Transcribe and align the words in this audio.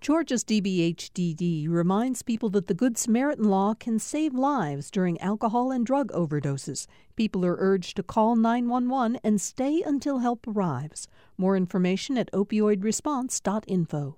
Georgia's 0.00 0.44
DBHDD 0.44 1.68
reminds 1.68 2.22
people 2.22 2.48
that 2.48 2.68
the 2.68 2.74
Good 2.74 2.96
Samaritan 2.96 3.44
law 3.44 3.74
can 3.74 3.98
save 3.98 4.32
lives 4.32 4.90
during 4.90 5.20
alcohol 5.20 5.70
and 5.70 5.84
drug 5.84 6.10
overdoses. 6.12 6.86
People 7.16 7.44
are 7.44 7.56
urged 7.58 7.96
to 7.96 8.02
call 8.02 8.34
911 8.34 9.20
and 9.22 9.38
stay 9.38 9.82
until 9.84 10.20
help 10.20 10.46
arrives. 10.48 11.06
More 11.36 11.54
information 11.54 12.16
at 12.16 12.32
opioidresponse.info. 12.32 14.16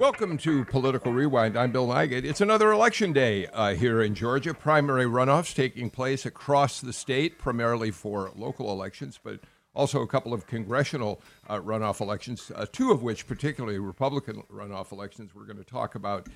Welcome 0.00 0.38
to 0.38 0.64
Political 0.64 1.12
Rewind. 1.12 1.56
I'm 1.58 1.72
Bill 1.72 1.86
Nigut. 1.86 2.24
It's 2.24 2.40
another 2.40 2.72
election 2.72 3.12
day 3.12 3.46
uh, 3.48 3.74
here 3.74 4.00
in 4.00 4.14
Georgia. 4.14 4.54
Primary 4.54 5.04
runoffs 5.04 5.54
taking 5.54 5.90
place 5.90 6.24
across 6.24 6.80
the 6.80 6.94
state, 6.94 7.38
primarily 7.38 7.90
for 7.90 8.30
local 8.34 8.70
elections, 8.70 9.18
but 9.22 9.40
also 9.76 10.00
a 10.00 10.06
couple 10.06 10.32
of 10.32 10.46
congressional 10.46 11.20
uh, 11.48 11.60
runoff 11.60 12.00
elections, 12.00 12.50
uh, 12.54 12.66
two 12.72 12.90
of 12.90 13.02
which, 13.02 13.26
particularly 13.26 13.78
Republican 13.78 14.42
runoff 14.50 14.90
elections, 14.90 15.34
we're 15.34 15.44
going 15.44 15.58
to 15.58 15.64
talk 15.64 15.94
about 15.94 16.28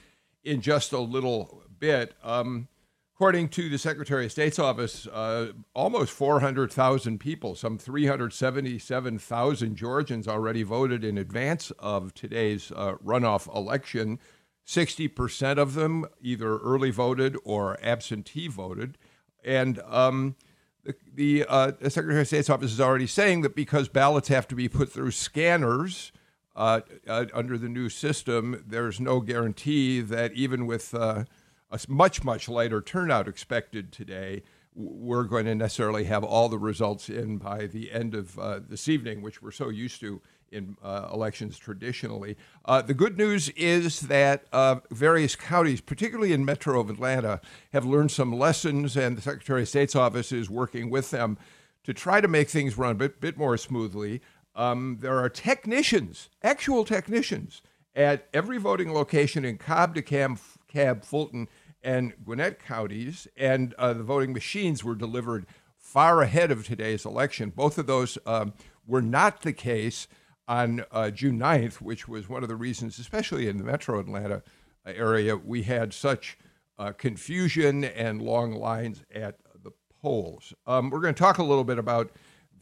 in 0.44 0.60
just 0.60 0.92
a 0.92 1.00
little 1.00 1.64
bit. 1.78 2.14
Um, 2.22 2.68
according 3.16 3.48
to 3.48 3.68
the 3.68 3.78
Secretary 3.78 4.26
of 4.26 4.32
State's 4.32 4.58
office, 4.58 5.06
uh, 5.06 5.52
almost 5.74 6.12
400,000 6.12 7.18
people, 7.18 7.54
some 7.54 7.78
377,000 7.78 9.76
Georgians 9.76 10.28
already 10.28 10.62
voted 10.62 11.02
in 11.04 11.18
advance 11.18 11.70
of 11.78 12.14
today's 12.14 12.70
uh, 12.72 12.94
runoff 13.04 13.52
election. 13.54 14.18
60% 14.66 15.58
of 15.58 15.74
them 15.74 16.06
either 16.22 16.58
early 16.58 16.90
voted 16.90 17.36
or 17.44 17.78
absentee 17.82 18.48
voted. 18.48 18.96
And 19.42 19.80
um, 19.86 20.36
the, 20.84 20.94
the, 21.14 21.44
uh, 21.48 21.72
Secretary 21.88 22.20
of 22.20 22.26
State's 22.26 22.50
office 22.50 22.72
is 22.72 22.80
already 22.80 23.06
saying 23.06 23.42
that 23.42 23.54
because 23.54 23.88
ballots 23.88 24.28
have 24.28 24.48
to 24.48 24.54
be 24.54 24.68
put 24.68 24.92
through 24.92 25.10
scanners 25.10 26.12
uh, 26.56 26.80
uh, 27.06 27.26
under 27.32 27.56
the 27.56 27.68
new 27.68 27.88
system, 27.88 28.64
there's 28.66 29.00
no 29.00 29.20
guarantee 29.20 30.00
that 30.00 30.32
even 30.32 30.66
with 30.66 30.94
uh, 30.94 31.24
a 31.70 31.80
much, 31.88 32.24
much 32.24 32.48
lighter 32.48 32.80
turnout 32.80 33.28
expected 33.28 33.92
today, 33.92 34.42
we're 34.74 35.24
going 35.24 35.44
to 35.46 35.54
necessarily 35.54 36.04
have 36.04 36.24
all 36.24 36.48
the 36.48 36.58
results 36.58 37.08
in 37.08 37.38
by 37.38 37.66
the 37.66 37.92
end 37.92 38.14
of 38.14 38.38
uh, 38.38 38.60
this 38.68 38.88
evening, 38.88 39.22
which 39.22 39.42
we're 39.42 39.50
so 39.50 39.68
used 39.68 40.00
to 40.00 40.20
in 40.52 40.76
uh, 40.82 41.08
elections 41.12 41.58
traditionally. 41.58 42.36
Uh, 42.64 42.82
the 42.82 42.94
good 42.94 43.16
news 43.16 43.48
is 43.50 44.00
that 44.02 44.44
uh, 44.52 44.76
various 44.90 45.36
counties, 45.36 45.80
particularly 45.80 46.32
in 46.32 46.44
Metro 46.44 46.80
of 46.80 46.90
Atlanta, 46.90 47.40
have 47.72 47.84
learned 47.84 48.10
some 48.10 48.32
lessons, 48.32 48.96
and 48.96 49.16
the 49.16 49.22
Secretary 49.22 49.62
of 49.62 49.68
State's 49.68 49.96
office 49.96 50.32
is 50.32 50.50
working 50.50 50.90
with 50.90 51.10
them 51.10 51.38
to 51.84 51.94
try 51.94 52.20
to 52.20 52.28
make 52.28 52.48
things 52.48 52.76
run 52.76 52.92
a 52.92 52.94
bit, 52.94 53.20
bit 53.20 53.38
more 53.38 53.56
smoothly. 53.56 54.20
Um, 54.54 54.98
there 55.00 55.18
are 55.18 55.28
technicians, 55.28 56.28
actual 56.42 56.84
technicians, 56.84 57.62
at 57.94 58.28
every 58.32 58.58
voting 58.58 58.92
location 58.92 59.44
in 59.44 59.58
Cobb, 59.58 59.94
DeKalb, 59.94 60.40
Cab, 60.68 61.04
Fulton, 61.04 61.48
and 61.82 62.12
Gwinnett 62.24 62.62
counties, 62.62 63.26
and 63.36 63.74
uh, 63.74 63.92
the 63.92 64.02
voting 64.02 64.32
machines 64.32 64.84
were 64.84 64.94
delivered 64.94 65.46
far 65.76 66.22
ahead 66.22 66.50
of 66.50 66.66
today's 66.66 67.04
election. 67.04 67.50
Both 67.50 67.78
of 67.78 67.86
those 67.86 68.18
um, 68.26 68.52
were 68.86 69.02
not 69.02 69.42
the 69.42 69.52
case 69.52 70.06
on 70.50 70.84
uh, 70.90 71.08
June 71.10 71.38
9th, 71.38 71.74
which 71.74 72.08
was 72.08 72.28
one 72.28 72.42
of 72.42 72.48
the 72.48 72.56
reasons, 72.56 72.98
especially 72.98 73.46
in 73.46 73.56
the 73.56 73.62
metro 73.62 74.00
Atlanta 74.00 74.42
area, 74.84 75.36
we 75.36 75.62
had 75.62 75.94
such 75.94 76.36
uh, 76.76 76.90
confusion 76.90 77.84
and 77.84 78.20
long 78.20 78.52
lines 78.52 79.04
at 79.14 79.36
the 79.62 79.70
polls. 80.02 80.52
Um, 80.66 80.90
we're 80.90 81.02
going 81.02 81.14
to 81.14 81.18
talk 81.18 81.38
a 81.38 81.44
little 81.44 81.62
bit 81.62 81.78
about 81.78 82.10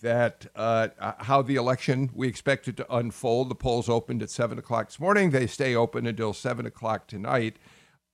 that, 0.02 0.46
uh, 0.54 0.88
how 1.20 1.40
the 1.40 1.56
election 1.56 2.10
we 2.12 2.28
expect 2.28 2.68
it 2.68 2.76
to 2.76 2.94
unfold. 2.94 3.48
The 3.48 3.54
polls 3.54 3.88
opened 3.88 4.22
at 4.22 4.28
7 4.28 4.58
o'clock 4.58 4.88
this 4.88 5.00
morning. 5.00 5.30
They 5.30 5.46
stay 5.46 5.74
open 5.74 6.06
until 6.06 6.34
7 6.34 6.66
o'clock 6.66 7.06
tonight. 7.06 7.56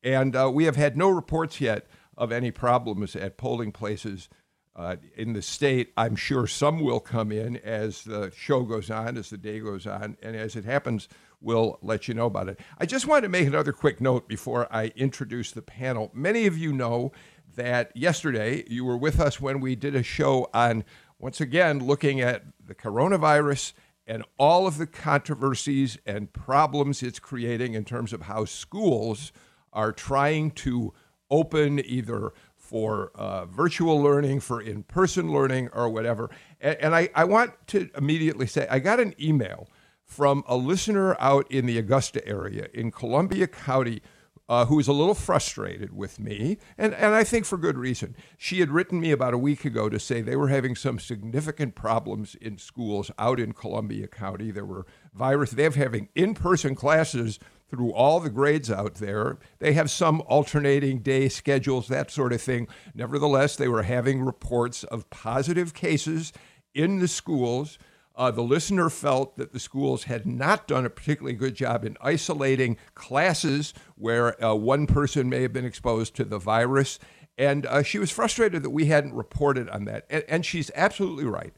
And 0.05 0.37
uh, 0.37 0.53
we 0.55 0.67
have 0.67 0.77
had 0.77 0.97
no 0.97 1.09
reports 1.09 1.61
yet 1.61 1.89
of 2.17 2.31
any 2.31 2.53
problems 2.53 3.17
at 3.17 3.39
polling 3.39 3.73
places 3.73 4.29
uh, 4.77 4.97
in 5.17 5.33
the 5.33 5.43
state. 5.43 5.93
I'm 5.97 6.17
sure 6.17 6.47
some 6.47 6.81
will 6.81 7.01
come 7.01 7.31
in 7.33 7.57
as 7.59 8.03
the 8.05 8.33
show 8.37 8.63
goes 8.63 8.91
on, 8.91 9.17
as 9.17 9.31
the 9.31 9.39
day 9.39 9.61
goes 9.61 9.87
on, 9.87 10.17
and 10.23 10.35
as 10.35 10.57
it 10.57 10.65
happens, 10.65 11.09
we'll 11.41 11.79
let 11.83 12.09
you 12.09 12.15
know 12.15 12.27
about 12.27 12.49
it. 12.49 12.61
I 12.79 12.87
just 12.87 13.07
want 13.07 13.23
to 13.25 13.29
make 13.29 13.47
another 13.47 13.73
quick 13.73 14.01
note 14.01 14.29
before 14.29 14.67
I 14.71 14.93
introduce 14.97 15.53
the 15.53 15.63
panel. 15.63 16.11
Many 16.15 16.47
of 16.47 16.59
you 16.59 16.73
know 16.73 17.13
that 17.55 17.97
yesterday 17.97 18.65
you 18.67 18.85
were 18.85 18.97
with 18.97 19.21
us 19.21 19.41
when 19.41 19.61
we 19.61 19.77
did 19.77 19.95
a 19.95 20.03
show 20.03 20.49
on, 20.53 20.85
once 21.19 21.41
again, 21.41 21.79
looking 21.79 22.21
at 22.21 22.43
the 22.65 22.75
coronavirus 22.75 23.75
and 24.07 24.25
all 24.39 24.67
of 24.67 24.79
the 24.79 24.87
controversies 24.87 25.99
and 26.05 26.33
problems 26.33 27.03
it's 27.03 27.19
creating 27.19 27.75
in 27.75 27.85
terms 27.85 28.13
of 28.13 28.23
how 28.23 28.45
schools 28.45 29.33
are 29.73 29.93
trying 29.93 30.51
to 30.51 30.93
open 31.31 31.81
either 31.85 32.33
for 32.65 33.13
uh, 33.15 33.45
virtual 33.45 34.01
learning, 34.03 34.41
for 34.41 34.61
in 34.61 34.83
person 34.85 35.31
learning, 35.33 35.69
or 35.73 35.89
whatever. 35.89 36.31
And, 36.61 36.77
and 36.81 36.95
I, 36.95 37.11
I 37.15 37.25
want 37.25 37.53
to 37.69 37.91
immediately 37.97 38.47
say 38.47 38.67
I 38.71 38.79
got 38.79 39.01
an 39.01 39.15
email 39.21 39.69
from 40.05 40.43
a 40.47 40.57
listener 40.57 41.17
out 41.21 41.51
in 41.51 41.67
the 41.67 41.79
Augusta 41.79 42.27
area 42.27 42.69
in 42.73 42.91
Columbia 42.91 43.47
County 43.47 44.01
uh, 44.49 44.67
who 44.67 44.77
was 44.77 44.89
a 44.89 44.93
little 44.93 45.15
frustrated 45.15 45.97
with 45.97 46.21
me, 46.21 46.59
and, 46.77 46.93
and 46.95 47.15
I 47.15 47.25
think 47.25 47.47
for 47.47 47.57
good 47.57 47.79
reason. 47.79 48.15
She 48.37 48.61
had 48.61 48.71
written 48.71 49.01
me 49.01 49.11
about 49.11 49.33
a 49.33 49.39
week 49.39 49.65
ago 49.65 49.89
to 49.89 49.99
say 49.99 50.21
they 50.21 50.37
were 50.37 50.49
having 50.49 50.77
some 50.77 50.99
significant 50.99 51.75
problems 51.75 52.35
in 52.35 52.59
schools 52.59 53.11
out 53.19 53.41
in 53.41 53.53
Columbia 53.53 54.07
County. 54.07 54.51
There 54.51 54.67
were 54.67 54.87
virus, 55.15 55.53
they're 55.53 55.71
having 55.71 56.09
in 56.15 56.35
person 56.35 56.75
classes 56.75 57.39
through 57.75 57.93
all 57.93 58.21
the 58.21 58.31
grades 58.31 58.71
out 58.71 58.95
there. 58.95 59.39
They 59.59 59.73
have 59.73 59.91
some 59.91 60.23
alternating 60.23 61.01
day 61.01 61.29
schedules, 61.29 61.89
that 61.89 62.11
sort 62.11 62.33
of 62.33 62.41
thing. 62.41 62.69
Nevertheless, 62.95 63.57
they 63.57 63.69
were 63.69 63.83
having 63.83 64.23
reports 64.23 64.85
of 64.85 65.11
positive 65.11 65.75
cases 65.75 66.33
in 66.73 67.01
the 67.01 67.09
schools. 67.09 67.79
Uh, 68.17 68.31
the 68.31 68.43
listener 68.43 68.89
felt 68.89 69.37
that 69.39 69.53
the 69.53 69.59
schools 69.59 70.05
had 70.05 70.25
not 70.25 70.69
done 70.69 70.87
a 70.87 70.91
particularly 70.91 71.35
good 71.37 71.57
job 71.57 71.85
in 71.85 71.97
isolating 72.01 72.77
classes 72.95 73.75
where 73.97 74.43
uh, 74.45 74.55
one 74.55 74.87
person 74.87 75.29
may 75.29 75.43
have 75.43 75.53
been 75.53 75.65
exposed 75.65 76.15
to 76.15 76.25
the 76.25 76.39
virus. 76.39 77.01
And 77.37 77.67
uh, 77.67 77.83
she 77.83 77.99
was 77.99 78.13
frustrated 78.13 78.63
that 78.63 78.71
we 78.71 78.85
hadn't 78.87 79.15
reported 79.15 79.69
on 79.69 79.87
that. 79.87 80.07
And, 80.09 80.23
and 80.29 80.47
she's 80.47 80.71
absolutely 80.77 81.25
right. 81.25 81.53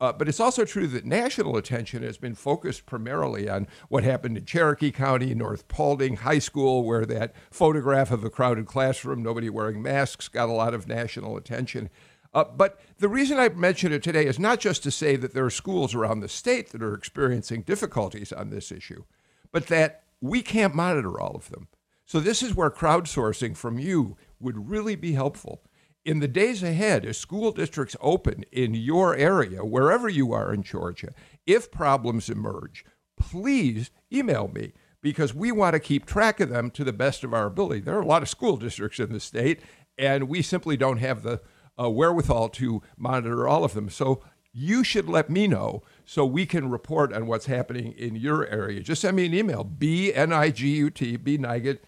Uh, 0.00 0.12
but 0.12 0.28
it's 0.28 0.38
also 0.38 0.64
true 0.64 0.86
that 0.86 1.04
national 1.04 1.56
attention 1.56 2.04
has 2.04 2.16
been 2.16 2.34
focused 2.34 2.86
primarily 2.86 3.48
on 3.48 3.66
what 3.88 4.04
happened 4.04 4.36
in 4.36 4.44
Cherokee 4.44 4.92
County, 4.92 5.34
North 5.34 5.66
Paulding 5.66 6.18
High 6.18 6.38
School, 6.38 6.84
where 6.84 7.04
that 7.06 7.34
photograph 7.50 8.12
of 8.12 8.22
a 8.22 8.30
crowded 8.30 8.66
classroom, 8.66 9.22
nobody 9.22 9.50
wearing 9.50 9.82
masks, 9.82 10.28
got 10.28 10.48
a 10.48 10.52
lot 10.52 10.72
of 10.72 10.86
national 10.86 11.36
attention. 11.36 11.90
Uh, 12.32 12.44
but 12.44 12.78
the 12.98 13.08
reason 13.08 13.38
I 13.38 13.48
mention 13.48 13.92
it 13.92 14.02
today 14.02 14.26
is 14.26 14.38
not 14.38 14.60
just 14.60 14.84
to 14.84 14.90
say 14.92 15.16
that 15.16 15.34
there 15.34 15.46
are 15.46 15.50
schools 15.50 15.94
around 15.94 16.20
the 16.20 16.28
state 16.28 16.70
that 16.70 16.82
are 16.82 16.94
experiencing 16.94 17.62
difficulties 17.62 18.32
on 18.32 18.50
this 18.50 18.70
issue, 18.70 19.04
but 19.50 19.66
that 19.66 20.04
we 20.20 20.42
can't 20.42 20.74
monitor 20.74 21.20
all 21.20 21.34
of 21.34 21.50
them. 21.50 21.68
So, 22.04 22.20
this 22.20 22.42
is 22.42 22.54
where 22.54 22.70
crowdsourcing 22.70 23.56
from 23.56 23.78
you 23.78 24.16
would 24.40 24.70
really 24.70 24.94
be 24.94 25.12
helpful 25.12 25.62
in 26.08 26.20
the 26.20 26.26
days 26.26 26.62
ahead, 26.62 27.04
as 27.04 27.18
school 27.18 27.52
districts 27.52 27.94
open 28.00 28.42
in 28.50 28.72
your 28.72 29.14
area, 29.14 29.62
wherever 29.62 30.08
you 30.08 30.32
are 30.32 30.54
in 30.54 30.62
Georgia, 30.62 31.12
if 31.46 31.70
problems 31.70 32.30
emerge, 32.30 32.82
please 33.18 33.90
email 34.10 34.48
me 34.48 34.72
because 35.02 35.34
we 35.34 35.52
want 35.52 35.74
to 35.74 35.78
keep 35.78 36.06
track 36.06 36.40
of 36.40 36.48
them 36.48 36.70
to 36.70 36.82
the 36.82 36.94
best 36.94 37.24
of 37.24 37.34
our 37.34 37.44
ability. 37.44 37.80
There 37.80 37.94
are 37.94 38.00
a 38.00 38.06
lot 38.06 38.22
of 38.22 38.30
school 38.30 38.56
districts 38.56 38.98
in 38.98 39.12
the 39.12 39.20
state, 39.20 39.60
and 39.98 40.30
we 40.30 40.40
simply 40.40 40.78
don't 40.78 40.96
have 40.96 41.22
the 41.22 41.42
uh, 41.78 41.90
wherewithal 41.90 42.48
to 42.48 42.80
monitor 42.96 43.46
all 43.46 43.62
of 43.62 43.74
them. 43.74 43.90
So 43.90 44.24
you 44.50 44.82
should 44.82 45.10
let 45.10 45.28
me 45.28 45.46
know 45.46 45.82
so 46.06 46.24
we 46.24 46.46
can 46.46 46.70
report 46.70 47.12
on 47.12 47.26
what's 47.26 47.44
happening 47.44 47.92
in 47.92 48.16
your 48.16 48.46
area. 48.46 48.80
Just 48.80 49.02
send 49.02 49.14
me 49.14 49.26
an 49.26 49.34
email, 49.34 49.62
B-N-I-G-U-T, 49.62 51.16
B 51.18 51.36
Nigut, 51.36 51.80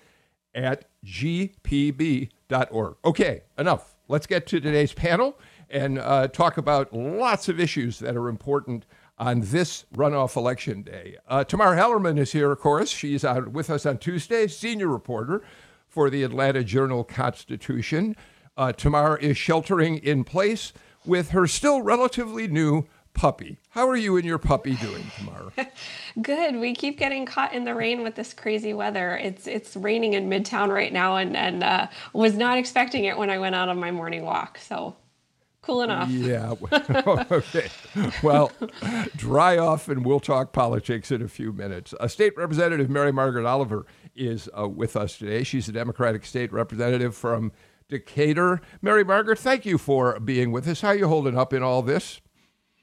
at 0.55 0.91
gpb.org. 1.07 2.97
Okay, 3.03 3.45
enough. 3.57 3.97
Let's 4.11 4.27
get 4.27 4.45
to 4.49 4.61
today's 4.61 4.93
panel 4.93 5.39
and 5.71 5.97
uh, 5.97 6.27
talk 6.27 6.57
about 6.57 6.93
lots 6.93 7.49
of 7.49 7.61
issues 7.61 8.01
that 8.01 8.17
are 8.17 8.29
important 8.29 8.85
on 9.21 9.41
this 9.41 9.85
runoff 9.95 10.35
election 10.35 10.83
day. 10.83 11.17
Uh, 11.29 11.45
Tamar 11.45 11.77
Hallerman 11.77 12.19
is 12.19 12.33
here, 12.33 12.51
of 12.51 12.59
course. 12.59 12.91
She's 12.91 13.25
out 13.25 13.53
with 13.53 13.71
us 13.71 13.87
on 13.87 13.99
Tuesday, 13.99 14.49
senior 14.49 14.89
reporter 14.89 15.45
for 15.87 16.11
the 16.11 16.25
Atlanta 16.25 16.65
Journal 16.65 17.05
Constitution. 17.05 18.17
Uh, 18.57 18.73
Tamar 18.73 19.17
is 19.19 19.37
sheltering 19.37 19.99
in 19.99 20.25
place 20.25 20.73
with 21.07 21.31
her 21.31 21.47
still 21.47 21.81
relatively 21.81 22.49
new 22.49 22.89
puppy. 23.15 23.59
How 23.71 23.89
are 23.89 23.97
you 23.97 24.17
and 24.17 24.25
your 24.25 24.39
puppy 24.39 24.77
doing 24.77 25.05
tomorrow? 25.19 25.53
Good. 26.23 26.57
We 26.57 26.75
keep 26.75 26.99
getting 26.99 27.27
caught 27.27 27.53
in 27.53 27.65
the 27.65 27.75
rain 27.75 28.03
with 28.03 28.15
this 28.15 28.33
crazy 28.33 28.73
weather. 28.73 29.17
It's 29.17 29.47
it's 29.47 29.77
raining 29.77 30.15
in 30.15 30.29
Midtown 30.29 30.69
right 30.69 30.93
now, 30.93 31.17
and 31.17 31.37
and 31.37 31.63
uh, 31.63 31.87
was 32.13 32.37
not 32.37 32.59
expecting 32.59 33.05
it 33.05 33.17
when 33.17 33.31
I 33.31 33.39
went 33.39 33.55
out 33.55 33.69
on 33.69 33.79
my 33.79 33.91
morning 33.91 34.25
walk. 34.25 34.59
So. 34.59 34.97
Cooling 35.63 35.91
off. 35.91 36.09
Yeah. 36.09 36.55
okay. 37.31 37.69
Well, 38.23 38.51
dry 39.15 39.59
off 39.59 39.91
and 39.91 40.07
we'll 40.07 40.19
talk 40.19 40.55
politics 40.55 41.11
in 41.11 41.21
a 41.21 41.29
few 41.29 41.53
minutes. 41.53 41.93
Uh, 42.01 42.09
State 42.09 42.35
Representative 42.35 42.89
Mary 42.89 43.13
Margaret 43.13 43.45
Oliver 43.45 43.85
is 44.17 44.49
uh, 44.59 44.67
with 44.67 44.97
us 44.97 45.19
today. 45.19 45.43
She's 45.43 45.69
a 45.69 45.73
Democratic 45.73 46.25
state 46.25 46.51
representative 46.51 47.15
from 47.15 47.53
Decatur. 47.91 48.63
Mary 48.81 49.05
Margaret, 49.05 49.39
thank 49.39 49.67
you 49.67 49.77
for 49.77 50.19
being 50.19 50.51
with 50.51 50.67
us. 50.67 50.81
How 50.81 50.89
are 50.89 50.97
you 50.97 51.09
holding 51.09 51.37
up 51.37 51.53
in 51.53 51.63
all 51.63 51.83
this? 51.83 52.23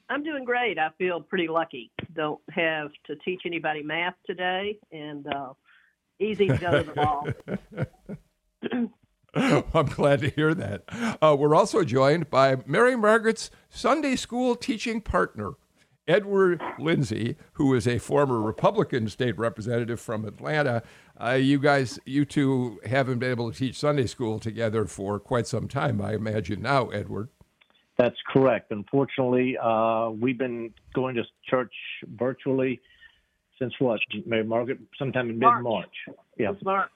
I'm 0.08 0.22
doing 0.22 0.44
great. 0.44 0.78
I 0.78 0.90
feel 0.98 1.20
pretty 1.20 1.48
lucky. 1.48 1.90
Don't 2.14 2.40
have 2.50 2.90
to 3.06 3.16
teach 3.16 3.42
anybody 3.44 3.82
math 3.82 4.14
today, 4.26 4.78
and 4.90 5.26
uh, 5.26 5.52
easy 6.18 6.48
to 6.48 6.56
go 6.56 6.70
to 6.70 6.84
the 6.84 6.92
ball. 6.92 8.88
I'm 9.74 9.86
glad 9.86 10.20
to 10.20 10.30
hear 10.30 10.54
that. 10.54 10.84
Uh, 11.20 11.36
we're 11.38 11.54
also 11.54 11.84
joined 11.84 12.30
by 12.30 12.56
Mary 12.66 12.96
Margaret's 12.96 13.50
Sunday 13.68 14.16
school 14.16 14.56
teaching 14.56 15.00
partner, 15.00 15.52
Edward 16.06 16.62
Lindsay, 16.78 17.36
who 17.52 17.74
is 17.74 17.86
a 17.86 17.98
former 17.98 18.40
Republican 18.40 19.08
state 19.08 19.38
representative 19.38 20.00
from 20.00 20.24
Atlanta. 20.24 20.82
Uh, 21.22 21.32
you 21.32 21.58
guys, 21.58 22.00
you 22.06 22.24
two 22.24 22.80
haven't 22.86 23.18
been 23.18 23.30
able 23.30 23.52
to 23.52 23.58
teach 23.58 23.78
Sunday 23.78 24.06
school 24.06 24.38
together 24.38 24.86
for 24.86 25.20
quite 25.20 25.46
some 25.46 25.68
time, 25.68 26.00
I 26.00 26.14
imagine 26.14 26.62
now, 26.62 26.88
Edward. 26.88 27.28
That's 27.98 28.16
correct. 28.32 28.70
Unfortunately, 28.70 29.56
uh, 29.60 30.10
we've 30.10 30.38
been 30.38 30.72
going 30.94 31.16
to 31.16 31.24
church 31.48 31.72
virtually 32.16 32.80
since 33.58 33.74
what, 33.80 33.98
Mary 34.24 34.44
Margaret? 34.44 34.78
Sometime 34.96 35.30
in 35.30 35.38
mid 35.38 35.48
March. 35.62 35.90
Yeah. 36.38 36.52
March 36.62 36.90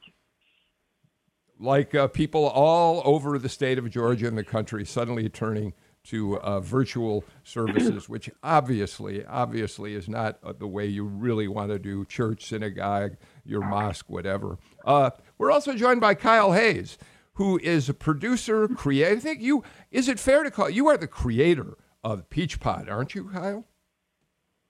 like 1.63 1.95
uh, 1.95 2.09
people 2.09 2.47
all 2.47 3.03
over 3.05 3.39
the 3.39 3.49
state 3.49 3.79
of 3.79 3.89
Georgia 3.89 4.27
and 4.27 4.37
the 4.37 4.45
country 4.45 4.85
suddenly 4.85 5.29
turning 5.29 5.73
to 6.05 6.41
uh, 6.41 6.59
virtual 6.59 7.25
services, 7.45 8.09
which 8.09 8.29
obviously, 8.43 9.25
obviously 9.25 9.95
is 9.95 10.09
not 10.09 10.39
uh, 10.43 10.53
the 10.53 10.67
way 10.67 10.85
you 10.85 11.05
really 11.05 11.47
want 11.47 11.71
to 11.71 11.79
do 11.79 12.05
church, 12.05 12.45
synagogue, 12.45 13.17
your 13.45 13.61
mosque, 13.61 14.07
whatever. 14.09 14.59
Uh, 14.85 15.11
we're 15.39 15.53
also 15.53 15.75
joined 15.75 16.01
by 16.01 16.15
Kyle 16.15 16.53
Hayes, 16.53 16.99
who 17.35 17.59
is 17.63 17.89
a 17.89 17.95
producer, 17.95 18.69
creator. 18.69 19.17
I 19.17 19.19
think 19.19 19.41
you, 19.41 19.65
is 19.91 20.09
it 20.09 20.19
fair 20.19 20.43
to 20.43 20.51
call, 20.51 20.71
you 20.71 20.89
are 20.89 20.97
the 20.97 21.07
creator 21.07 21.79
of 22.05 22.29
Peach 22.31 22.61
Pod, 22.61 22.89
aren't 22.89 23.15
you, 23.15 23.31
Kyle? 23.33 23.65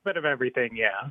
Bit 0.04 0.16
of 0.16 0.24
everything, 0.24 0.76
yeah 0.76 1.10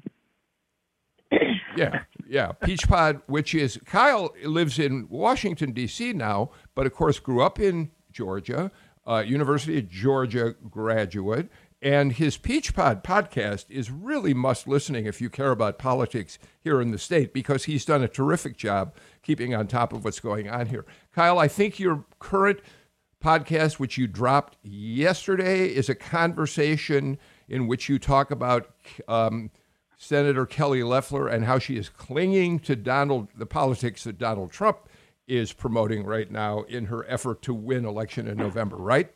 yeah, 1.78 2.04
yeah. 2.28 2.52
Peach 2.52 2.88
Pod, 2.88 3.22
which 3.28 3.56
is 3.56 3.80
Kyle 3.86 4.34
lives 4.44 4.80
in 4.80 5.08
Washington 5.10 5.72
D.C. 5.72 6.14
now, 6.14 6.52
but 6.76 6.86
of 6.86 6.94
course 6.94 7.20
grew 7.20 7.42
up 7.42 7.60
in 7.60 7.92
Georgia, 8.12 8.72
uh, 9.08 9.24
University 9.26 9.78
of 9.80 9.90
Georgia 9.90 10.56
graduate, 10.70 11.50
and 11.82 12.14
his 12.14 12.38
Peach 12.38 12.76
Pod 12.76 13.04
podcast 13.04 13.66
is 13.70 13.90
really 13.90 14.34
must 14.34 14.68
listening 14.68 15.06
if 15.06 15.20
you 15.20 15.30
care 15.30 15.52
about 15.52 15.80
politics 15.80 16.38
here 16.60 16.80
in 16.80 16.92
the 16.92 17.00
state 17.00 17.34
because 17.34 17.66
he's 17.66 17.86
done 17.86 18.04
a 18.04 18.08
terrific 18.08 18.56
job 18.56 18.94
keeping 19.24 19.56
on 19.56 19.68
top 19.68 19.92
of 19.92 20.04
what's 20.04 20.20
going 20.20 20.50
on 20.50 20.68
here. 20.68 20.86
Kyle, 21.14 21.40
I 21.40 21.48
think 21.48 21.80
your 21.80 22.06
current 22.20 22.60
podcast, 23.24 23.74
which 23.74 23.98
you 23.98 24.08
dropped 24.08 24.58
yesterday, 24.64 25.68
is 25.68 25.90
a 25.90 25.96
conversation 25.96 27.18
in 27.48 27.68
which 27.68 27.90
you 27.90 27.98
talk 27.98 28.32
about. 28.32 28.74
Um, 29.08 29.52
Senator 29.98 30.48
Kelly 30.48 30.82
Loeffler 30.82 31.28
and 31.28 31.46
how 31.46 31.60
she 31.60 31.78
is 31.78 31.88
clinging 31.88 32.58
to 32.62 32.76
Donald, 32.76 33.28
the 33.38 33.46
politics 33.46 34.04
that 34.06 34.18
Donald 34.18 34.52
Trump 34.52 34.90
is 35.28 35.54
promoting 35.54 36.04
right 36.04 36.32
now 36.32 36.64
in 36.64 36.86
her 36.86 37.06
effort 37.08 37.44
to 37.44 37.54
win 37.54 37.86
election 37.86 38.28
in 38.28 38.36
November, 38.36 38.78
right? 38.78 39.14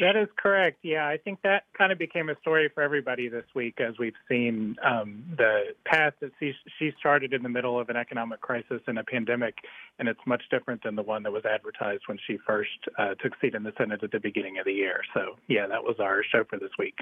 That 0.00 0.16
is 0.16 0.28
correct. 0.36 0.78
Yeah, 0.82 1.06
I 1.06 1.16
think 1.16 1.40
that 1.42 1.64
kind 1.76 1.92
of 1.92 1.98
became 1.98 2.28
a 2.28 2.36
story 2.40 2.70
for 2.74 2.82
everybody 2.82 3.28
this 3.28 3.44
week 3.54 3.80
as 3.80 3.94
we've 3.98 4.14
seen 4.28 4.76
um, 4.84 5.24
the 5.36 5.74
path 5.84 6.14
that 6.20 6.32
she, 6.38 6.52
she 6.78 6.92
started 6.98 7.32
in 7.32 7.42
the 7.42 7.48
middle 7.48 7.80
of 7.80 7.88
an 7.88 7.96
economic 7.96 8.40
crisis 8.40 8.80
and 8.86 8.98
a 8.98 9.04
pandemic, 9.04 9.54
and 9.98 10.08
it's 10.08 10.20
much 10.26 10.42
different 10.50 10.82
than 10.82 10.96
the 10.96 11.02
one 11.02 11.22
that 11.22 11.32
was 11.32 11.44
advertised 11.44 12.02
when 12.06 12.18
she 12.26 12.38
first 12.46 12.70
uh, 12.98 13.14
took 13.22 13.32
seat 13.40 13.54
in 13.54 13.62
the 13.62 13.72
Senate 13.78 14.02
at 14.02 14.10
the 14.10 14.20
beginning 14.20 14.58
of 14.58 14.64
the 14.64 14.72
year. 14.72 15.00
So, 15.14 15.36
yeah, 15.48 15.66
that 15.66 15.82
was 15.82 15.96
our 15.98 16.22
show 16.22 16.44
for 16.48 16.58
this 16.58 16.70
week. 16.78 16.96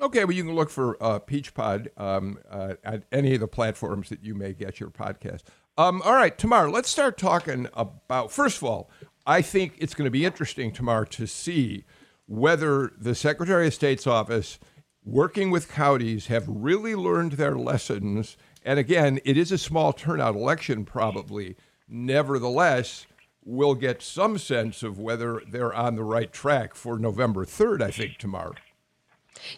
Okay, 0.00 0.24
well, 0.24 0.34
you 0.34 0.44
can 0.44 0.54
look 0.54 0.70
for 0.70 1.02
uh, 1.02 1.18
Peach 1.18 1.52
Pod 1.52 1.90
um, 1.98 2.38
uh, 2.50 2.74
at 2.82 3.04
any 3.12 3.34
of 3.34 3.40
the 3.40 3.48
platforms 3.48 4.08
that 4.08 4.24
you 4.24 4.34
may 4.34 4.54
get 4.54 4.80
your 4.80 4.90
podcast. 4.90 5.42
Um, 5.76 6.00
all 6.02 6.14
right, 6.14 6.36
tomorrow, 6.36 6.70
let's 6.70 6.90
start 6.90 7.18
talking 7.18 7.68
about. 7.74 8.32
First 8.32 8.58
of 8.58 8.64
all, 8.64 8.90
I 9.30 9.42
think 9.42 9.74
it's 9.78 9.94
going 9.94 10.06
to 10.06 10.10
be 10.10 10.24
interesting, 10.24 10.72
tomorrow 10.72 11.04
to 11.04 11.24
see 11.24 11.84
whether 12.26 12.90
the 12.98 13.14
Secretary 13.14 13.68
of 13.68 13.74
State's 13.74 14.04
office, 14.04 14.58
working 15.04 15.52
with 15.52 15.70
counties, 15.70 16.26
have 16.26 16.48
really 16.48 16.96
learned 16.96 17.34
their 17.34 17.54
lessons. 17.54 18.36
And 18.64 18.80
again, 18.80 19.20
it 19.24 19.36
is 19.36 19.52
a 19.52 19.56
small 19.56 19.92
turnout 19.92 20.34
election, 20.34 20.84
probably. 20.84 21.54
Nevertheless, 21.88 23.06
we'll 23.44 23.76
get 23.76 24.02
some 24.02 24.36
sense 24.36 24.82
of 24.82 24.98
whether 24.98 25.40
they're 25.48 25.72
on 25.72 25.94
the 25.94 26.02
right 26.02 26.32
track 26.32 26.74
for 26.74 26.98
November 26.98 27.44
3rd, 27.44 27.82
I 27.82 27.92
think, 27.92 28.18
Tamar. 28.18 28.54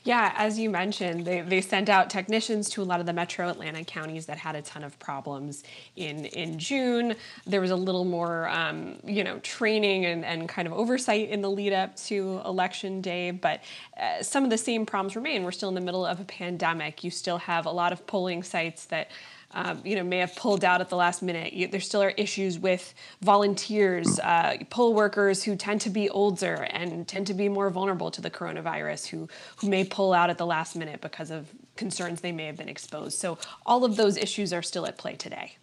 Yeah, 0.05 0.33
as 0.37 0.59
you 0.59 0.71
mentioned, 0.71 1.25
they, 1.25 1.41
they 1.41 1.61
sent 1.61 1.89
out 1.89 2.11
technicians 2.11 2.69
to 2.71 2.83
a 2.83 2.85
lot 2.85 3.01
of 3.01 3.07
the 3.07 3.13
metro 3.13 3.49
Atlanta 3.49 3.85
counties 3.85 4.27
that 4.27 4.39
had 4.39 4.55
a 4.57 4.63
ton 4.63 4.85
of 4.85 4.99
problems 4.99 5.65
in, 5.97 6.27
in 6.27 6.59
June. 6.59 7.15
There 7.47 7.61
was 7.61 7.71
a 7.71 7.77
little 7.77 8.05
more, 8.05 8.49
um, 8.49 8.97
you 9.05 9.25
know, 9.25 9.39
training 9.41 10.07
and, 10.07 10.25
and 10.25 10.49
kind 10.49 10.67
of 10.67 10.75
oversight 10.75 11.29
in 11.29 11.41
the 11.41 11.51
lead 11.51 11.73
up 11.73 11.97
to 11.97 12.41
election 12.45 13.01
day, 13.01 13.31
but 13.31 13.63
uh, 14.01 14.23
some 14.23 14.45
of 14.45 14.51
the 14.51 14.59
same 14.59 14.87
problems 14.87 15.17
remain. 15.17 15.45
We're 15.45 15.53
still 15.53 15.69
in 15.69 15.75
the 15.75 15.81
middle 15.81 16.05
of 16.05 16.21
a 16.21 16.25
pandemic. 16.25 17.05
You 17.05 17.11
still 17.11 17.39
have 17.39 17.67
a 17.67 17.71
lot 17.71 17.93
of 17.93 18.07
polling 18.07 18.43
sites 18.43 18.87
that 18.87 19.11
um, 19.55 19.81
you 19.85 19.97
know, 19.97 20.05
may 20.05 20.19
have 20.19 20.35
pulled 20.37 20.65
out 20.65 20.81
at 20.81 20.89
the 20.89 20.97
last 20.97 21.23
minute. 21.23 21.53
You, 21.53 21.69
there 21.69 21.81
still 21.81 22.03
are 22.03 22.11
issues 22.11 22.59
with 22.59 22.95
volunteers, 23.21 24.19
uh, 24.21 24.59
poll 24.71 24.95
workers 24.95 25.43
who 25.43 25.57
tend 25.57 25.81
to 25.83 25.91
be 25.91 26.09
older 26.11 26.67
and 26.71 27.07
tend 27.07 27.27
to 27.29 27.35
be 27.35 27.49
more 27.49 27.71
vulnerable 27.71 28.11
to 28.11 28.21
the 28.21 28.31
coronavirus, 28.31 29.07
who 29.09 29.29
who 29.57 29.69
may 29.69 29.85
pull 29.85 30.13
out 30.13 30.31
at 30.31 30.39
the 30.39 30.47
last 30.47 30.77
minute 30.77 31.01
because 31.01 31.31
of 31.31 31.49
concerns 31.77 32.21
they 32.21 32.33
may 32.33 32.47
have 32.47 32.57
been 32.57 32.69
exposed. 32.69 33.19
So 33.19 33.39
all 33.67 33.85
of 33.85 33.97
those 33.97 34.17
issues 34.17 34.53
are 34.53 34.63
still 34.63 34.87
at 34.87 34.99
play 34.99 35.15
today. 35.17 35.57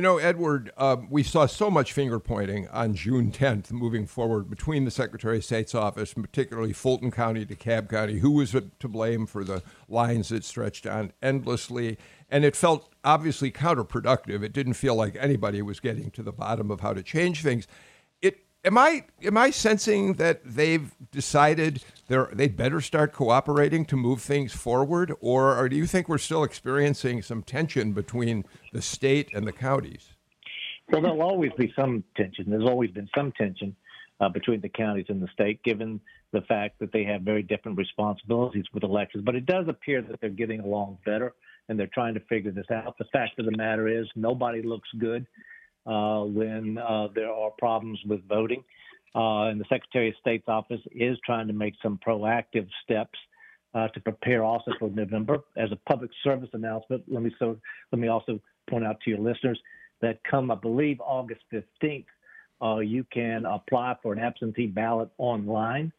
You 0.00 0.04
know, 0.04 0.16
Edward, 0.16 0.72
uh, 0.78 0.96
we 1.10 1.22
saw 1.22 1.44
so 1.44 1.70
much 1.70 1.92
finger 1.92 2.18
pointing 2.18 2.66
on 2.68 2.94
June 2.94 3.30
10th 3.30 3.70
moving 3.70 4.06
forward 4.06 4.48
between 4.48 4.86
the 4.86 4.90
Secretary 4.90 5.36
of 5.36 5.44
State's 5.44 5.74
office, 5.74 6.14
and 6.14 6.24
particularly 6.24 6.72
Fulton 6.72 7.10
County, 7.10 7.44
to 7.44 7.54
DeKalb 7.54 7.90
County, 7.90 8.20
who 8.20 8.30
was 8.30 8.52
to 8.52 8.88
blame 8.88 9.26
for 9.26 9.44
the 9.44 9.62
lines 9.90 10.30
that 10.30 10.42
stretched 10.42 10.86
on 10.86 11.12
endlessly. 11.20 11.98
And 12.30 12.46
it 12.46 12.56
felt 12.56 12.90
obviously 13.04 13.52
counterproductive. 13.52 14.42
It 14.42 14.54
didn't 14.54 14.72
feel 14.72 14.94
like 14.94 15.16
anybody 15.20 15.60
was 15.60 15.80
getting 15.80 16.10
to 16.12 16.22
the 16.22 16.32
bottom 16.32 16.70
of 16.70 16.80
how 16.80 16.94
to 16.94 17.02
change 17.02 17.42
things. 17.42 17.66
Am 18.62 18.76
I 18.76 19.04
am 19.22 19.38
I 19.38 19.50
sensing 19.50 20.14
that 20.14 20.42
they've 20.44 20.94
decided 21.10 21.82
they're 22.08 22.28
they 22.30 22.46
better 22.46 22.82
start 22.82 23.12
cooperating 23.12 23.86
to 23.86 23.96
move 23.96 24.20
things 24.20 24.52
forward, 24.52 25.14
or, 25.20 25.56
or 25.56 25.68
do 25.70 25.76
you 25.76 25.86
think 25.86 26.10
we're 26.10 26.18
still 26.18 26.44
experiencing 26.44 27.22
some 27.22 27.42
tension 27.42 27.92
between 27.92 28.44
the 28.74 28.82
state 28.82 29.30
and 29.32 29.46
the 29.46 29.52
counties? 29.52 30.10
Well, 30.90 31.00
there'll 31.00 31.22
always 31.22 31.52
be 31.56 31.72
some 31.74 32.04
tension. 32.16 32.50
There's 32.50 32.68
always 32.68 32.90
been 32.90 33.08
some 33.16 33.32
tension 33.32 33.74
uh, 34.20 34.28
between 34.28 34.60
the 34.60 34.68
counties 34.68 35.06
and 35.08 35.22
the 35.22 35.28
state, 35.32 35.62
given 35.62 35.98
the 36.32 36.42
fact 36.42 36.80
that 36.80 36.92
they 36.92 37.04
have 37.04 37.22
very 37.22 37.42
different 37.42 37.78
responsibilities 37.78 38.64
with 38.74 38.82
elections. 38.82 39.24
But 39.24 39.36
it 39.36 39.46
does 39.46 39.68
appear 39.68 40.02
that 40.02 40.20
they're 40.20 40.28
getting 40.28 40.60
along 40.60 40.98
better 41.06 41.32
and 41.68 41.78
they're 41.78 41.86
trying 41.86 42.12
to 42.14 42.20
figure 42.28 42.50
this 42.50 42.70
out. 42.70 42.98
The 42.98 43.06
fact 43.06 43.38
of 43.38 43.46
the 43.46 43.56
matter 43.56 43.88
is, 43.88 44.06
nobody 44.16 44.60
looks 44.60 44.88
good 44.98 45.26
uh, 45.86 46.22
when 46.22 46.78
uh, 46.78 47.08
there 47.14 47.30
are 47.30 47.50
problems 47.58 47.98
with 48.06 48.26
voting. 48.28 48.62
Uh, 49.14 49.48
and 49.48 49.60
the 49.60 49.64
Secretary 49.68 50.08
of 50.08 50.14
State's 50.20 50.48
office 50.48 50.80
is 50.92 51.18
trying 51.24 51.48
to 51.48 51.52
make 51.52 51.74
some 51.82 51.98
proactive 52.06 52.68
steps 52.84 53.18
uh, 53.74 53.88
to 53.88 54.00
prepare 54.00 54.44
also 54.44 54.72
for 54.78 54.88
November. 54.90 55.38
As 55.56 55.72
a 55.72 55.76
public 55.90 56.10
service 56.22 56.48
announcement, 56.52 57.02
let 57.08 57.22
me 57.22 57.34
so 57.38 57.56
let 57.92 57.98
me 57.98 58.08
also 58.08 58.40
point 58.68 58.84
out 58.84 59.00
to 59.00 59.10
your 59.10 59.18
listeners 59.18 59.58
that 60.00 60.20
come, 60.28 60.50
I 60.50 60.54
believe, 60.54 61.00
August 61.00 61.40
15th, 61.52 62.04
uh, 62.62 62.78
you 62.78 63.04
can 63.12 63.44
apply 63.46 63.96
for 64.02 64.12
an 64.12 64.18
absentee 64.18 64.66
ballot 64.66 65.10
online. 65.18 65.92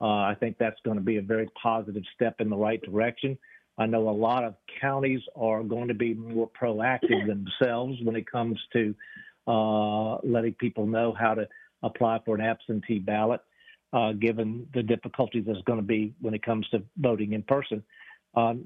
I 0.00 0.34
think 0.38 0.58
that's 0.58 0.78
going 0.84 0.98
to 0.98 1.02
be 1.02 1.16
a 1.16 1.22
very 1.22 1.48
positive 1.60 2.02
step 2.14 2.34
in 2.40 2.50
the 2.50 2.56
right 2.56 2.82
direction. 2.82 3.38
I 3.76 3.86
know 3.86 4.08
a 4.08 4.10
lot 4.10 4.44
of 4.44 4.54
counties 4.80 5.20
are 5.34 5.62
going 5.62 5.88
to 5.88 5.94
be 5.94 6.14
more 6.14 6.48
proactive 6.48 7.26
themselves 7.26 7.98
when 8.02 8.16
it 8.16 8.30
comes 8.30 8.60
to 8.72 8.94
uh, 9.46 10.16
letting 10.22 10.54
people 10.54 10.86
know 10.86 11.12
how 11.12 11.34
to 11.34 11.48
apply 11.82 12.20
for 12.24 12.36
an 12.36 12.40
absentee 12.40 12.98
ballot, 12.98 13.40
uh, 13.92 14.12
given 14.12 14.66
the 14.74 14.82
difficulties 14.82 15.44
that's 15.46 15.60
going 15.62 15.78
to 15.78 15.84
be 15.84 16.14
when 16.20 16.34
it 16.34 16.42
comes 16.42 16.68
to 16.70 16.82
voting 16.96 17.32
in 17.32 17.42
person. 17.42 17.82
Um, 18.36 18.64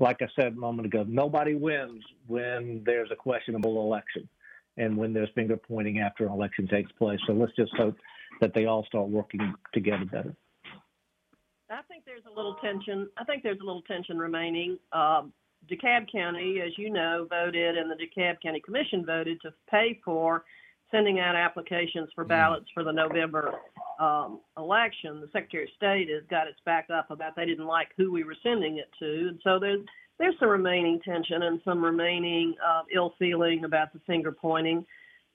like 0.00 0.22
I 0.22 0.28
said 0.34 0.54
a 0.54 0.56
moment 0.56 0.86
ago, 0.86 1.04
nobody 1.06 1.54
wins 1.54 2.02
when 2.26 2.82
there's 2.84 3.10
a 3.12 3.16
questionable 3.16 3.82
election 3.82 4.28
and 4.76 4.96
when 4.96 5.12
there's 5.12 5.28
finger 5.34 5.56
pointing 5.56 6.00
after 6.00 6.26
an 6.26 6.32
election 6.32 6.66
takes 6.66 6.90
place. 6.92 7.20
So 7.26 7.32
let's 7.32 7.54
just 7.54 7.72
hope 7.76 7.96
that 8.40 8.54
they 8.54 8.66
all 8.66 8.84
start 8.86 9.08
working 9.08 9.54
together 9.72 10.04
better. 10.04 10.34
There's 12.14 12.32
a 12.32 12.36
little 12.36 12.54
tension. 12.62 13.08
I 13.18 13.24
think 13.24 13.42
there's 13.42 13.58
a 13.58 13.64
little 13.64 13.82
tension 13.82 14.18
remaining. 14.18 14.78
Um, 14.92 15.32
DeKalb 15.68 16.12
County, 16.12 16.60
as 16.64 16.70
you 16.78 16.88
know, 16.88 17.26
voted, 17.28 17.76
and 17.76 17.90
the 17.90 17.96
DeKalb 17.96 18.40
County 18.40 18.60
Commission 18.60 19.04
voted 19.04 19.40
to 19.40 19.52
pay 19.68 19.98
for 20.04 20.44
sending 20.92 21.18
out 21.18 21.34
applications 21.34 22.08
for 22.14 22.22
ballots 22.24 22.66
for 22.72 22.84
the 22.84 22.92
November 22.92 23.54
um, 23.98 24.38
election. 24.56 25.20
The 25.20 25.28
Secretary 25.32 25.64
of 25.64 25.70
State 25.74 26.08
has 26.08 26.22
got 26.30 26.46
its 26.46 26.60
back 26.64 26.86
up 26.88 27.10
about 27.10 27.34
they 27.34 27.46
didn't 27.46 27.66
like 27.66 27.88
who 27.96 28.12
we 28.12 28.22
were 28.22 28.36
sending 28.44 28.78
it 28.78 28.90
to, 29.00 29.30
and 29.30 29.40
so 29.42 29.58
there's 29.58 29.80
there's 30.20 30.36
some 30.38 30.50
remaining 30.50 31.00
tension 31.00 31.42
and 31.42 31.60
some 31.64 31.84
remaining 31.84 32.54
uh, 32.64 32.82
ill 32.94 33.14
feeling 33.18 33.64
about 33.64 33.92
the 33.92 33.98
finger 34.06 34.30
pointing. 34.30 34.86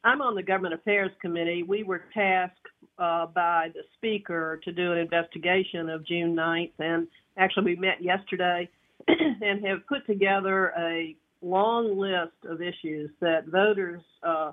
I'm 0.03 0.21
on 0.21 0.35
the 0.35 0.43
Government 0.43 0.73
Affairs 0.73 1.11
Committee. 1.21 1.63
We 1.63 1.83
were 1.83 2.03
tasked 2.13 2.55
uh, 2.97 3.25
by 3.27 3.69
the 3.73 3.81
Speaker 3.97 4.59
to 4.63 4.71
do 4.71 4.93
an 4.93 4.97
investigation 4.97 5.89
of 5.89 6.05
June 6.05 6.33
9th, 6.35 6.71
and 6.79 7.07
actually 7.37 7.65
we 7.65 7.75
met 7.75 8.01
yesterday 8.01 8.69
and 9.07 9.65
have 9.65 9.85
put 9.87 10.05
together 10.05 10.71
a 10.77 11.17
long 11.41 11.97
list 11.97 12.49
of 12.49 12.61
issues 12.61 13.09
that 13.19 13.47
voters 13.47 14.01
uh, 14.23 14.51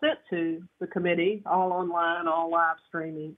sent 0.00 0.18
to 0.30 0.60
the 0.80 0.88
committee, 0.88 1.42
all 1.46 1.72
online, 1.72 2.26
all 2.26 2.50
live 2.50 2.76
streaming. 2.88 3.36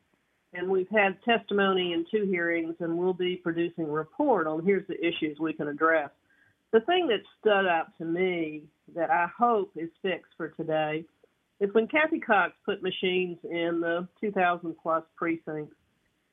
And 0.55 0.69
we've 0.69 0.89
had 0.91 1.23
testimony 1.23 1.93
in 1.93 2.07
two 2.11 2.25
hearings, 2.25 2.77
and 2.81 2.97
we'll 2.97 3.15
be 3.15 3.37
producing 3.37 3.85
a 3.85 3.93
report 3.93 4.47
on 4.47 4.65
here's 4.65 4.87
the 4.89 4.99
issues 5.07 5.39
we 5.39 5.53
can 5.53 5.69
address. 5.69 6.11
The 6.73 6.81
thing 6.81 7.09
that 7.09 7.21
stood 7.41 7.67
out 7.69 7.89
to 7.99 8.07
me 8.07 8.65
that 8.95 9.11
I 9.11 9.27
hope 9.37 9.73
is 9.77 9.91
fixed 10.03 10.33
for 10.39 10.49
today 10.49 11.05
is 11.63 11.73
when 11.73 11.87
Cathy 11.87 12.19
Cox 12.19 12.53
put 12.67 12.83
machines 12.83 13.39
in 13.45 13.81
the 13.81 14.09
2,000 14.21 14.75
plus 14.83 15.05
precincts, 15.17 15.77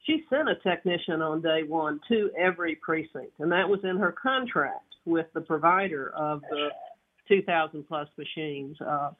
she 0.05 0.23
sent 0.27 0.49
a 0.49 0.55
technician 0.55 1.21
on 1.21 1.41
day 1.41 1.61
one 1.67 1.99
to 2.07 2.31
every 2.37 2.75
precinct, 2.75 3.33
and 3.37 3.51
that 3.51 3.69
was 3.69 3.79
in 3.83 3.97
her 3.97 4.11
contract 4.11 4.85
with 5.05 5.27
the 5.35 5.41
provider 5.41 6.11
of 6.15 6.41
the 6.49 6.69
2,000 7.27 7.87
plus 7.87 8.07
machines. 8.17 8.75
Uh, 8.81 9.11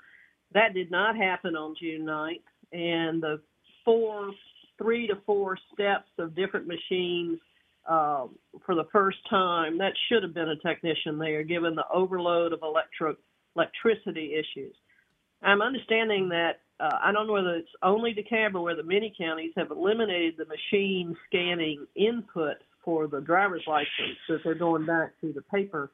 that 0.54 0.74
did 0.74 0.90
not 0.90 1.16
happen 1.16 1.56
on 1.56 1.76
June 1.80 2.06
9th, 2.06 2.42
and 2.72 3.22
the 3.22 3.40
four, 3.86 4.32
three 4.80 5.06
to 5.06 5.16
four 5.28 5.60
steps 5.74 6.10
of 6.18 6.36
different 6.36 6.66
machines 6.66 7.40
uh, 7.88 8.26
for 8.66 8.74
the 8.74 8.86
first 8.92 9.18
time, 9.30 9.78
that 9.78 9.94
should 10.08 10.24
have 10.24 10.34
been 10.34 10.50
a 10.50 10.56
technician 10.58 11.20
there, 11.20 11.44
given 11.44 11.76
the 11.76 11.86
overload 11.94 12.52
of 12.52 12.60
electro 12.64 13.16
electricity 13.56 14.34
issues. 14.34 14.76
I'm 15.42 15.62
understanding 15.62 16.30
that 16.30 16.62
uh, 16.80 16.98
I 17.04 17.12
don't 17.12 17.28
know 17.28 17.34
whether 17.34 17.56
it's 17.56 17.70
only 17.84 18.14
DeKalb 18.14 18.56
or 18.56 18.62
whether 18.62 18.84
many 18.84 19.14
counties 19.18 19.52
have 19.58 19.72
eliminated 19.72 20.36
the 20.38 20.46
machine 20.46 21.16
scanning 21.28 21.86
input 21.96 22.58
for 22.84 23.08
the 23.08 23.20
driver's 23.20 23.64
license, 23.68 24.18
that 24.30 24.40
they're 24.44 24.56
going 24.56 24.86
back 24.86 25.12
to 25.22 25.34
the 25.34 25.42
paper 25.42 25.92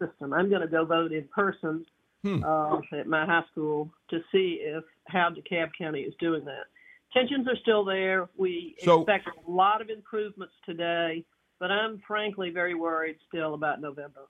system. 0.00 0.32
I'm 0.32 0.48
going 0.48 0.62
to 0.62 0.68
go 0.68 0.84
vote 0.84 1.12
in 1.12 1.28
person 1.34 1.84
hmm. 2.22 2.42
uh, 2.44 2.78
at 2.92 3.06
my 3.06 3.26
high 3.26 3.44
school 3.52 3.90
to 4.10 4.20
see 4.32 4.60
if 4.62 4.84
how 5.06 5.30
DeKalb 5.30 5.70
County 5.76 6.00
is 6.00 6.14
doing 6.18 6.44
that. 6.46 6.64
Tensions 7.12 7.46
are 7.46 7.56
still 7.60 7.84
there. 7.84 8.28
We 8.38 8.74
so, 8.82 9.02
expect 9.02 9.28
a 9.28 9.50
lot 9.50 9.82
of 9.82 9.90
improvements 9.90 10.54
today, 10.64 11.24
but 11.60 11.70
I'm 11.70 12.00
frankly 12.08 12.50
very 12.50 12.74
worried 12.74 13.16
still 13.28 13.52
about 13.52 13.82
November. 13.82 14.22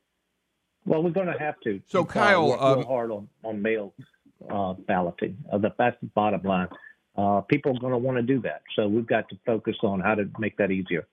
Well, 0.85 1.01
we're 1.01 1.11
going 1.11 1.29
to 1.29 1.39
have 1.39 1.61
to. 1.61 1.81
So, 1.87 2.05
Kyle, 2.05 2.49
work 2.49 2.61
um, 2.61 2.85
hard 2.85 3.13
on 3.13 3.29
on 3.45 3.63
mail 3.63 3.95
uh, 3.99 4.05
balloting. 4.49 5.37
Uh, 5.53 5.59
that's 5.59 5.97
the 6.01 6.07
bottom 6.15 6.43
line. 6.43 6.69
Uh, 7.17 7.41
people 7.43 7.77
are 7.77 7.81
going 7.81 7.93
to 7.93 7.99
want 7.99 8.17
to 8.17 8.23
do 8.23 8.41
that. 8.41 8.63
So 8.75 8.89
we've 8.89 9.07
got 9.07 9.29
to 9.29 9.39
focus 9.45 9.77
on 9.83 10.01
how 10.01 10.15
to 10.15 10.29
make 10.39 10.57
that 10.57 10.71
easier. 10.71 11.07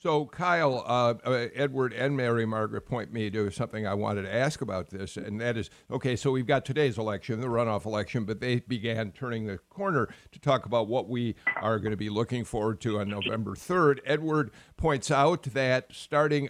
So, 0.00 0.26
Kyle, 0.26 0.84
uh, 0.86 1.14
uh, 1.28 1.48
Edward, 1.56 1.92
and 1.92 2.16
Mary 2.16 2.46
Margaret 2.46 2.82
point 2.82 3.12
me 3.12 3.30
to 3.30 3.50
something 3.50 3.84
I 3.84 3.94
wanted 3.94 4.22
to 4.22 4.32
ask 4.32 4.60
about 4.60 4.90
this, 4.90 5.16
and 5.16 5.40
that 5.40 5.56
is 5.56 5.70
okay, 5.90 6.14
so 6.14 6.30
we've 6.30 6.46
got 6.46 6.64
today's 6.64 6.98
election, 6.98 7.40
the 7.40 7.48
runoff 7.48 7.84
election, 7.84 8.22
but 8.22 8.38
they 8.38 8.60
began 8.60 9.10
turning 9.10 9.46
the 9.46 9.58
corner 9.58 10.08
to 10.30 10.38
talk 10.38 10.66
about 10.66 10.86
what 10.86 11.08
we 11.08 11.34
are 11.60 11.80
going 11.80 11.90
to 11.90 11.96
be 11.96 12.10
looking 12.10 12.44
forward 12.44 12.80
to 12.82 13.00
on 13.00 13.08
November 13.08 13.56
3rd. 13.56 13.98
Edward 14.06 14.52
points 14.76 15.10
out 15.10 15.42
that 15.42 15.88
starting 15.90 16.48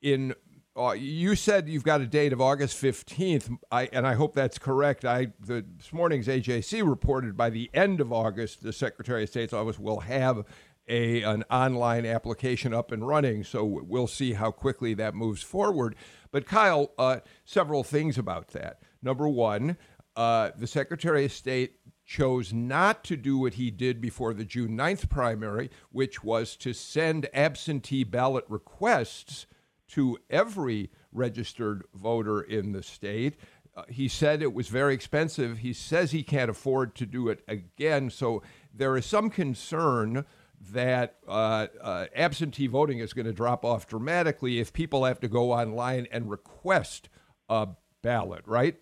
in 0.00 0.32
uh, 0.76 0.92
you 0.92 1.34
said 1.34 1.68
you've 1.68 1.84
got 1.84 2.00
a 2.00 2.06
date 2.06 2.32
of 2.32 2.40
August 2.40 2.80
15th, 2.82 3.56
I, 3.70 3.88
and 3.92 4.06
I 4.06 4.14
hope 4.14 4.34
that's 4.34 4.58
correct. 4.58 5.04
I 5.04 5.28
the, 5.40 5.64
this 5.76 5.92
morning's 5.92 6.26
AJC 6.26 6.86
reported 6.86 7.36
by 7.36 7.50
the 7.50 7.70
end 7.72 8.00
of 8.00 8.12
August, 8.12 8.62
the 8.62 8.72
Secretary 8.72 9.22
of 9.22 9.28
State's 9.30 9.52
office 9.52 9.78
will 9.78 10.00
have 10.00 10.44
a 10.88 11.22
an 11.22 11.44
online 11.50 12.04
application 12.04 12.74
up 12.74 12.92
and 12.92 13.06
running. 13.06 13.42
So 13.42 13.64
we'll 13.64 14.06
see 14.06 14.34
how 14.34 14.50
quickly 14.50 14.94
that 14.94 15.14
moves 15.14 15.42
forward. 15.42 15.96
But 16.30 16.46
Kyle, 16.46 16.92
uh, 16.98 17.20
several 17.44 17.82
things 17.82 18.18
about 18.18 18.48
that. 18.48 18.82
Number 19.02 19.28
one, 19.28 19.78
uh, 20.14 20.50
the 20.56 20.66
Secretary 20.66 21.24
of 21.24 21.32
State 21.32 21.76
chose 22.04 22.52
not 22.52 23.02
to 23.04 23.16
do 23.16 23.38
what 23.38 23.54
he 23.54 23.70
did 23.70 24.00
before 24.00 24.32
the 24.32 24.44
June 24.44 24.76
9th 24.76 25.08
primary, 25.08 25.70
which 25.90 26.22
was 26.22 26.54
to 26.56 26.72
send 26.72 27.28
absentee 27.34 28.04
ballot 28.04 28.44
requests 28.48 29.46
to 29.88 30.18
every 30.30 30.90
registered 31.12 31.84
voter 31.94 32.40
in 32.40 32.72
the 32.72 32.82
state. 32.82 33.36
Uh, 33.76 33.82
he 33.88 34.08
said 34.08 34.42
it 34.42 34.54
was 34.54 34.68
very 34.68 34.94
expensive. 34.94 35.58
He 35.58 35.72
says 35.72 36.10
he 36.10 36.22
can't 36.22 36.50
afford 36.50 36.94
to 36.96 37.06
do 37.06 37.28
it 37.28 37.42
again. 37.46 38.10
So 38.10 38.42
there 38.74 38.96
is 38.96 39.04
some 39.04 39.28
concern 39.30 40.24
that 40.72 41.16
uh, 41.28 41.66
uh, 41.82 42.06
absentee 42.14 42.66
voting 42.66 42.98
is 43.00 43.12
going 43.12 43.26
to 43.26 43.32
drop 43.32 43.64
off 43.64 43.86
dramatically 43.86 44.58
if 44.58 44.72
people 44.72 45.04
have 45.04 45.20
to 45.20 45.28
go 45.28 45.52
online 45.52 46.06
and 46.10 46.30
request 46.30 47.08
a 47.48 47.68
ballot, 48.02 48.42
right? 48.46 48.76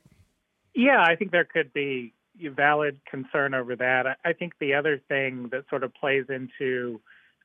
Yeah, 0.74 1.02
I 1.06 1.16
think 1.16 1.32
there 1.32 1.44
could 1.44 1.72
be 1.72 2.14
valid 2.56 3.00
concern 3.08 3.54
over 3.54 3.76
that. 3.76 4.18
I 4.24 4.32
think 4.32 4.54
the 4.60 4.74
other 4.74 5.00
thing 5.08 5.48
that 5.52 5.64
sort 5.70 5.84
of 5.84 5.94
plays 5.94 6.26
into 6.28 7.00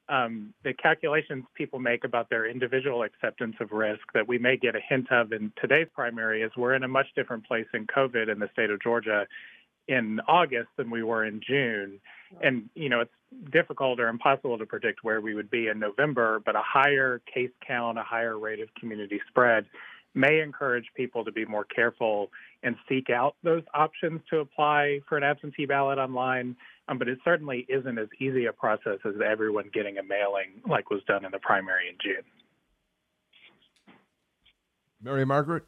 um, 0.09 0.53
the 0.63 0.73
calculations 0.73 1.45
people 1.55 1.79
make 1.79 2.03
about 2.03 2.29
their 2.29 2.49
individual 2.49 3.03
acceptance 3.03 3.55
of 3.59 3.71
risk 3.71 4.01
that 4.13 4.27
we 4.27 4.37
may 4.37 4.57
get 4.57 4.75
a 4.75 4.79
hint 4.87 5.11
of 5.11 5.31
in 5.31 5.51
today's 5.61 5.87
primary 5.93 6.41
is 6.41 6.51
we're 6.57 6.73
in 6.73 6.83
a 6.83 6.87
much 6.87 7.07
different 7.15 7.45
place 7.45 7.67
in 7.73 7.85
COVID 7.87 8.31
in 8.31 8.39
the 8.39 8.49
state 8.51 8.71
of 8.71 8.81
Georgia 8.81 9.27
in 9.87 10.19
August 10.27 10.69
than 10.77 10.89
we 10.89 11.03
were 11.03 11.25
in 11.25 11.41
June. 11.45 11.99
And, 12.41 12.69
you 12.75 12.89
know, 12.89 13.01
it's 13.01 13.51
difficult 13.51 13.99
or 13.99 14.07
impossible 14.07 14.57
to 14.57 14.65
predict 14.65 15.03
where 15.03 15.21
we 15.21 15.33
would 15.33 15.49
be 15.49 15.67
in 15.67 15.79
November, 15.79 16.41
but 16.45 16.55
a 16.55 16.61
higher 16.63 17.21
case 17.31 17.51
count, 17.65 17.97
a 17.97 18.03
higher 18.03 18.37
rate 18.37 18.59
of 18.59 18.73
community 18.75 19.19
spread 19.27 19.65
may 20.15 20.41
encourage 20.41 20.85
people 20.95 21.23
to 21.23 21.31
be 21.31 21.45
more 21.45 21.63
careful 21.63 22.29
and 22.63 22.75
seek 22.87 23.09
out 23.09 23.35
those 23.43 23.63
options 23.73 24.21
to 24.29 24.39
apply 24.39 24.99
for 25.07 25.17
an 25.17 25.23
absentee 25.23 25.65
ballot 25.65 25.97
online 25.97 26.55
um, 26.89 26.97
but 26.97 27.07
it 27.07 27.19
certainly 27.23 27.65
isn't 27.69 27.97
as 27.97 28.07
easy 28.19 28.45
a 28.45 28.53
process 28.53 28.97
as 29.05 29.13
everyone 29.25 29.69
getting 29.73 29.97
a 29.99 30.03
mailing 30.03 30.61
like 30.67 30.89
was 30.89 31.01
done 31.07 31.23
in 31.23 31.31
the 31.31 31.39
primary 31.39 31.89
in 31.89 31.95
June. 32.03 32.23
Mary 35.01 35.25
Margaret? 35.25 35.63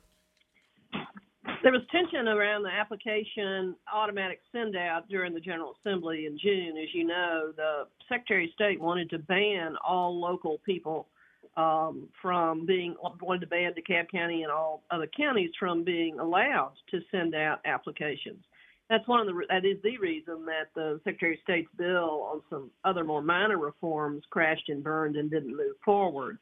There 1.63 1.72
was 1.72 1.82
tension 1.92 2.28
around 2.28 2.63
the 2.63 2.72
application 2.72 3.75
automatic 3.94 4.40
send 4.51 4.75
out 4.75 5.08
during 5.10 5.34
the 5.34 5.40
General 5.40 5.75
Assembly 5.80 6.25
in 6.25 6.38
June. 6.40 6.75
As 6.82 6.90
you 6.94 7.06
know, 7.06 7.51
the 7.56 7.84
Secretary 8.10 8.46
of 8.46 8.51
State 8.54 8.82
wanted 8.82 9.10
to 9.12 9.20
ban 9.20 9.75
all 9.88 10.20
local 10.20 10.58
people 10.66 11.08
um, 11.56 12.10
from 12.20 12.66
being, 12.66 12.96
wanted 13.22 13.42
to 13.42 13.48
ban 13.48 13.74
DeKalb 13.74 14.10
County 14.12 14.42
and 14.42 14.51
all 14.51 14.84
other 14.90 15.08
counties 15.16 15.51
from 15.60 15.84
being 15.84 16.20
allowed 16.20 16.74
to 16.90 17.00
send 17.12 17.36
out 17.36 17.60
applications 17.66 18.44
that's 18.92 19.08
one 19.08 19.22
of 19.22 19.28
the 19.28 19.42
that 19.48 19.66
is 19.66 19.78
the 19.84 19.98
reason 20.00 20.46
that 20.46 20.68
the 20.76 21.00
Secretary 21.06 21.36
of 21.36 21.40
State's 21.44 21.70
bill 21.78 22.28
on 22.30 22.42
some 22.50 22.70
other 22.84 23.06
more 23.06 23.22
minor 23.22 23.58
reforms 23.58 24.22
crashed 24.30 24.68
and 24.68 24.84
burned 24.84 25.16
and 25.16 25.32
didn't 25.32 25.56
move 25.56 25.78
forward. 25.84 26.38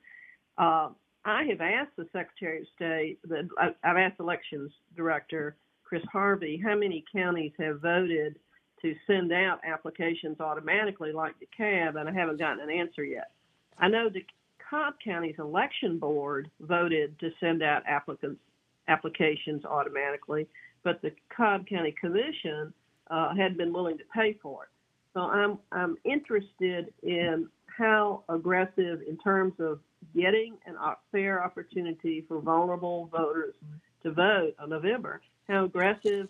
Uh, 0.58 0.90
I 1.26 1.44
have 1.44 1.62
asked 1.62 1.96
the 1.96 2.08
Secretary 2.12 2.62
of 2.62 2.68
State, 2.76 3.20
the, 3.24 3.48
I've 3.84 3.98
asked 3.98 4.20
Elections 4.20 4.72
Director 4.98 5.58
Chris 5.84 6.02
Harvey, 6.12 6.60
how 6.64 6.76
many 6.76 7.06
counties 7.14 7.52
have 7.60 7.82
voted 7.82 8.40
to 8.82 8.96
send 9.06 9.32
out 9.32 9.60
applications 9.64 10.40
automatically 10.40 11.12
like 11.12 11.36
DeKalb, 11.40 12.00
and 12.00 12.10
I 12.10 12.14
haven't 12.14 12.40
gotten 12.40 12.68
an 12.68 12.72
answer 12.72 13.04
yet. 13.04 13.32
I 13.78 13.90
know 13.90 14.10
DeKalb 14.10 14.94
County's 15.04 15.36
election 15.38 16.00
board 16.00 16.50
voted 16.62 17.20
to 17.20 17.30
send 17.40 17.62
out 17.62 17.84
applicants 17.86 18.42
applications 18.88 19.66
automatically 19.66 20.48
but 20.84 21.02
the 21.02 21.12
Cobb 21.36 21.68
County 21.68 21.94
Commission 22.00 22.74
uh, 23.10 23.36
had 23.36 23.58
been 23.58 23.74
willing 23.74 23.98
to 23.98 24.04
pay 24.14 24.34
for 24.42 24.64
it. 24.64 24.70
So 25.14 25.22
I'm 25.22 25.58
I'm 25.72 25.98
interested 26.06 26.94
in 27.04 27.50
how 27.66 28.24
aggressive 28.30 29.02
in 29.08 29.18
terms 29.24 29.54
of 29.60 29.80
getting 30.16 30.58
a 30.68 30.94
fair 31.12 31.44
opportunity 31.44 32.24
for 32.28 32.40
vulnerable 32.42 33.10
voters 33.12 33.56
to 34.04 34.12
vote 34.12 34.54
on 34.60 34.70
November. 34.70 35.22
How 35.48 35.66
aggressive 35.66 36.28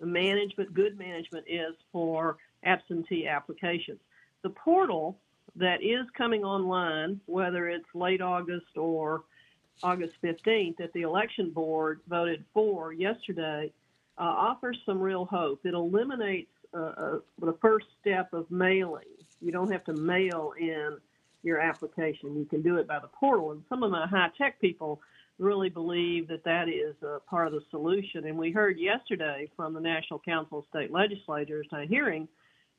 the 0.00 0.06
management, 0.06 0.72
good 0.74 0.98
management, 0.98 1.46
is 1.48 1.74
for 1.92 2.38
absentee 2.64 3.26
applications. 3.26 4.00
The 4.42 4.50
portal 4.50 5.18
that 5.56 5.82
is 5.82 6.06
coming 6.16 6.44
online, 6.44 7.20
whether 7.26 7.68
it's 7.68 7.88
late 7.94 8.20
August 8.22 8.76
or 8.76 9.24
August 9.82 10.14
15th, 10.22 10.76
that 10.78 10.92
the 10.92 11.02
election 11.02 11.50
board 11.50 12.00
voted 12.08 12.44
for 12.52 12.92
yesterday, 12.92 13.72
uh, 14.18 14.22
offers 14.22 14.78
some 14.84 15.00
real 15.00 15.24
hope. 15.24 15.60
It 15.64 15.74
eliminates 15.74 16.50
uh, 16.74 16.78
uh, 16.78 17.18
the 17.40 17.56
first 17.60 17.86
step 18.00 18.32
of 18.32 18.50
mailing. 18.50 19.04
You 19.40 19.52
don't 19.52 19.70
have 19.70 19.84
to 19.84 19.92
mail 19.92 20.52
in 20.58 20.98
your 21.42 21.60
application. 21.60 22.36
You 22.36 22.44
can 22.44 22.62
do 22.62 22.76
it 22.76 22.86
by 22.86 22.98
the 22.98 23.08
portal. 23.08 23.52
And 23.52 23.62
some 23.68 23.82
of 23.82 23.90
my 23.90 24.06
high 24.06 24.30
tech 24.36 24.60
people 24.60 25.00
really 25.38 25.68
believe 25.68 26.28
that 26.28 26.44
that 26.44 26.68
is 26.68 26.94
a 27.02 27.20
part 27.20 27.46
of 27.46 27.52
the 27.52 27.62
solution. 27.70 28.26
And 28.26 28.36
we 28.36 28.50
heard 28.50 28.78
yesterday 28.78 29.48
from 29.56 29.72
the 29.72 29.80
National 29.80 30.18
Council 30.18 30.58
of 30.58 30.64
State 30.68 30.90
Legislators 30.90 31.66
at 31.72 31.82
a 31.82 31.86
hearing 31.86 32.26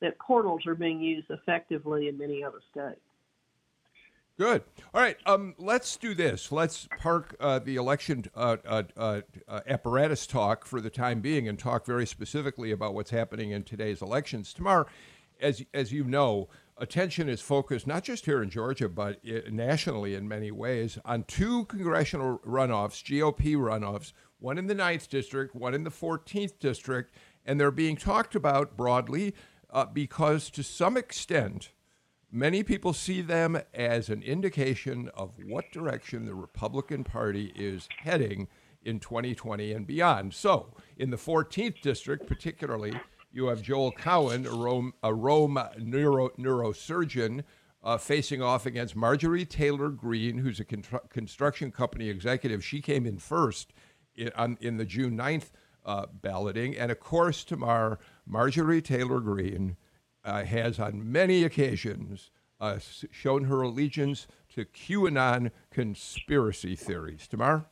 that 0.02 0.20
portals 0.20 0.66
are 0.66 0.76
being 0.76 1.00
used 1.00 1.30
effectively 1.30 2.10
in 2.10 2.18
many 2.18 2.44
other 2.44 2.60
states. 2.72 3.00
Good. 4.40 4.64
All 4.94 5.02
right. 5.02 5.18
Um, 5.26 5.54
let's 5.58 5.98
do 5.98 6.16
this. 6.16 6.50
Let's 6.50 6.88
park 6.98 7.36
uh, 7.42 7.60
the 7.60 7.76
election 7.76 8.24
uh, 8.34 8.56
uh, 8.66 8.84
uh, 8.96 9.22
apparatus 9.68 10.26
talk 10.26 10.64
for 10.64 10.80
the 10.80 10.90
time 10.90 11.20
being 11.20 11.50
and 11.50 11.60
talk 11.60 11.86
very 11.86 12.08
specifically 12.08 12.72
about 12.72 12.94
what's 12.94 13.12
happening 13.12 13.52
in 13.52 13.64
today's 13.64 14.02
elections. 14.02 14.54
Tomorrow, 14.54 14.86
as 15.42 15.66
as 15.74 15.92
you 15.92 16.06
know, 16.06 16.48
attention 16.78 17.28
is 17.28 17.42
focused 17.42 17.86
not 17.86 18.06
just 18.06 18.26
here 18.26 18.42
in 18.42 18.50
Georgia 18.50 18.88
but 18.88 19.20
nationally 19.52 20.16
in 20.16 20.26
many 20.26 20.52
ways 20.52 20.98
on 21.04 21.24
two 21.24 21.66
congressional 21.66 22.40
runoffs, 22.48 23.04
GOP 23.04 23.58
runoffs, 23.58 24.14
one 24.40 24.58
in 24.58 24.68
the 24.68 24.76
9th 24.76 25.10
district, 25.10 25.54
one 25.54 25.74
in 25.74 25.84
the 25.84 25.92
14th 25.92 26.58
district, 26.60 27.14
and 27.46 27.60
they're 27.60 27.72
being 27.72 27.98
talked 27.98 28.36
about 28.36 28.78
broadly 28.78 29.36
uh, 29.70 29.86
because 29.86 30.50
to 30.50 30.64
some 30.64 30.96
extent, 30.96 31.72
many 32.32 32.64
people 32.64 32.94
see 32.94 33.22
them 33.22 33.60
as 33.74 34.10
an 34.10 34.22
indication 34.22 35.10
of 35.16 35.32
what 35.46 35.72
direction 35.72 36.26
the 36.26 36.36
Republican 36.36 37.04
Party 37.04 37.52
is 37.56 37.88
heading 38.00 38.48
in 38.84 39.00
2020 39.00 39.74
and 39.74 39.86
beyond. 39.86 40.34
So, 40.34 40.74
in 40.98 41.10
the 41.10 41.18
14th 41.18 41.82
district, 41.82 42.28
particularly, 42.28 42.94
you 43.32 43.48
have 43.48 43.62
Joel 43.62 43.92
Cowan, 43.92 44.46
a 44.46 44.54
Rome, 44.54 44.94
a 45.04 45.14
Rome 45.14 45.60
neuro, 45.78 46.30
neurosurgeon, 46.30 47.44
uh, 47.84 47.98
facing 47.98 48.42
off 48.42 48.66
against 48.66 48.96
Marjorie 48.96 49.46
Taylor 49.46 49.90
Greene, 49.90 50.40
who's 50.40 50.60
a 50.60 50.66
con- 50.66 50.84
construction 51.10 51.72
company 51.72 52.10
executive. 52.10 52.64
She 52.64 52.82
came 52.82 53.06
in 53.06 53.18
first 53.18 53.74
in, 54.16 54.32
on, 54.36 54.58
in 54.62 54.78
the 54.78 54.86
June 54.86 55.18
9th 55.18 55.52
uh, 55.86 56.06
balloting. 56.12 56.78
And 56.78 56.92
of 56.92 57.00
course, 57.00 57.44
Tamar, 57.44 58.00
Marjorie 58.26 58.82
Taylor 58.82 59.20
Greene 59.20 59.78
uh, 60.30 60.44
has 60.46 60.80
on 60.80 61.12
many 61.12 61.44
occasions 61.44 62.32
uh, 62.62 62.78
shown 63.12 63.46
her 63.46 63.62
allegiance 63.62 64.28
to 64.54 64.66
QAnon 64.66 65.52
conspiracy 65.72 66.76
theories. 66.76 67.28
Tamar? 67.28 67.66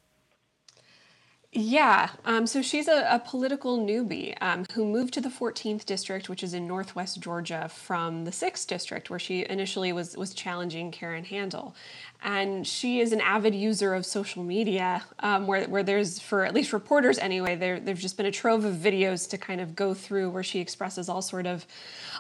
Yeah, 1.60 2.10
um, 2.24 2.46
so 2.46 2.62
she's 2.62 2.88
a, 2.88 3.08
a 3.10 3.18
political 3.18 3.80
newbie 3.80 4.36
um, 4.42 4.64
who 4.74 4.86
moved 4.86 5.12
to 5.16 5.22
the 5.22 5.30
14th 5.30 5.86
district, 5.86 6.30
which 6.30 6.44
is 6.44 6.54
in 6.54 6.68
northwest 6.68 7.20
Georgia, 7.20 7.68
from 7.68 8.26
the 8.26 8.32
6th 8.32 8.68
district, 8.68 9.10
where 9.10 9.18
she 9.18 9.44
initially 9.50 9.92
was 9.92 10.16
was 10.16 10.36
challenging 10.36 10.92
Karen 10.92 11.24
Handel, 11.24 11.76
and 12.22 12.68
she 12.68 13.00
is 13.00 13.12
an 13.12 13.22
avid 13.22 13.56
user 13.56 13.96
of 13.96 14.06
social 14.06 14.44
media, 14.44 15.04
um, 15.22 15.48
where 15.48 15.68
where 15.68 15.82
there's 15.82 16.20
for 16.20 16.46
at 16.46 16.54
least 16.54 16.74
reporters 16.74 17.18
anyway, 17.18 17.56
there 17.56 17.80
there've 17.80 17.98
just 17.98 18.18
been 18.18 18.28
a 18.28 18.32
trove 18.32 18.64
of 18.64 18.76
videos 18.76 19.28
to 19.32 19.40
kind 19.40 19.60
of 19.60 19.76
go 19.76 19.96
through 19.96 20.30
where 20.30 20.44
she 20.44 20.60
expresses 20.60 21.10
all 21.10 21.24
sort 21.24 21.48
of 21.48 21.66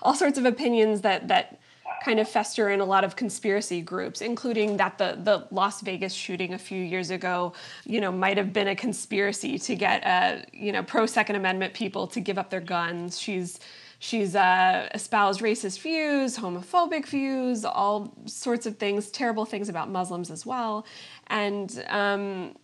all 0.02 0.16
sorts 0.16 0.40
of 0.40 0.46
opinions 0.46 1.02
that 1.02 1.28
that 1.28 1.60
kind 2.04 2.20
of 2.20 2.28
fester 2.28 2.70
in 2.70 2.80
a 2.80 2.86
lot 2.86 3.04
of 3.04 3.16
conspiracy 3.16 3.82
groups, 3.82 4.22
including 4.22 4.78
that 4.78 4.98
the 4.98 5.18
the 5.22 5.48
Las 5.52 5.82
Vegas 5.82 6.14
shooting 6.14 6.54
a 6.54 6.58
few 6.58 6.82
years 6.82 7.10
ago, 7.10 7.54
you 7.86 8.00
know, 8.02 8.12
might 8.12 8.38
have 8.38 8.54
been 8.54 8.68
a 8.68 8.76
conspiracy 8.76 9.58
to 9.60 9.76
get 9.76 10.06
uh, 10.06 10.46
you 10.54 10.72
know 10.72 10.84
pro 10.84 11.06
Second 11.06 11.36
Amendment 11.36 11.74
people 11.74 12.08
to 12.08 12.20
give 12.20 12.38
up 12.38 12.50
their 12.50 12.62
guns. 12.62 13.20
She's 13.20 13.60
she's 14.00 14.36
uh, 14.36 14.90
espoused 14.94 15.42
racist 15.42 15.82
views, 15.82 16.38
homophobic 16.38 17.08
views, 17.08 17.66
all 17.66 18.14
sorts 18.26 18.66
of 18.66 18.78
things, 18.78 19.10
terrible 19.10 19.46
things 19.46 19.70
about 19.70 19.90
Muslims 19.90 20.32
as 20.32 20.46
well, 20.46 20.86
and. 21.28 21.84
Um, 21.90 22.56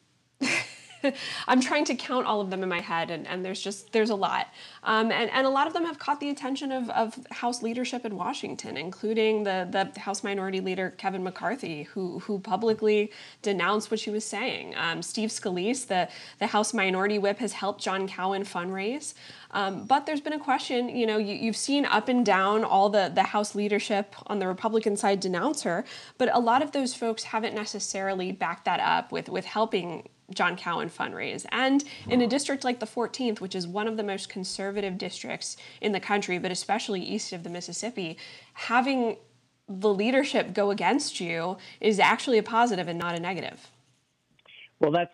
I'm 1.47 1.61
trying 1.61 1.85
to 1.85 1.95
count 1.95 2.25
all 2.25 2.41
of 2.41 2.49
them 2.49 2.63
in 2.63 2.69
my 2.69 2.79
head, 2.79 3.11
and, 3.11 3.27
and 3.27 3.43
there's 3.43 3.61
just 3.61 3.91
there's 3.91 4.09
a 4.09 4.15
lot, 4.15 4.47
um, 4.83 5.11
and 5.11 5.29
and 5.31 5.45
a 5.45 5.49
lot 5.49 5.67
of 5.67 5.73
them 5.73 5.85
have 5.85 5.99
caught 5.99 6.19
the 6.19 6.29
attention 6.29 6.71
of, 6.71 6.89
of 6.89 7.19
House 7.31 7.61
leadership 7.61 8.05
in 8.05 8.15
Washington, 8.15 8.77
including 8.77 9.43
the 9.43 9.89
the 9.93 9.99
House 9.99 10.23
Minority 10.23 10.59
Leader 10.59 10.91
Kevin 10.97 11.23
McCarthy, 11.23 11.83
who 11.83 12.19
who 12.19 12.39
publicly 12.39 13.11
denounced 13.41 13.91
what 13.91 13.99
she 13.99 14.09
was 14.09 14.25
saying. 14.25 14.73
Um, 14.75 15.01
Steve 15.01 15.29
Scalise, 15.29 15.87
the 15.87 16.09
the 16.39 16.47
House 16.47 16.73
Minority 16.73 17.19
Whip, 17.19 17.39
has 17.39 17.53
helped 17.53 17.81
John 17.81 18.07
Cowan 18.07 18.43
fundraise. 18.43 19.13
Um, 19.53 19.85
but 19.85 20.05
there's 20.05 20.19
been 20.19 20.33
a 20.33 20.39
question, 20.39 20.89
you 20.89 21.05
know, 21.05 21.17
you, 21.17 21.45
have 21.45 21.55
seen 21.55 21.85
up 21.85 22.09
and 22.09 22.25
down 22.25 22.63
all 22.63 22.89
the, 22.89 23.11
the 23.13 23.23
House 23.23 23.53
leadership 23.53 24.15
on 24.27 24.39
the 24.39 24.47
Republican 24.47 24.97
side 24.97 25.19
denounce 25.19 25.61
her, 25.61 25.85
but 26.17 26.29
a 26.33 26.39
lot 26.39 26.63
of 26.63 26.71
those 26.71 26.95
folks 26.95 27.23
haven't 27.23 27.53
necessarily 27.53 28.31
backed 28.31 28.65
that 28.65 28.79
up 28.79 29.11
with, 29.11 29.29
with 29.29 29.45
helping 29.45 30.09
John 30.33 30.55
Cowan 30.55 30.89
fundraise. 30.89 31.45
And 31.49 31.83
in 32.07 32.21
a 32.21 32.27
district 32.27 32.63
like 32.63 32.79
the 32.79 32.85
14th, 32.85 33.39
which 33.39 33.55
is 33.55 33.67
one 33.67 33.87
of 33.87 33.97
the 33.97 34.03
most 34.03 34.29
conservative 34.29 34.97
districts 34.97 35.57
in 35.81 35.91
the 35.91 35.99
country, 35.99 36.37
but 36.37 36.51
especially 36.51 37.01
east 37.01 37.33
of 37.33 37.43
the 37.43 37.49
Mississippi, 37.49 38.17
having 38.53 39.17
the 39.67 39.93
leadership 39.93 40.53
go 40.53 40.71
against 40.71 41.19
you 41.19 41.57
is 41.79 41.99
actually 41.99 42.37
a 42.37 42.43
positive 42.43 42.87
and 42.87 42.99
not 42.99 43.15
a 43.15 43.19
negative. 43.19 43.69
Well, 44.79 44.91
that's 44.91 45.13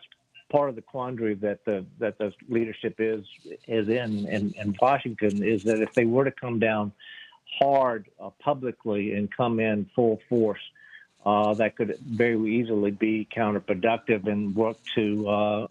part 0.52 0.70
of 0.70 0.76
the 0.76 0.82
quandary 0.82 1.36
that 1.36 1.64
the 1.66 1.86
that 2.00 2.18
the 2.18 2.34
leadership 2.48 2.96
is 2.98 3.24
is 3.68 3.88
in 3.88 4.28
in, 4.28 4.54
in 4.58 4.76
Washington 4.82 5.44
is 5.44 5.64
that 5.64 5.80
if 5.80 5.94
they 5.94 6.06
were 6.06 6.26
to 6.26 6.32
come 6.32 6.60
down 6.60 6.92
hard 7.60 8.10
uh, 8.20 8.30
publicly 8.40 9.14
and 9.14 9.30
come 9.36 9.60
in 9.60 9.90
full 9.96 10.20
force 10.28 10.62
uh, 11.26 11.54
that 11.56 11.76
could 11.76 11.98
very 12.06 12.60
easily 12.60 12.92
be 12.92 13.28
counterproductive 13.36 14.28
and 14.28 14.56
work 14.56 14.78
to. 14.96 15.28
Uh, 15.28 15.68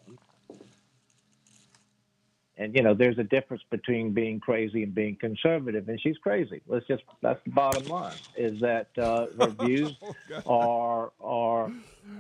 and 2.57 2.75
you 2.75 2.83
know, 2.83 2.93
there's 2.93 3.19
a 3.19 3.25
difference 3.25 3.63
between 3.71 4.13
being 4.13 4.41
crazy 4.41 4.83
and 4.83 4.95
being 4.95 5.17
conservative, 5.17 5.89
and 5.89 6.01
she's 6.01 6.19
crazy. 6.19 6.61
Let's 6.67 6.87
just 6.87 7.05
that's 7.23 7.41
the 7.45 7.51
bottom 7.51 7.87
line. 7.87 8.17
Is 8.37 8.61
that 8.61 8.89
uh, 8.99 9.27
her 9.41 9.51
views 9.65 9.97
are 10.45 11.13
are 11.21 11.73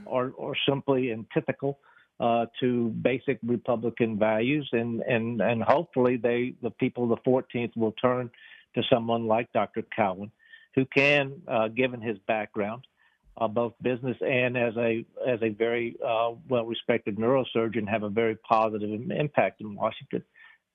are 0.06 0.32
are 0.38 0.54
simply 0.66 1.12
antithetical 1.12 1.78
uh, 2.20 2.46
to 2.60 2.88
basic 2.88 3.38
Republican 3.44 4.18
values, 4.18 4.68
and 4.72 5.02
and 5.02 5.40
and 5.40 5.62
hopefully 5.62 6.16
they 6.16 6.54
the 6.62 6.70
people 6.70 7.04
of 7.04 7.10
the 7.10 7.30
14th 7.30 7.76
will 7.76 7.92
turn 7.92 8.30
to 8.74 8.82
someone 8.92 9.26
like 9.26 9.52
Dr. 9.52 9.82
Cowan, 9.94 10.30
who 10.74 10.84
can, 10.86 11.42
uh, 11.48 11.68
given 11.68 12.00
his 12.00 12.18
background, 12.26 12.86
uh, 13.40 13.48
both 13.48 13.72
business 13.82 14.16
and 14.20 14.56
as 14.56 14.76
a 14.76 15.04
as 15.26 15.40
a 15.42 15.50
very 15.50 15.96
uh, 16.04 16.32
well 16.48 16.64
respected 16.64 17.16
neurosurgeon 17.16 17.88
have 17.88 18.02
a 18.02 18.08
very 18.08 18.36
positive 18.36 18.90
impact 19.10 19.60
in 19.60 19.74
Washington. 19.74 20.22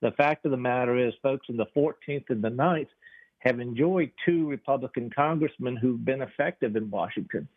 The 0.02 0.12
fact 0.12 0.46
of 0.46 0.52
the 0.52 0.58
matter 0.58 0.98
is, 0.98 1.14
folks 1.22 1.48
in 1.50 1.58
the 1.58 1.68
14th 1.76 2.30
and 2.30 2.44
the 2.44 2.50
9th 2.50 2.88
have 3.40 3.60
enjoyed 3.60 4.12
two 4.26 4.48
Republican 4.48 5.10
congressmen 5.16 5.76
who've 5.76 6.04
been 6.04 6.22
effective 6.22 6.76
in 6.76 6.90
Washington. 6.90 7.48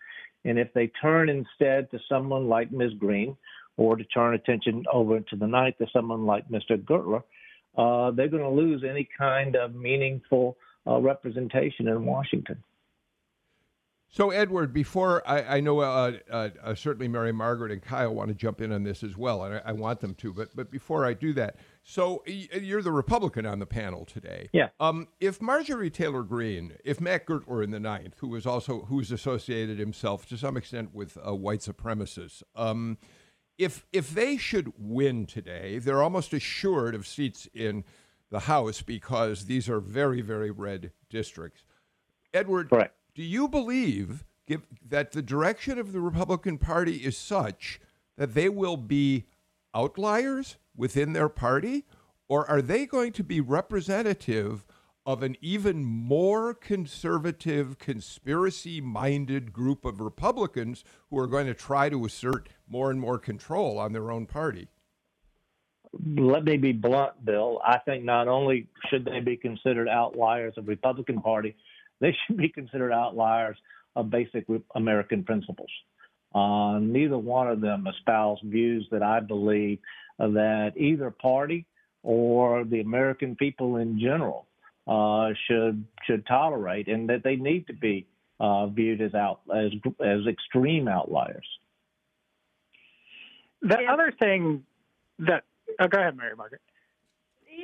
And 0.44 0.58
if 0.58 0.72
they 0.72 0.88
turn 1.02 1.28
instead 1.28 1.90
to 1.90 1.98
someone 2.08 2.48
like 2.48 2.70
Ms. 2.70 2.92
Greene, 2.98 3.36
or 3.76 3.96
to 3.96 4.04
turn 4.04 4.34
attention 4.34 4.84
over 4.92 5.20
to 5.20 5.36
the 5.36 5.44
9th 5.44 5.76
to 5.78 5.86
someone 5.92 6.24
like 6.24 6.48
Mr. 6.48 6.82
Gurtler, 6.82 7.22
uh, 7.76 8.10
they're 8.12 8.28
going 8.28 8.42
to 8.42 8.48
lose 8.48 8.84
any 8.88 9.08
kind 9.18 9.54
of 9.56 9.74
meaningful 9.74 10.56
uh, 10.86 10.98
representation 10.98 11.88
in 11.88 12.04
Washington. 12.04 12.62
So, 14.08 14.30
Edward, 14.30 14.72
before 14.72 15.22
I, 15.28 15.56
I 15.56 15.60
know 15.60 15.80
uh, 15.80 16.12
uh, 16.30 16.48
uh, 16.62 16.74
certainly 16.74 17.08
Mary 17.08 17.32
Margaret 17.32 17.70
and 17.72 17.82
Kyle 17.82 18.14
want 18.14 18.28
to 18.28 18.34
jump 18.34 18.60
in 18.60 18.72
on 18.72 18.82
this 18.82 19.02
as 19.02 19.16
well, 19.16 19.44
and 19.44 19.56
I, 19.56 19.62
I, 19.66 19.72
want 19.72 20.00
them 20.00 20.14
to. 20.14 20.32
But 20.32 20.54
but 20.54 20.70
before 20.70 21.04
I 21.04 21.12
do 21.12 21.32
that, 21.34 21.56
so 21.82 22.22
you're 22.26 22.82
the 22.82 22.92
Republican 22.92 23.44
on 23.44 23.58
the 23.58 23.66
panel 23.66 24.04
today. 24.04 24.48
Yeah. 24.52 24.68
Um, 24.80 25.08
if 25.20 25.42
Marjorie 25.42 25.90
Taylor 25.90 26.22
Greene, 26.22 26.74
if 26.84 27.00
Matt 27.00 27.26
Gurtler 27.26 27.62
in 27.62 27.72
the 27.72 27.80
ninth, 27.80 28.14
who 28.18 28.28
was 28.28 28.46
also 28.46 28.86
who's 28.88 29.10
associated 29.10 29.78
himself 29.78 30.26
to 30.28 30.38
some 30.38 30.56
extent 30.56 30.94
with 30.94 31.18
uh, 31.26 31.34
white 31.34 31.60
supremacists, 31.60 32.42
um, 32.54 32.98
if 33.58 33.86
if 33.92 34.10
they 34.10 34.36
should 34.36 34.72
win 34.78 35.26
today, 35.26 35.78
they're 35.78 36.02
almost 36.02 36.32
assured 36.32 36.94
of 36.94 37.06
seats 37.06 37.48
in 37.52 37.84
the 38.30 38.40
House 38.40 38.82
because 38.82 39.44
these 39.44 39.68
are 39.68 39.80
very 39.80 40.22
very 40.22 40.50
red 40.50 40.92
districts. 41.10 41.64
Edward, 42.32 42.70
Correct 42.70 42.94
do 43.16 43.22
you 43.22 43.48
believe 43.48 44.24
give, 44.46 44.66
that 44.86 45.12
the 45.12 45.22
direction 45.22 45.78
of 45.78 45.92
the 45.92 46.00
Republican 46.00 46.58
Party 46.58 46.96
is 46.96 47.16
such 47.16 47.80
that 48.16 48.34
they 48.34 48.48
will 48.48 48.76
be 48.76 49.24
outliers 49.74 50.56
within 50.76 51.14
their 51.14 51.30
party, 51.30 51.86
or 52.28 52.48
are 52.48 52.62
they 52.62 52.84
going 52.84 53.12
to 53.12 53.24
be 53.24 53.40
representative 53.40 54.66
of 55.06 55.22
an 55.22 55.36
even 55.40 55.84
more 55.84 56.52
conservative, 56.52 57.78
conspiracy 57.78 58.80
minded 58.80 59.52
group 59.52 59.84
of 59.84 60.00
Republicans 60.00 60.84
who 61.08 61.18
are 61.18 61.26
going 61.26 61.46
to 61.46 61.54
try 61.54 61.88
to 61.88 62.04
assert 62.04 62.48
more 62.68 62.90
and 62.90 63.00
more 63.00 63.18
control 63.18 63.78
on 63.78 63.92
their 63.92 64.10
own 64.10 64.26
party? 64.26 64.68
Let 66.18 66.44
me 66.44 66.58
be 66.58 66.72
blunt, 66.72 67.24
Bill. 67.24 67.62
I 67.64 67.78
think 67.78 68.04
not 68.04 68.28
only 68.28 68.68
should 68.90 69.06
they 69.06 69.20
be 69.20 69.36
considered 69.38 69.88
outliers 69.88 70.54
of 70.58 70.66
the 70.66 70.70
Republican 70.70 71.22
Party, 71.22 71.56
they 72.00 72.16
should 72.26 72.36
be 72.36 72.48
considered 72.48 72.92
outliers 72.92 73.56
of 73.94 74.10
basic 74.10 74.46
American 74.74 75.24
principles. 75.24 75.70
Uh, 76.34 76.78
neither 76.80 77.16
one 77.16 77.48
of 77.48 77.60
them 77.60 77.86
espouse 77.86 78.38
views 78.44 78.86
that 78.90 79.02
I 79.02 79.20
believe 79.20 79.78
that 80.18 80.72
either 80.76 81.10
party 81.10 81.66
or 82.02 82.64
the 82.64 82.80
American 82.80 83.36
people 83.36 83.76
in 83.76 83.98
general 83.98 84.46
uh, 84.86 85.30
should 85.46 85.84
should 86.06 86.26
tolerate, 86.26 86.88
and 86.88 87.08
that 87.08 87.24
they 87.24 87.36
need 87.36 87.66
to 87.66 87.72
be 87.72 88.06
uh, 88.38 88.66
viewed 88.66 89.00
as 89.00 89.14
out 89.14 89.40
as 89.54 89.72
as 90.00 90.26
extreme 90.26 90.88
outliers. 90.88 91.46
The 93.62 93.78
yeah. 93.82 93.92
other 93.92 94.12
thing 94.18 94.64
that 95.20 95.44
oh, 95.80 95.88
go 95.88 95.98
ahead, 95.98 96.16
Mary 96.16 96.36
Margaret. 96.36 96.60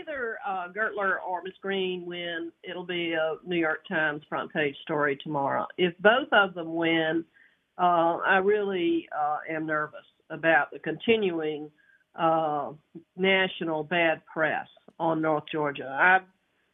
Either 0.02 0.38
uh, 0.46 0.68
Gurtler 0.68 1.16
or 1.26 1.42
Ms. 1.42 1.54
Greene 1.60 2.04
win, 2.04 2.50
it'll 2.62 2.86
be 2.86 3.12
a 3.12 3.36
New 3.46 3.56
York 3.56 3.86
Times 3.88 4.22
front 4.28 4.52
page 4.52 4.74
story 4.82 5.18
tomorrow. 5.22 5.66
If 5.78 5.94
both 5.98 6.28
of 6.32 6.54
them 6.54 6.74
win, 6.74 7.24
uh, 7.78 8.18
I 8.26 8.38
really 8.38 9.08
uh, 9.16 9.38
am 9.48 9.66
nervous 9.66 10.04
about 10.30 10.70
the 10.72 10.78
continuing 10.78 11.70
uh, 12.18 12.72
national 13.16 13.84
bad 13.84 14.22
press 14.32 14.66
on 14.98 15.22
North 15.22 15.44
Georgia. 15.52 15.88
I 15.88 16.20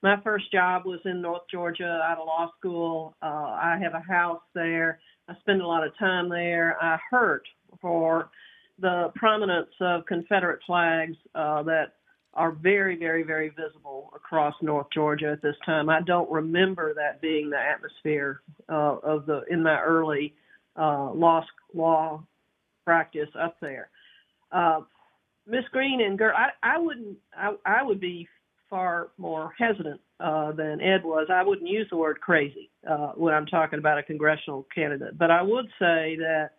my 0.00 0.14
first 0.22 0.52
job 0.52 0.82
was 0.84 1.00
in 1.04 1.20
North 1.20 1.42
Georgia 1.50 2.00
out 2.08 2.18
of 2.18 2.26
law 2.28 2.52
school. 2.56 3.16
Uh, 3.20 3.26
I 3.26 3.80
have 3.82 3.94
a 3.94 4.00
house 4.00 4.42
there. 4.54 5.00
I 5.28 5.34
spend 5.40 5.60
a 5.60 5.66
lot 5.66 5.84
of 5.84 5.96
time 5.98 6.28
there. 6.28 6.76
I 6.80 6.98
hurt 7.10 7.42
for 7.80 8.30
the 8.78 9.10
prominence 9.16 9.70
of 9.80 10.06
Confederate 10.06 10.60
flags 10.64 11.16
uh, 11.34 11.64
that 11.64 11.94
are 12.34 12.52
very, 12.52 12.96
very, 12.96 13.22
very 13.22 13.50
visible 13.50 14.12
across 14.14 14.54
North 14.62 14.86
Georgia 14.92 15.32
at 15.32 15.42
this 15.42 15.56
time. 15.64 15.88
I 15.88 16.00
don't 16.02 16.30
remember 16.30 16.94
that 16.94 17.20
being 17.20 17.50
the 17.50 17.58
atmosphere 17.58 18.42
uh, 18.68 18.96
of 19.02 19.26
the 19.26 19.42
in 19.50 19.62
my 19.62 19.80
early 19.80 20.34
uh, 20.76 21.10
law 21.12 21.44
law 21.74 22.22
practice 22.84 23.28
up 23.38 23.56
there. 23.60 23.90
Uh, 24.52 24.80
Miss 25.46 25.64
Greene 25.72 26.02
and 26.02 26.18
Gert, 26.18 26.34
I, 26.36 26.50
I 26.62 26.78
wouldn't. 26.78 27.16
I, 27.36 27.54
I 27.64 27.82
would 27.82 28.00
be 28.00 28.28
far 28.68 29.08
more 29.16 29.52
hesitant 29.58 30.00
uh, 30.20 30.52
than 30.52 30.80
Ed 30.80 31.02
was. 31.04 31.28
I 31.32 31.42
wouldn't 31.42 31.68
use 31.68 31.86
the 31.90 31.96
word 31.96 32.20
crazy 32.20 32.70
uh, 32.88 33.12
when 33.14 33.34
I'm 33.34 33.46
talking 33.46 33.78
about 33.78 33.98
a 33.98 34.02
congressional 34.02 34.66
candidate, 34.74 35.18
but 35.18 35.30
I 35.30 35.42
would 35.42 35.66
say 35.78 36.16
that 36.16 36.50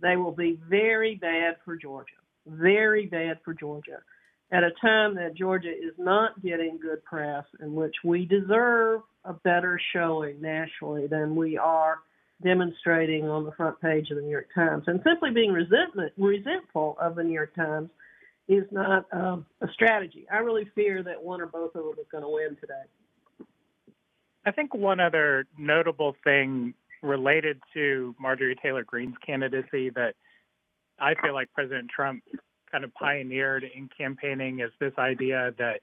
they 0.00 0.16
will 0.16 0.32
be 0.32 0.58
very 0.68 1.16
bad 1.16 1.56
for 1.64 1.76
Georgia, 1.76 2.12
very 2.46 3.06
bad 3.06 3.38
for 3.44 3.52
Georgia, 3.52 3.98
at 4.52 4.64
a 4.64 4.70
time 4.80 5.14
that 5.14 5.34
Georgia 5.36 5.70
is 5.70 5.94
not 5.98 6.42
getting 6.42 6.78
good 6.80 7.04
press, 7.04 7.44
in 7.60 7.74
which 7.74 7.94
we 8.04 8.24
deserve 8.26 9.02
a 9.24 9.32
better 9.32 9.80
showing 9.92 10.40
nationally 10.40 11.06
than 11.06 11.36
we 11.36 11.56
are 11.56 11.98
demonstrating 12.42 13.28
on 13.28 13.44
the 13.44 13.52
front 13.52 13.80
page 13.80 14.10
of 14.10 14.16
the 14.16 14.22
New 14.22 14.30
York 14.30 14.48
Times, 14.54 14.84
and 14.86 15.00
simply 15.04 15.30
being 15.30 15.52
resentment 15.52 16.12
resentful 16.16 16.96
of 17.00 17.14
the 17.14 17.22
New 17.22 17.34
York 17.34 17.54
Times 17.54 17.90
is 18.48 18.64
not 18.72 19.06
um, 19.12 19.46
a 19.60 19.68
strategy. 19.74 20.26
I 20.32 20.38
really 20.38 20.68
fear 20.74 21.02
that 21.02 21.22
one 21.22 21.40
or 21.40 21.46
both 21.46 21.74
of 21.74 21.84
them 21.84 21.94
is 22.00 22.06
going 22.10 22.24
to 22.24 22.28
win 22.28 22.56
today. 22.60 23.46
I 24.44 24.50
think 24.50 24.74
one 24.74 25.00
other 25.00 25.46
notable 25.58 26.16
thing 26.24 26.74
related 27.02 27.60
to 27.74 28.14
Marjorie 28.18 28.56
Taylor 28.60 28.84
Greene's 28.84 29.14
candidacy 29.24 29.90
that 29.90 30.14
I 30.98 31.14
feel 31.22 31.34
like 31.34 31.52
President 31.52 31.90
Trump 31.94 32.22
kind 32.70 32.84
of 32.84 32.92
pioneered 32.94 33.64
in 33.64 33.88
campaigning 33.96 34.60
is 34.60 34.70
this 34.80 34.92
idea 34.98 35.52
that 35.58 35.80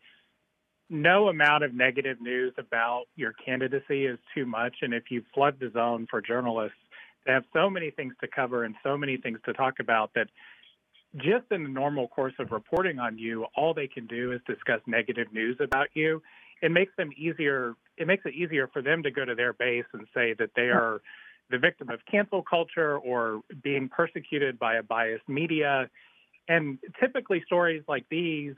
no 0.89 1.27
amount 1.27 1.63
of 1.63 1.73
negative 1.73 2.21
news 2.21 2.53
about 2.57 3.05
your 3.15 3.33
candidacy 3.33 4.05
is 4.05 4.17
too 4.33 4.45
much. 4.45 4.77
And 4.81 4.93
if 4.93 5.11
you 5.11 5.23
flood 5.33 5.57
the 5.59 5.69
zone 5.71 6.07
for 6.09 6.21
journalists, 6.21 6.77
they 7.25 7.33
have 7.33 7.43
so 7.53 7.69
many 7.69 7.91
things 7.91 8.13
to 8.21 8.27
cover 8.27 8.63
and 8.63 8.75
so 8.83 8.97
many 8.97 9.17
things 9.17 9.39
to 9.45 9.53
talk 9.53 9.75
about 9.79 10.11
that 10.15 10.27
just 11.15 11.45
in 11.51 11.63
the 11.63 11.69
normal 11.69 12.07
course 12.07 12.33
of 12.39 12.51
reporting 12.51 12.99
on 12.99 13.17
you, 13.17 13.45
all 13.55 13.73
they 13.73 13.87
can 13.87 14.07
do 14.07 14.31
is 14.31 14.41
discuss 14.47 14.81
negative 14.87 15.27
news 15.33 15.57
about 15.59 15.87
you. 15.93 16.21
It 16.61 16.71
makes 16.71 16.95
them 16.97 17.11
easier. 17.17 17.75
It 17.97 18.07
makes 18.07 18.25
it 18.25 18.33
easier 18.33 18.67
for 18.67 18.81
them 18.81 19.03
to 19.03 19.11
go 19.11 19.25
to 19.25 19.35
their 19.35 19.53
base 19.53 19.85
and 19.93 20.07
say 20.13 20.35
that 20.39 20.51
they 20.55 20.69
are 20.69 21.01
the 21.49 21.57
victim 21.57 21.89
of 21.89 21.99
cancel 22.09 22.43
culture 22.43 22.97
or 22.97 23.41
being 23.63 23.89
persecuted 23.89 24.59
by 24.59 24.75
a 24.75 24.83
biased 24.83 25.27
media. 25.27 25.89
And 26.47 26.79
typically, 26.99 27.43
stories 27.45 27.83
like 27.87 28.05
these 28.09 28.53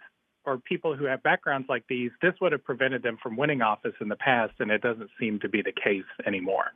or 0.46 0.58
people 0.58 0.96
who 0.96 1.06
have 1.06 1.22
backgrounds 1.24 1.68
like 1.70 1.84
these, 1.90 2.12
this 2.22 2.34
would 2.42 2.52
have 2.52 2.64
prevented 2.64 3.04
them 3.04 3.18
from 3.22 3.36
winning 3.36 3.62
office 3.62 3.94
in 4.02 4.08
the 4.08 4.16
past, 4.16 4.54
and 4.60 4.72
it 4.72 4.82
doesn't 4.82 5.10
seem 5.20 5.40
to 5.40 5.50
be 5.50 5.62
the 5.62 5.72
case 5.72 6.06
anymore. 6.26 6.72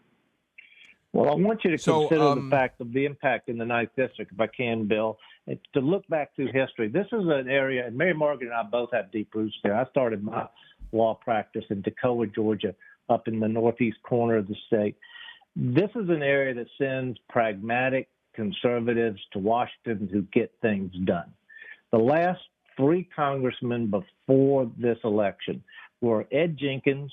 Well, 1.13 1.29
I 1.29 1.35
want 1.35 1.63
you 1.63 1.71
to 1.71 1.77
so, 1.77 2.01
consider 2.01 2.27
um, 2.27 2.45
the 2.45 2.49
fact 2.49 2.81
of 2.81 2.91
the 2.91 3.05
impact 3.05 3.47
in 3.47 3.57
the 3.59 3.65
Ninth 3.65 3.91
District, 3.95 4.31
if 4.31 4.39
I 4.39 4.47
can, 4.47 4.87
Bill, 4.87 5.17
and 5.45 5.59
to 5.73 5.79
look 5.79 6.07
back 6.07 6.35
through 6.35 6.51
history. 6.51 6.87
This 6.87 7.05
is 7.11 7.25
an 7.27 7.47
area, 7.47 7.85
and 7.85 7.95
Mary 7.95 8.13
Margaret 8.13 8.47
and 8.47 8.55
I 8.55 8.63
both 8.63 8.89
have 8.93 9.11
deep 9.11 9.33
roots 9.35 9.55
there. 9.63 9.75
I 9.75 9.87
started 9.91 10.23
my 10.23 10.47
law 10.91 11.13
practice 11.13 11.65
in 11.69 11.83
Toccoa, 11.83 12.33
Georgia, 12.33 12.73
up 13.09 13.27
in 13.27 13.39
the 13.39 13.47
northeast 13.47 13.97
corner 14.03 14.37
of 14.37 14.47
the 14.47 14.55
state. 14.65 14.95
This 15.55 15.89
is 15.95 16.09
an 16.09 16.23
area 16.23 16.55
that 16.55 16.67
sends 16.79 17.19
pragmatic 17.29 18.09
conservatives 18.35 19.19
to 19.33 19.39
Washington 19.39 20.09
who 20.11 20.23
get 20.33 20.51
things 20.61 20.91
done. 21.05 21.31
The 21.91 21.99
last 21.99 22.41
three 22.77 23.07
congressmen 23.15 23.91
before 23.91 24.71
this 24.77 24.97
election 25.03 25.63
were 26.01 26.25
Ed 26.31 26.57
Jenkins, 26.57 27.11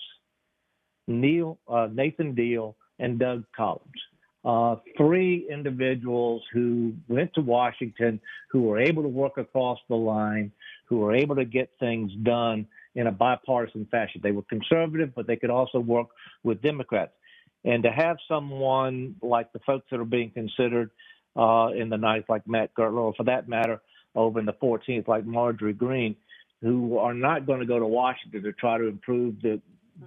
Neil, 1.07 1.59
uh, 1.69 1.89
Nathan 1.93 2.35
Deal, 2.35 2.77
and 2.99 3.19
Doug 3.19 3.45
Collins. 3.57 3.83
Uh, 4.43 4.77
three 4.97 5.47
individuals 5.51 6.43
who 6.53 6.95
went 7.09 7.33
to 7.35 7.43
Washington, 7.43 8.19
who 8.51 8.63
were 8.63 8.79
able 8.79 9.03
to 9.03 9.09
work 9.09 9.37
across 9.37 9.79
the 9.89 9.95
line, 9.95 10.51
who 10.87 10.99
were 10.99 11.15
able 11.15 11.37
to 11.37 11.45
get 11.45 11.71
things 11.79 12.11
done 12.23 12.67
in 12.95 13.07
a 13.07 13.13
bipartisan 13.13 13.87
fashion. 13.91 14.21
They 14.23 14.33
were 14.33 14.43
conservative, 14.43 15.15
but 15.15 15.27
they 15.27 15.37
could 15.37 15.51
also 15.51 15.79
work 15.79 16.09
with 16.43 16.63
Democrats. 16.63 17.13
And 17.65 17.83
to 17.83 17.91
have 17.91 18.17
someone 18.27 19.15
like 19.21 19.53
the 19.53 19.61
folks 19.61 19.87
that 19.91 20.01
are 20.01 20.05
being 20.07 20.31
considered 20.31 20.91
uh, 21.37 21.71
in 21.77 21.89
the 21.89 21.97
ninth, 21.97 22.27
like 22.29 22.47
Matt 22.47 22.75
Gurtler, 22.75 23.03
or 23.03 23.15
for 23.15 23.25
that 23.25 23.49
matter, 23.49 23.81
over 24.15 24.39
in 24.39 24.47
the 24.47 24.53
14th, 24.55 25.09
like 25.09 25.25
Marjorie 25.25 25.73
Greene, 25.73 26.17
who 26.61 26.99
are 26.99 27.15
not 27.15 27.47
going 27.47 27.61
to 27.61 27.67
go 27.67 27.79
to 27.79 27.87
Washington 27.87 28.43
to 28.43 28.53
try 28.53 28.79
to 28.79 28.87
improve 28.87 29.41
the 29.43 29.61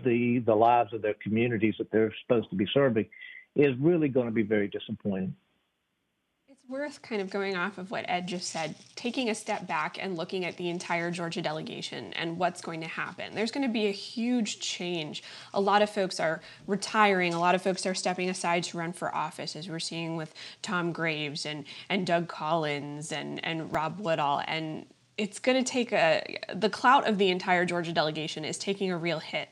the 0.03 0.39
the 0.39 0.55
lives 0.55 0.91
of 0.93 1.01
their 1.03 1.13
communities 1.21 1.75
that 1.77 1.91
they're 1.91 2.13
supposed 2.23 2.49
to 2.49 2.55
be 2.55 2.65
serving 2.73 3.05
is 3.55 3.75
really 3.79 4.07
going 4.07 4.25
to 4.25 4.31
be 4.31 4.41
very 4.41 4.67
disappointing. 4.67 5.35
Worth 6.69 7.01
kind 7.01 7.21
of 7.21 7.29
going 7.29 7.57
off 7.57 7.77
of 7.77 7.91
what 7.91 8.05
Ed 8.07 8.25
just 8.25 8.49
said, 8.49 8.75
taking 8.95 9.29
a 9.29 9.35
step 9.35 9.67
back 9.67 9.97
and 10.01 10.15
looking 10.15 10.45
at 10.45 10.55
the 10.55 10.69
entire 10.69 11.11
Georgia 11.11 11.41
delegation 11.41 12.13
and 12.13 12.37
what's 12.37 12.61
going 12.61 12.79
to 12.79 12.87
happen. 12.87 13.35
There's 13.35 13.51
going 13.51 13.67
to 13.67 13.71
be 13.71 13.87
a 13.87 13.91
huge 13.91 14.61
change. 14.61 15.23
A 15.53 15.59
lot 15.59 15.81
of 15.81 15.89
folks 15.89 16.21
are 16.21 16.39
retiring, 16.65 17.33
a 17.33 17.39
lot 17.39 17.53
of 17.53 17.61
folks 17.61 17.85
are 17.85 17.93
stepping 17.93 18.29
aside 18.29 18.63
to 18.63 18.77
run 18.77 18.93
for 18.93 19.13
office, 19.13 19.57
as 19.57 19.67
we're 19.67 19.79
seeing 19.79 20.15
with 20.15 20.33
Tom 20.61 20.93
Graves 20.93 21.45
and, 21.45 21.65
and 21.89 22.07
Doug 22.07 22.29
Collins 22.29 23.11
and, 23.11 23.43
and 23.43 23.73
Rob 23.73 23.99
Woodall. 23.99 24.41
And 24.47 24.85
it's 25.17 25.39
going 25.39 25.61
to 25.61 25.69
take 25.69 25.91
a 25.91 26.23
the 26.55 26.69
clout 26.69 27.09
of 27.09 27.17
the 27.17 27.29
entire 27.29 27.65
Georgia 27.65 27.91
delegation 27.91 28.45
is 28.45 28.57
taking 28.57 28.89
a 28.89 28.97
real 28.97 29.19
hit 29.19 29.49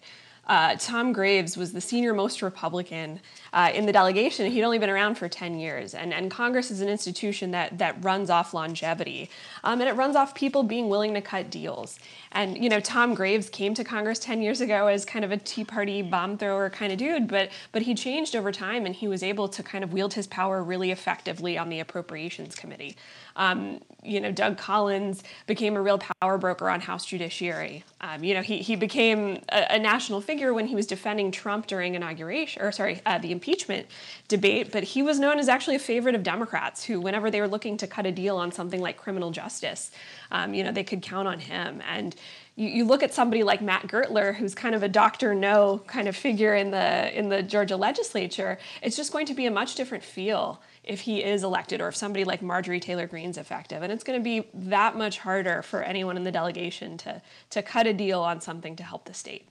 uh, 0.48 0.76
Tom 0.80 1.14
Graves 1.14 1.56
was 1.56 1.72
the 1.72 1.82
senior 1.82 2.14
most 2.14 2.42
Republican 2.42 3.20
uh, 3.54 3.72
in 3.74 3.86
the 3.86 3.92
delegation. 3.92 4.50
He'd 4.50 4.64
only 4.64 4.80
been 4.80 4.90
around 4.90 5.16
for 5.16 5.28
10 5.28 5.60
years. 5.60 5.94
And, 5.94 6.14
and 6.14 6.32
Congress 6.32 6.72
is 6.72 6.82
an 6.82 6.88
institution 6.88 7.52
that, 7.52 7.78
that 7.80 8.04
runs 8.04 8.30
off 8.30 8.54
longevity. 8.54 9.30
Um, 9.64 9.82
and 9.82 9.90
it 9.90 9.94
runs 9.94 10.16
off 10.16 10.34
people 10.34 10.64
being 10.64 10.90
willing 10.90 11.14
to 11.16 11.22
cut 11.22 11.50
deals. 11.50 12.00
And, 12.32 12.62
you 12.64 12.70
know, 12.70 12.80
Tom 12.80 13.14
Graves 13.14 13.50
came 13.50 13.74
to 13.74 13.84
Congress 13.84 14.20
10 14.20 14.42
years 14.42 14.62
ago 14.62 14.88
as 14.88 15.04
kind 15.04 15.26
of 15.26 15.32
a 15.32 15.38
Tea 15.38 15.66
Party 15.66 16.02
bomb 16.02 16.38
thrower 16.38 16.70
kind 16.70 16.94
of 16.94 16.98
dude, 16.98 17.28
but, 17.28 17.50
but 17.72 17.82
he 17.82 17.94
changed 17.94 18.36
over 18.36 18.52
time 18.52 18.86
and 18.86 18.96
he 18.96 19.08
was 19.08 19.22
able 19.22 19.50
to 19.50 19.62
kind 19.62 19.84
of 19.84 19.92
wield 19.92 20.14
his 20.14 20.28
power 20.28 20.64
really 20.64 20.92
effectively 20.92 21.58
on 21.58 21.68
the 21.70 21.80
Appropriations 21.80 22.56
Committee. 22.56 22.96
Um, 23.36 23.82
you 24.04 24.20
know, 24.20 24.32
Doug 24.32 24.58
Collins 24.58 25.24
became 25.48 25.76
a 25.76 25.82
real 25.82 26.00
power 26.22 26.38
broker 26.38 26.70
on 26.70 26.82
House 26.82 27.06
Judiciary. 27.06 27.84
Um, 28.02 28.24
you 28.24 28.34
know, 28.34 28.42
he, 28.42 28.58
he 28.60 28.76
became 28.76 29.42
a, 29.50 29.76
a, 29.76 29.80
national 29.80 30.22
figure 30.22 30.54
when 30.54 30.68
he 30.68 30.76
was 30.76 30.86
defending 30.86 31.32
Trump 31.32 31.68
during 31.68 31.96
inauguration, 31.96 32.62
or 32.62 32.72
sorry, 32.72 33.02
uh, 33.06 33.20
the 33.20 33.32
impeachment 33.42 33.88
debate, 34.28 34.72
but 34.72 34.84
he 34.84 35.02
was 35.02 35.20
known 35.20 35.40
as 35.40 35.50
actually 35.50 35.76
a 35.76 35.80
favorite 35.80 36.14
of 36.14 36.22
Democrats 36.22 36.84
who, 36.84 37.02
whenever 37.02 37.32
they 37.32 37.42
were 37.42 37.48
looking 37.48 37.76
to 37.78 37.88
cut 37.88 38.06
a 38.06 38.12
deal 38.12 38.38
on 38.38 38.52
something 38.52 38.80
like 38.80 38.98
criminal 38.98 39.32
justice, 39.32 39.90
um, 40.32 40.54
you 40.54 40.64
know, 40.64 40.72
they 40.72 40.84
could 40.84 41.02
count 41.02 41.28
on 41.28 41.40
him. 41.40 41.82
And 41.90 42.16
you, 42.56 42.70
you 42.70 42.86
look 42.86 43.02
at 43.02 43.16
somebody 43.16 43.42
like 43.42 43.60
Matt 43.60 43.88
Gurtler, 43.88 44.36
who's 44.36 44.54
kind 44.54 44.76
of 44.76 44.84
a 44.84 44.88
Doctor 44.88 45.34
No 45.34 45.82
kind 45.88 46.08
of 46.08 46.16
figure 46.16 46.54
in 46.54 46.70
the 46.70 47.18
in 47.18 47.30
the 47.30 47.42
Georgia 47.42 47.78
legislature. 47.78 48.60
It's 48.84 48.96
just 48.96 49.12
going 49.12 49.26
to 49.26 49.34
be 49.34 49.48
a 49.48 49.52
much 49.52 49.74
different 49.74 50.04
feel 50.04 50.62
if 50.84 51.02
he 51.02 51.24
is 51.24 51.44
elected, 51.44 51.82
or 51.82 51.88
if 51.88 51.96
somebody 51.96 52.24
like 52.24 52.42
Marjorie 52.42 52.80
Taylor 52.80 53.08
Greene's 53.08 53.38
effective, 53.38 53.82
and 53.84 53.92
it's 53.92 54.04
going 54.04 54.20
to 54.20 54.24
be 54.24 54.48
that 54.54 54.96
much 54.96 55.20
harder 55.20 55.62
for 55.64 55.82
anyone 55.82 56.16
in 56.18 56.24
the 56.24 56.32
delegation 56.32 56.98
to 56.98 57.22
to 57.50 57.62
cut 57.64 57.88
a 57.88 57.94
deal 57.94 58.22
on 58.22 58.40
something 58.40 58.76
to 58.76 58.84
help 58.84 59.06
the 59.06 59.14
state. 59.14 59.51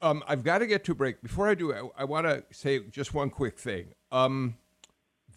Um, 0.00 0.22
I've 0.28 0.44
got 0.44 0.58
to 0.58 0.66
get 0.66 0.84
to 0.84 0.92
a 0.92 0.94
break. 0.94 1.22
Before 1.22 1.48
I 1.48 1.54
do, 1.54 1.72
I, 1.72 2.02
I 2.02 2.04
want 2.04 2.26
to 2.26 2.44
say 2.52 2.80
just 2.80 3.14
one 3.14 3.30
quick 3.30 3.58
thing. 3.58 3.94
Um, 4.12 4.56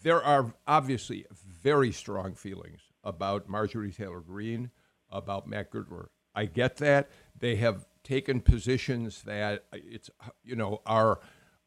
there 0.02 0.22
are 0.22 0.54
obviously 0.66 1.26
very 1.32 1.92
strong 1.92 2.34
feelings 2.34 2.80
about 3.04 3.48
Marjorie 3.48 3.92
Taylor 3.92 4.20
Greene, 4.20 4.70
about 5.10 5.46
Matt 5.46 5.70
Gurtler. 5.70 6.06
I 6.34 6.46
get 6.46 6.76
that 6.78 7.10
they 7.38 7.56
have 7.56 7.86
taken 8.04 8.40
positions 8.40 9.22
that 9.22 9.64
it's 9.72 10.10
you 10.44 10.56
know 10.56 10.80
are 10.86 11.20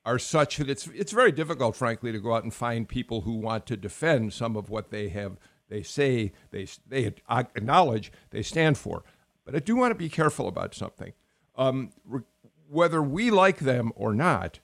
are 0.05 0.19
such 0.19 0.57
that 0.57 0.69
it's 0.69 0.87
it's 0.87 1.11
very 1.11 1.31
difficult, 1.31 1.75
frankly, 1.75 2.11
to 2.11 2.19
go 2.19 2.35
out 2.35 2.43
and 2.43 2.53
find 2.53 2.87
people 2.87 3.21
who 3.21 3.33
want 3.33 3.65
to 3.67 3.77
defend 3.77 4.33
some 4.33 4.55
of 4.55 4.69
what 4.69 4.89
they 4.89 5.09
have 5.09 5.37
they 5.69 5.83
say 5.83 6.31
they 6.51 6.67
they 6.87 7.13
acknowledge 7.29 8.11
they 8.31 8.41
stand 8.41 8.77
for. 8.77 9.03
But 9.45 9.55
I 9.55 9.59
do 9.59 9.75
want 9.75 9.91
to 9.91 9.95
be 9.95 10.09
careful 10.09 10.47
about 10.47 10.73
something. 10.73 11.13
Um, 11.55 11.91
re- 12.03 12.23
whether 12.69 13.01
we 13.01 13.31
like 13.31 13.59
them 13.59 13.91
or 13.95 14.13
not, 14.13 14.59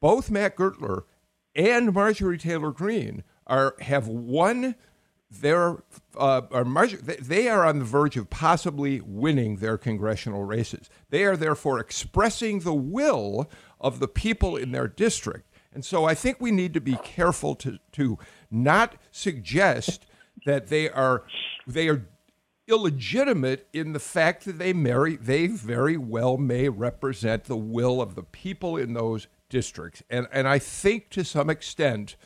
both 0.00 0.30
Matt 0.30 0.56
Gurtler 0.56 1.04
and 1.54 1.92
Marjorie 1.92 2.38
Taylor 2.38 2.72
Greene 2.72 3.24
are 3.46 3.74
have 3.80 4.08
won 4.08 4.74
their 5.30 5.82
uh, 6.16 6.42
are 6.50 6.86
they 6.86 7.48
are 7.48 7.64
on 7.64 7.78
the 7.78 7.84
verge 7.84 8.16
of 8.16 8.28
possibly 8.28 9.00
winning 9.00 9.56
their 9.56 9.78
congressional 9.78 10.44
races. 10.44 10.90
They 11.10 11.24
are 11.24 11.36
therefore 11.36 11.80
expressing 11.80 12.60
the 12.60 12.74
will 12.74 13.50
of 13.80 13.98
the 13.98 14.08
people 14.08 14.56
in 14.56 14.72
their 14.72 14.88
district. 14.88 15.48
And 15.72 15.84
so 15.84 16.04
I 16.04 16.14
think 16.14 16.40
we 16.40 16.50
need 16.50 16.74
to 16.74 16.80
be 16.80 16.96
careful 17.02 17.54
to, 17.56 17.78
to 17.92 18.18
not 18.50 18.96
suggest 19.10 20.04
that 20.44 20.68
they 20.68 20.90
are 20.90 21.24
they 21.66 21.88
are 21.88 22.06
illegitimate 22.72 23.68
in 23.72 23.92
the 23.92 24.00
fact 24.00 24.44
that 24.44 24.58
they 24.58 24.72
marry 24.72 25.16
they 25.16 25.46
very 25.46 25.96
well 25.96 26.38
may 26.38 26.68
represent 26.68 27.44
the 27.44 27.56
will 27.56 28.00
of 28.00 28.14
the 28.14 28.22
people 28.22 28.76
in 28.76 28.94
those 28.94 29.28
districts. 29.48 30.02
And 30.10 30.26
and 30.32 30.48
I 30.48 30.58
think 30.58 31.10
to 31.10 31.24
some 31.24 31.50
extent 31.50 32.16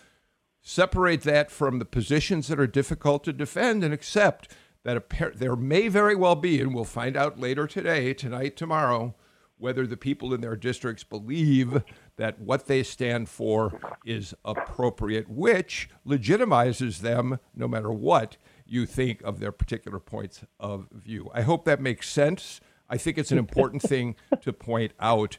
separate 0.63 1.23
that 1.23 1.51
from 1.51 1.79
the 1.79 1.85
positions 1.85 2.49
that 2.49 2.61
are 2.61 2.67
difficult 2.67 3.25
to 3.25 3.33
defend 3.33 3.85
and 3.85 3.93
accept 3.93 4.51
that 4.85 5.11
there 5.37 5.57
may 5.57 5.89
very 5.89 6.15
well 6.15 6.37
be 6.37 6.61
and 6.61 6.73
we'll 6.73 6.85
find 6.85 7.17
out 7.17 7.41
later 7.41 7.67
today, 7.67 8.15
tonight, 8.15 8.57
tomorrow 8.57 9.15
whether 9.59 9.87
the 9.87 9.97
people 9.97 10.35
in 10.35 10.41
their 10.41 10.57
districts 10.57 11.03
believe 11.03 11.83
that 12.17 12.39
what 12.39 12.67
they 12.67 12.83
stand 12.83 13.29
for 13.29 13.99
is 14.05 14.35
appropriate, 14.45 15.29
which 15.29 15.89
legitimizes 16.07 17.01
them 17.01 17.39
no 17.55 17.67
matter 17.67 17.91
what 17.91 18.37
you 18.67 18.87
think 18.87 19.23
of 19.23 19.41
their 19.41 19.53
particular 19.53 19.99
points 19.99 20.45
of 20.59 20.89
view. 20.93 21.31
I 21.33 21.43
hope 21.43 21.65
that 21.65 21.81
makes 21.81 22.09
sense. 22.09 22.61
I 22.89 22.97
think 22.97 23.19
it's 23.19 23.33
an 23.33 23.39
important 23.39 23.83
thing 23.95 24.17
to 24.43 24.53
point 24.53 24.93
out. 25.01 25.39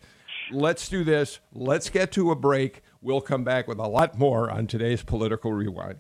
Let's 0.52 0.88
do 0.88 1.04
this. 1.04 1.40
Let's 1.54 1.90
get 1.90 2.12
to 2.14 2.32
a 2.32 2.36
break. 2.36 2.82
We'll 3.02 3.22
come 3.22 3.44
back 3.44 3.68
with 3.68 3.80
a 3.80 3.88
lot 3.88 4.18
more 4.18 4.50
on 4.50 4.68
today's 4.68 5.04
Political 5.04 5.54
Rewind. 5.54 6.00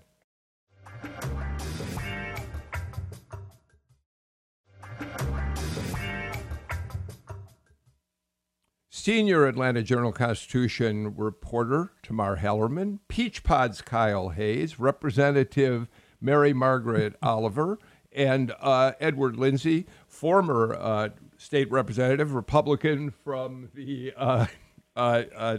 Senior 8.90 9.46
Atlanta 9.46 9.84
Journal 9.84 10.12
Constitution 10.12 11.16
reporter 11.16 11.94
Tamar 12.04 12.40
Hallerman, 12.40 13.00
Peach 13.08 13.42
Pod's 13.42 13.82
Kyle 13.82 14.30
Hayes, 14.30 14.80
Representative 14.80 15.88
Mary 16.22 16.54
Margaret 16.54 17.16
Oliver, 17.22 17.80
and 18.12 18.54
uh, 18.60 18.94
Edward 19.00 19.38
Lindsay, 19.38 19.86
former 20.08 20.76
uh, 20.76 21.10
state 21.38 21.70
representative, 21.72 22.34
Republican 22.34 23.12
from 23.12 23.70
the 23.74 24.14
uh, 24.18 24.48
uh, 24.96 25.24
uh, 25.36 25.58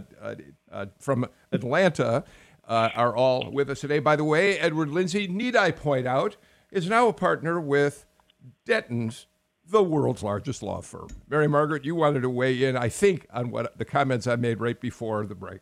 uh 0.71 0.85
from 0.99 1.25
Atlanta, 1.51 2.23
are 2.67 3.15
all 3.15 3.51
with 3.51 3.69
us 3.69 3.79
today. 3.79 3.99
By 3.99 4.15
the 4.15 4.23
way, 4.23 4.59
Edward 4.59 4.89
Lindsay, 4.89 5.27
need 5.27 5.55
I 5.55 5.71
point 5.71 6.05
out, 6.05 6.37
is 6.71 6.87
now 6.87 7.07
a 7.07 7.13
partner 7.13 7.59
with 7.59 8.05
Dentons, 8.67 9.25
the 9.65 9.83
world's 9.83 10.23
largest 10.23 10.61
law 10.61 10.81
firm. 10.81 11.09
Mary 11.29 11.47
Margaret, 11.47 11.85
you 11.85 11.95
wanted 11.95 12.21
to 12.21 12.29
weigh 12.29 12.63
in, 12.63 12.75
I 12.75 12.89
think, 12.89 13.25
on 13.31 13.51
what 13.51 13.77
the 13.77 13.85
comments 13.85 14.27
I 14.27 14.35
made 14.35 14.59
right 14.59 14.79
before 14.79 15.25
the 15.25 15.35
break. 15.35 15.61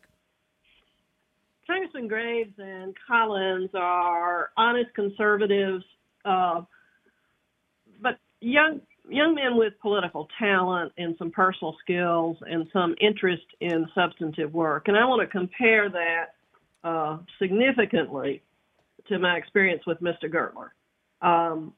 Congressman 1.98 2.08
Graves 2.08 2.54
and 2.58 2.96
Collins 3.08 3.70
are 3.74 4.50
honest 4.58 4.94
conservatives, 4.96 5.84
uh, 6.26 6.62
but 8.02 8.18
young 8.40 8.82
young 9.10 9.36
men 9.36 9.58
with 9.58 9.74
political 9.82 10.28
talent 10.38 10.92
and 10.98 11.16
some 11.18 11.32
personal 11.32 11.76
skills 11.82 12.38
and 12.42 12.68
some 12.74 12.94
interest 13.00 13.46
in 13.62 13.88
substantive 13.96 14.54
work. 14.54 14.90
And 14.90 14.98
I 14.98 15.06
want 15.06 15.22
to 15.22 15.28
compare 15.28 15.90
that 15.90 16.26
uh, 16.84 17.20
significantly 17.40 18.42
to 19.08 19.18
my 19.18 19.38
experience 19.38 19.84
with 19.88 20.00
Mr. 20.02 20.26
Gurtler. 20.26 20.72
Um, 21.26 21.74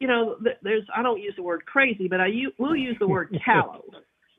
you 0.00 0.08
know, 0.08 0.36
there's 0.62 0.82
I 0.94 1.02
don't 1.02 1.20
use 1.20 1.34
the 1.36 1.44
word 1.44 1.64
crazy, 1.64 2.08
but 2.08 2.20
I 2.20 2.28
will 2.58 2.76
use 2.76 2.96
the 2.98 3.08
word 3.08 3.34
callow. 3.44 3.84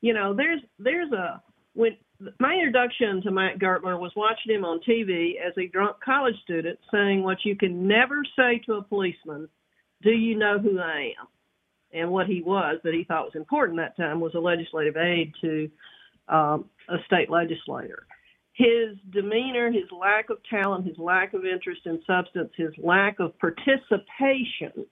you 0.01 0.13
know, 0.13 0.35
there's 0.35 0.61
there's 0.77 1.11
a 1.13 1.41
when 1.73 1.97
my 2.39 2.53
introduction 2.53 3.21
to 3.23 3.31
Matt 3.31 3.59
Gurtler 3.59 3.99
was 3.99 4.11
watching 4.15 4.53
him 4.53 4.65
on 4.65 4.79
TV 4.87 5.33
as 5.39 5.53
a 5.57 5.67
drunk 5.67 5.97
college 6.03 6.35
student 6.43 6.79
saying 6.91 7.23
what 7.23 7.43
you 7.43 7.55
can 7.55 7.87
never 7.87 8.23
say 8.37 8.59
to 8.65 8.75
a 8.75 8.83
policeman, 8.83 9.49
"Do 10.01 10.11
you 10.11 10.35
know 10.35 10.59
who 10.59 10.79
I 10.79 11.13
am?" 11.19 11.27
And 11.91 12.11
what 12.11 12.27
he 12.27 12.41
was 12.41 12.79
that 12.83 12.93
he 12.93 13.03
thought 13.03 13.25
was 13.25 13.35
important 13.35 13.77
that 13.77 13.95
time 13.97 14.19
was 14.19 14.33
a 14.33 14.39
legislative 14.39 14.97
aide 14.97 15.33
to 15.41 15.69
um, 16.27 16.69
a 16.89 16.97
state 17.05 17.29
legislator. 17.29 18.07
His 18.53 18.97
demeanor, 19.09 19.71
his 19.71 19.91
lack 19.91 20.29
of 20.29 20.37
talent, 20.49 20.85
his 20.85 20.97
lack 20.97 21.33
of 21.33 21.45
interest 21.45 21.85
in 21.85 22.01
substance, 22.05 22.51
his 22.55 22.71
lack 22.77 23.19
of 23.19 23.37
participation. 23.39 24.85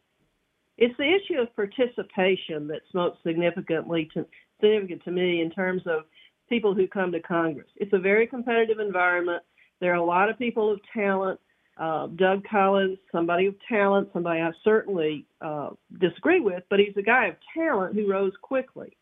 It's 0.78 0.98
the 0.98 1.15
issue 1.15 1.39
of 1.39 1.56
participation 1.56 2.67
that's 2.67 2.94
most 2.94 3.22
significantly 3.24 4.10
to, 4.13 4.26
significant 4.60 5.04
to 5.04 5.12
me 5.12 5.41
in 5.41 5.52
terms 5.52 5.84
of 5.86 6.06
people 6.52 6.76
who 6.76 6.86
come 6.86 7.14
to 7.14 7.22
Congress. 7.22 7.70
It's 7.78 7.94
a 7.94 7.98
very 7.98 8.28
competitive 8.28 8.80
environment. 8.80 9.42
There 9.80 9.92
are 9.94 9.96
a 9.96 10.04
lot 10.04 10.30
of 10.30 10.38
people 10.38 10.70
of 10.70 10.82
talent. 10.94 11.40
Uh, 11.78 12.08
Doug 12.08 12.44
Collins, 12.48 12.98
somebody 13.12 13.46
of 13.48 13.56
talent, 13.68 14.10
somebody 14.12 14.42
I 14.42 14.52
certainly 14.64 15.26
uh, 15.40 15.70
disagree 16.00 16.42
with, 16.42 16.64
but 16.70 16.80
he's 16.80 16.96
a 16.98 17.02
guy 17.02 17.28
of 17.28 17.36
talent 17.56 17.96
who 17.96 18.12
rose 18.12 18.34
quickly. 18.42 18.96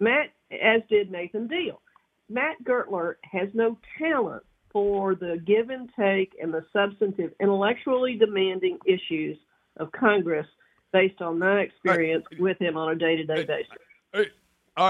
Matt, 0.00 0.30
as 0.50 0.82
did 0.90 1.10
Nathan 1.10 1.46
Deal. 1.46 1.80
Matt 2.28 2.56
Gurtler 2.64 3.14
has 3.22 3.48
no 3.54 3.78
talent 3.98 4.42
for 4.72 5.14
the 5.14 5.40
give 5.46 5.70
and 5.70 5.88
take 5.98 6.32
and 6.42 6.52
the 6.52 6.66
substantive, 6.72 7.30
intellectually 7.40 8.16
demanding 8.16 8.78
issues 8.84 9.38
of 9.76 9.92
Congress 9.92 10.46
based 10.92 11.22
on 11.22 11.38
my 11.38 11.60
experience 11.60 12.24
with 12.40 12.58
him 12.60 12.76
on 12.76 12.90
a 12.90 12.96
day 12.96 13.14
to 13.16 13.24
day 13.24 13.44
basis. 13.44 13.78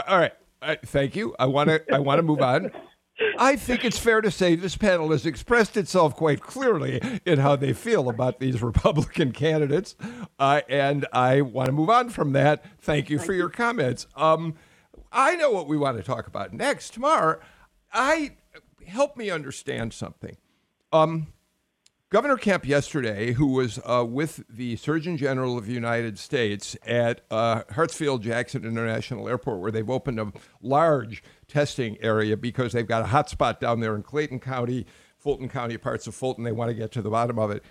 All 0.09 0.19
right. 0.19 0.33
Uh, 0.63 0.77
thank 0.85 1.15
you. 1.17 1.35
I 1.39 1.47
want 1.47 1.69
to. 1.69 1.83
I 1.93 1.99
want 1.99 2.19
to 2.19 2.23
move 2.23 2.41
on. 2.41 2.71
I 3.39 3.57
think 3.57 3.85
it's 3.85 3.99
fair 3.99 4.21
to 4.21 4.31
say 4.31 4.57
this 4.57 4.77
panel 4.77 5.11
has 5.11 5.25
expressed 5.25 5.77
itself 5.77 6.15
quite 6.15 6.43
clearly 6.43 7.01
in 7.25 7.39
how 7.39 7.57
they 7.57 7.73
feel 7.73 8.11
about 8.11 8.41
these 8.41 8.63
Republican 8.63 9.33
candidates, 9.33 9.97
uh, 10.39 10.61
and 10.69 11.07
I 11.13 11.41
want 11.41 11.67
to 11.67 11.73
move 11.73 11.89
on 11.89 12.11
from 12.11 12.33
that. 12.33 12.65
Thank 12.81 13.09
you 13.09 13.19
for 13.19 13.33
your 13.33 13.49
comments. 13.49 14.07
Um, 14.17 14.55
I 15.13 15.35
know 15.37 15.51
what 15.51 15.67
we 15.67 15.79
want 15.79 15.97
to 15.97 16.03
talk 16.03 16.27
about 16.27 16.53
next. 16.53 16.95
Tamar, 16.95 17.41
I 17.93 18.37
help 18.87 19.17
me 19.17 19.31
understand 19.31 19.95
something. 19.95 20.37
Um, 20.93 21.29
Governor 22.17 22.39
Kemp 22.39 22.67
yesterday, 22.67 23.33
who 23.33 23.49
was 23.49 23.79
uh, 23.85 24.03
with 24.03 24.43
the 24.49 24.77
Surgeon 24.77 25.19
General 25.19 25.59
of 25.59 25.67
the 25.67 25.75
United 25.75 26.19
States 26.19 26.75
at 26.87 27.21
uh, 27.31 27.65
Hartsfield 27.65 28.23
Jackson 28.23 28.65
International 28.65 29.29
Airport, 29.29 29.61
where 29.61 29.71
they've 29.71 29.91
opened 29.91 30.19
a 30.19 30.33
large 30.63 31.23
testing 31.47 31.99
area 32.01 32.35
because 32.35 32.73
they've 32.73 32.89
got 32.89 33.03
a 33.03 33.09
hot 33.09 33.29
spot 33.29 33.61
down 33.61 33.81
there 33.81 33.95
in 33.95 34.03
Clayton 34.03 34.41
County, 34.41 34.87
Fulton 35.19 35.51
County, 35.51 35.77
parts 35.77 36.07
of 36.07 36.15
Fulton. 36.15 36.43
They 36.43 36.53
want 36.53 36.71
to 36.71 36.75
get 36.75 36.91
to 36.93 37.03
the 37.03 37.11
bottom 37.11 37.39
of 37.39 37.51
it. 37.51 37.63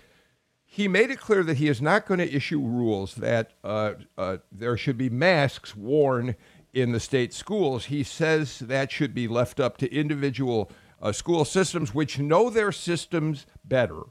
He 0.64 0.86
made 0.86 1.10
it 1.10 1.18
clear 1.18 1.42
that 1.42 1.56
he 1.56 1.66
is 1.66 1.82
not 1.82 2.06
going 2.06 2.20
to 2.20 2.32
issue 2.32 2.60
rules 2.60 3.16
that 3.16 3.50
uh, 3.64 3.94
uh 4.16 4.36
there 4.52 4.76
should 4.76 4.96
be 4.96 5.10
masks 5.10 5.74
worn 5.74 6.36
in 6.72 6.92
the 6.92 7.00
state 7.00 7.34
schools. 7.34 7.86
He 7.86 8.04
says 8.04 8.60
that 8.60 8.92
should 8.92 9.12
be 9.12 9.26
left 9.26 9.58
up 9.58 9.76
to 9.78 9.92
individual 9.92 10.70
uh, 11.02 11.10
school 11.10 11.44
systems, 11.44 11.92
which 11.92 12.20
know 12.20 12.48
their 12.48 12.70
systems 12.70 13.44
better 13.64 14.04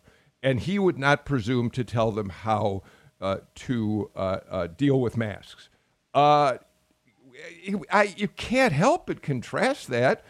and 0.45 0.59
he 0.59 0.77
would 0.77 0.99
not 0.99 1.25
presume 1.25 1.71
to 1.71 1.83
tell 1.83 2.11
them 2.11 2.29
how 2.29 2.83
uh, 3.19 3.37
to 3.55 4.11
uh, 4.15 4.37
uh, 4.49 4.67
deal 4.67 5.01
with 5.01 5.17
masks. 5.17 5.69
Uh, 6.13 6.59
I, 7.91 8.13
you 8.15 8.27
can't 8.27 8.71
help 8.71 9.07
but 9.07 9.23
contrast 9.23 9.87
that 9.87 10.23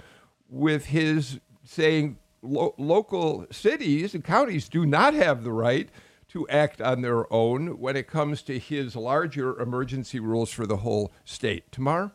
with 0.49 0.85
his 0.85 1.39
saying 1.65 2.17
lo- 2.41 2.73
local 2.77 3.45
cities 3.51 4.15
and 4.15 4.23
counties 4.23 4.69
do 4.69 4.85
not 4.85 5.13
have 5.13 5.43
the 5.43 5.51
right 5.51 5.89
to 6.29 6.47
act 6.47 6.81
on 6.81 7.01
their 7.01 7.31
own 7.31 7.77
when 7.79 7.97
it 7.97 8.07
comes 8.07 8.41
to 8.43 8.57
his 8.57 8.95
larger 8.95 9.59
emergency 9.59 10.21
rules 10.21 10.49
for 10.49 10.65
the 10.65 10.77
whole 10.77 11.11
state. 11.25 11.69
Tamar? 11.73 12.13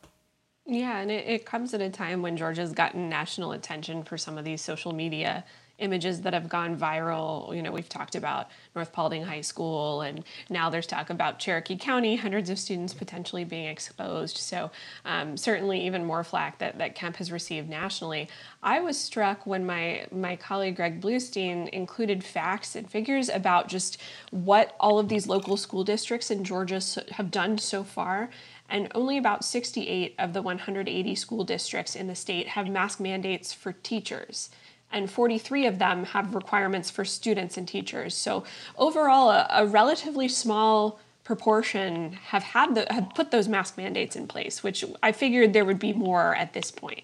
Yeah, 0.64 1.00
and 1.00 1.10
it, 1.10 1.26
it 1.26 1.44
comes 1.44 1.74
at 1.74 1.82
a 1.82 1.90
time 1.90 2.22
when 2.22 2.36
Georgia's 2.38 2.72
gotten 2.72 3.10
national 3.10 3.52
attention 3.52 4.04
for 4.04 4.16
some 4.16 4.38
of 4.38 4.44
these 4.44 4.62
social 4.62 4.92
media 4.92 5.44
images 5.80 6.20
that 6.22 6.32
have 6.32 6.48
gone 6.48 6.76
viral. 6.76 7.54
You 7.54 7.62
know, 7.62 7.72
we've 7.72 7.88
talked 7.88 8.14
about 8.14 8.48
North 8.74 8.92
Paulding 8.92 9.24
High 9.24 9.40
School, 9.40 10.02
and 10.02 10.24
now 10.48 10.70
there's 10.70 10.86
talk 10.86 11.10
about 11.10 11.38
Cherokee 11.38 11.76
County, 11.76 12.16
hundreds 12.16 12.50
of 12.50 12.58
students 12.58 12.94
potentially 12.94 13.44
being 13.44 13.66
exposed. 13.66 14.36
So, 14.36 14.70
um, 15.04 15.36
certainly, 15.36 15.84
even 15.86 16.04
more 16.04 16.24
flack 16.24 16.58
that, 16.58 16.78
that 16.78 16.94
Kemp 16.94 17.16
has 17.16 17.32
received 17.32 17.68
nationally. 17.68 18.28
I 18.62 18.80
was 18.80 18.98
struck 18.98 19.46
when 19.46 19.64
my, 19.66 20.06
my 20.12 20.36
colleague 20.36 20.76
Greg 20.76 21.00
Bluestein 21.00 21.68
included 21.70 22.22
facts 22.22 22.76
and 22.76 22.88
figures 22.88 23.28
about 23.28 23.68
just 23.68 24.00
what 24.30 24.76
all 24.78 24.98
of 24.98 25.08
these 25.08 25.26
local 25.26 25.56
school 25.56 25.84
districts 25.84 26.30
in 26.30 26.44
Georgia 26.44 26.80
have 27.12 27.30
done 27.30 27.58
so 27.58 27.82
far 27.82 28.30
and 28.70 28.90
only 28.94 29.18
about 29.18 29.44
68 29.44 30.14
of 30.18 30.32
the 30.32 30.42
180 30.42 31.14
school 31.14 31.44
districts 31.44 31.96
in 31.96 32.06
the 32.06 32.14
state 32.14 32.48
have 32.48 32.68
mask 32.68 33.00
mandates 33.00 33.52
for 33.52 33.72
teachers 33.72 34.50
and 34.92 35.11
43 35.11 35.66
of 35.66 35.79
them 35.79 36.05
have 36.05 36.35
requirements 36.35 36.90
for 36.90 37.05
students 37.05 37.57
and 37.57 37.66
teachers. 37.66 38.16
So 38.16 38.44
overall, 38.76 39.31
a, 39.31 39.46
a 39.50 39.66
relatively 39.66 40.29
small 40.29 41.00
proportion 41.24 42.12
have 42.12 42.42
had 42.42 42.74
the, 42.74 42.87
have 42.90 43.11
put 43.14 43.31
those 43.31 43.48
mask 43.48 43.76
mandates 43.76 44.16
in 44.16 44.26
place, 44.26 44.62
which 44.62 44.85
I 45.03 45.12
figured 45.12 45.53
there 45.53 45.64
would 45.64 45.79
be 45.79 45.92
more 45.92 46.35
at 46.35 46.53
this 46.53 46.70
point. 46.70 47.03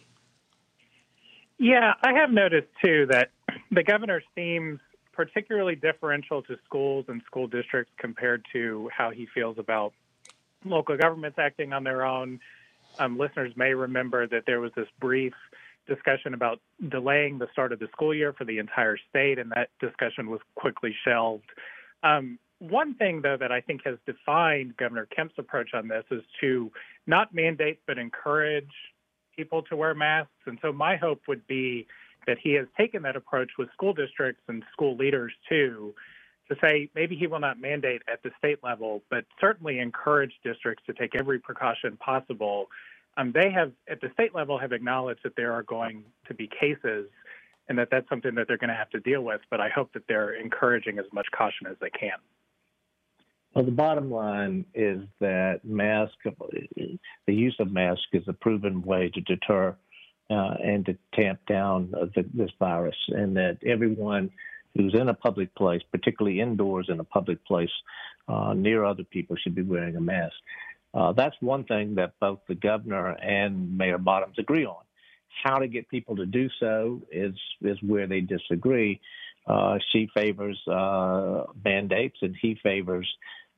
Yeah, 1.58 1.94
I 2.02 2.12
have 2.14 2.30
noticed 2.30 2.68
too 2.84 3.06
that 3.10 3.30
the 3.70 3.82
governor 3.82 4.22
seems 4.34 4.80
particularly 5.12 5.74
differential 5.74 6.42
to 6.42 6.56
schools 6.64 7.06
and 7.08 7.22
school 7.26 7.46
districts 7.46 7.92
compared 7.98 8.44
to 8.52 8.90
how 8.94 9.10
he 9.10 9.26
feels 9.34 9.58
about 9.58 9.94
local 10.64 10.96
governments 10.96 11.38
acting 11.38 11.72
on 11.72 11.84
their 11.84 12.04
own. 12.04 12.40
Um, 12.98 13.18
listeners 13.18 13.52
may 13.56 13.72
remember 13.74 14.26
that 14.26 14.44
there 14.46 14.60
was 14.60 14.72
this 14.76 14.88
brief 15.00 15.32
discussion 15.86 16.34
about 16.34 16.60
delaying 16.88 17.38
the 17.38 17.48
start 17.52 17.72
of 17.72 17.78
the 17.78 17.88
school 17.92 18.14
year 18.14 18.32
for 18.32 18.44
the 18.44 18.58
entire 18.58 18.96
state, 19.08 19.38
and 19.38 19.50
that 19.54 19.70
discussion 19.80 20.30
was 20.30 20.40
quickly 20.54 20.94
shelved. 21.04 21.50
Um, 22.02 22.38
one 22.58 22.94
thing, 22.94 23.20
though, 23.22 23.36
that 23.36 23.52
I 23.52 23.60
think 23.60 23.82
has 23.84 23.96
defined 24.06 24.76
Governor 24.76 25.06
Kemp's 25.06 25.34
approach 25.38 25.70
on 25.74 25.88
this 25.88 26.04
is 26.10 26.22
to 26.40 26.70
not 27.06 27.34
mandate 27.34 27.80
but 27.86 27.98
encourage 27.98 28.72
people 29.36 29.62
to 29.62 29.76
wear 29.76 29.94
masks. 29.94 30.32
And 30.46 30.58
so 30.62 30.72
my 30.72 30.96
hope 30.96 31.22
would 31.28 31.46
be 31.46 31.86
that 32.26 32.38
he 32.42 32.54
has 32.54 32.66
taken 32.76 33.02
that 33.02 33.14
approach 33.14 33.50
with 33.58 33.70
school 33.72 33.92
districts 33.92 34.42
and 34.48 34.64
school 34.72 34.96
leaders 34.96 35.32
too, 35.48 35.94
to 36.48 36.56
say 36.62 36.88
maybe 36.94 37.14
he 37.16 37.26
will 37.26 37.40
not 37.40 37.60
mandate 37.60 38.02
at 38.10 38.22
the 38.22 38.30
state 38.38 38.58
level, 38.62 39.02
but 39.10 39.24
certainly 39.40 39.78
encourage 39.78 40.32
districts 40.42 40.84
to 40.86 40.94
take 40.94 41.14
every 41.14 41.38
precaution 41.38 41.96
possible 41.98 42.66
um, 43.16 43.32
they 43.32 43.50
have 43.50 43.72
at 43.88 44.00
the 44.00 44.08
state 44.12 44.34
level 44.34 44.58
have 44.58 44.72
acknowledged 44.72 45.20
that 45.24 45.36
there 45.36 45.52
are 45.52 45.62
going 45.62 46.04
to 46.28 46.34
be 46.34 46.48
cases 46.48 47.08
and 47.68 47.78
that 47.78 47.88
that's 47.90 48.08
something 48.08 48.34
that 48.34 48.46
they're 48.46 48.58
going 48.58 48.70
to 48.70 48.76
have 48.76 48.90
to 48.90 49.00
deal 49.00 49.22
with. 49.22 49.40
But 49.50 49.60
I 49.60 49.68
hope 49.68 49.92
that 49.94 50.02
they're 50.08 50.34
encouraging 50.34 50.98
as 50.98 51.06
much 51.12 51.26
caution 51.36 51.66
as 51.68 51.76
they 51.80 51.90
can. 51.90 52.18
Well, 53.54 53.64
the 53.64 53.72
bottom 53.72 54.10
line 54.10 54.66
is 54.74 55.00
that 55.20 55.60
mask, 55.64 56.12
the 56.26 56.98
use 57.34 57.56
of 57.58 57.72
mask 57.72 58.02
is 58.12 58.22
a 58.28 58.34
proven 58.34 58.82
way 58.82 59.10
to 59.14 59.20
deter 59.22 59.74
uh, 60.28 60.54
and 60.62 60.84
to 60.84 60.96
tamp 61.14 61.40
down 61.48 61.90
the, 61.90 62.24
this 62.34 62.50
virus, 62.58 62.96
and 63.08 63.34
that 63.36 63.58
everyone 63.64 64.30
who's 64.76 64.94
in 64.94 65.08
a 65.08 65.14
public 65.14 65.54
place, 65.54 65.80
particularly 65.90 66.40
indoors 66.40 66.88
in 66.90 67.00
a 67.00 67.04
public 67.04 67.42
place 67.46 67.70
uh, 68.28 68.52
near 68.54 68.84
other 68.84 69.04
people, 69.04 69.36
should 69.36 69.54
be 69.54 69.62
wearing 69.62 69.96
a 69.96 70.00
mask. 70.00 70.34
Uh, 70.96 71.12
that's 71.12 71.36
one 71.40 71.64
thing 71.64 71.94
that 71.96 72.14
both 72.20 72.38
the 72.48 72.54
governor 72.54 73.10
and 73.10 73.76
Mayor 73.76 73.98
Bottoms 73.98 74.38
agree 74.38 74.64
on. 74.64 74.82
How 75.44 75.58
to 75.58 75.68
get 75.68 75.88
people 75.90 76.16
to 76.16 76.24
do 76.24 76.48
so 76.58 77.02
is 77.12 77.34
is 77.60 77.76
where 77.82 78.06
they 78.06 78.22
disagree. 78.22 79.00
Uh, 79.46 79.78
she 79.92 80.08
favors 80.14 80.58
uh, 80.66 81.44
mandates, 81.62 82.16
and 82.22 82.34
he 82.40 82.58
favors 82.62 83.06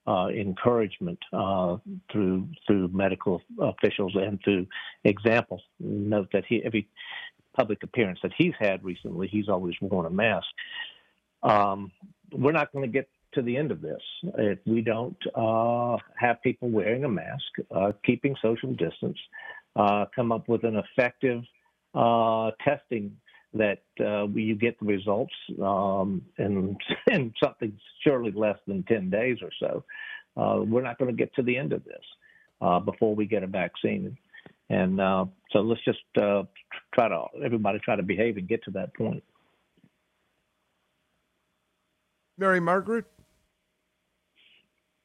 uh, 0.08 0.26
encouragement 0.28 1.20
uh, 1.32 1.76
through 2.10 2.48
through 2.66 2.88
medical 2.88 3.40
officials 3.60 4.16
and 4.16 4.40
through 4.42 4.66
example. 5.04 5.62
Note 5.78 6.30
that 6.32 6.44
he 6.48 6.60
every 6.64 6.88
public 7.56 7.84
appearance 7.84 8.18
that 8.22 8.32
he's 8.36 8.54
had 8.58 8.82
recently, 8.82 9.28
he's 9.28 9.48
always 9.48 9.74
worn 9.80 10.06
a 10.06 10.10
mask. 10.10 10.46
Um, 11.44 11.92
we're 12.32 12.52
not 12.52 12.72
going 12.72 12.84
to 12.84 12.90
get 12.90 13.08
to 13.34 13.42
the 13.42 13.56
end 13.56 13.70
of 13.70 13.80
this. 13.80 14.00
If 14.38 14.58
we 14.66 14.80
don't 14.80 15.16
uh, 15.34 15.96
have 16.16 16.42
people 16.42 16.70
wearing 16.70 17.04
a 17.04 17.08
mask, 17.08 17.44
uh, 17.74 17.92
keeping 18.04 18.34
social 18.42 18.72
distance, 18.72 19.18
uh, 19.76 20.06
come 20.14 20.32
up 20.32 20.48
with 20.48 20.64
an 20.64 20.76
effective 20.76 21.42
uh, 21.94 22.50
testing 22.64 23.16
that 23.54 23.82
uh, 24.00 24.26
you 24.28 24.54
get 24.54 24.78
the 24.78 24.86
results 24.86 25.32
um, 25.62 26.22
in, 26.38 26.76
in 27.10 27.32
something 27.42 27.78
surely 28.04 28.32
less 28.32 28.58
than 28.66 28.82
10 28.84 29.10
days 29.10 29.38
or 29.42 29.50
so, 29.60 29.84
uh, 30.40 30.62
we're 30.62 30.82
not 30.82 30.98
going 30.98 31.10
to 31.10 31.16
get 31.16 31.34
to 31.34 31.42
the 31.42 31.56
end 31.56 31.72
of 31.72 31.82
this 31.84 32.04
before 32.84 33.14
we 33.14 33.26
get 33.26 33.42
a 33.42 33.46
vaccine. 33.46 34.16
And 34.70 34.98
so 35.52 35.60
let's 35.60 35.84
just 35.84 36.00
try 36.14 37.08
to, 37.08 37.24
everybody 37.44 37.78
try 37.78 37.96
to 37.96 38.02
behave 38.02 38.36
and 38.36 38.48
get 38.48 38.62
to 38.64 38.70
that 38.72 38.94
point. 38.94 39.22
Mary 42.38 42.60
Margaret? 42.60 43.04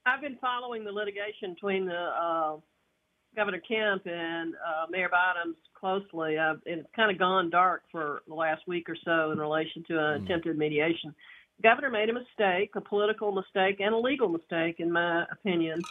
I've 0.06 0.22
been 0.22 0.38
following 0.42 0.84
the 0.84 0.92
litigation 0.92 1.54
between 1.54 1.86
the 1.86 1.96
uh, 1.96 2.58
Governor 3.36 3.62
Kemp 3.66 4.06
and 4.06 4.54
uh, 4.56 4.86
Mayor 4.90 5.10
Bottoms 5.10 5.56
closely. 5.74 6.38
I've, 6.38 6.60
it's 6.66 6.88
kind 6.96 7.10
of 7.10 7.18
gone 7.18 7.50
dark 7.50 7.84
for 7.92 8.22
the 8.28 8.34
last 8.34 8.68
week 8.68 8.90
or 8.90 8.98
so 9.04 9.32
in 9.32 9.40
relation 9.40 9.84
to 9.88 9.94
an 9.98 10.22
mm. 10.22 10.26
attempted 10.26 10.58
mediation. 10.58 11.16
The 11.58 11.64
governor 11.64 11.90
made 11.90 12.10
a 12.10 12.14
mistake, 12.14 12.72
a 12.76 12.82
political 12.82 13.32
mistake, 13.32 13.80
and 13.80 13.94
a 13.94 13.98
legal 13.98 14.28
mistake, 14.28 14.80
in 14.80 14.92
my 14.92 15.26
opinion. 15.32 15.82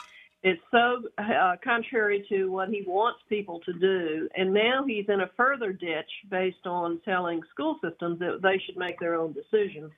It's 0.43 0.61
so 0.71 1.05
uh, 1.19 1.57
contrary 1.63 2.27
to 2.29 2.51
what 2.51 2.69
he 2.69 2.83
wants 2.87 3.21
people 3.29 3.61
to 3.61 3.73
do, 3.73 4.29
and 4.37 4.53
now 4.53 4.85
he's 4.87 5.07
in 5.09 5.21
a 5.21 5.31
further 5.37 5.73
ditch 5.73 6.11
based 6.29 6.67
on 6.67 7.01
telling 7.05 7.41
school 7.51 7.79
systems 7.83 8.19
that 8.19 8.41
they 8.43 8.61
should 8.67 8.77
make 8.77 8.99
their 8.99 9.15
own 9.15 9.33
decisions. 9.33 9.93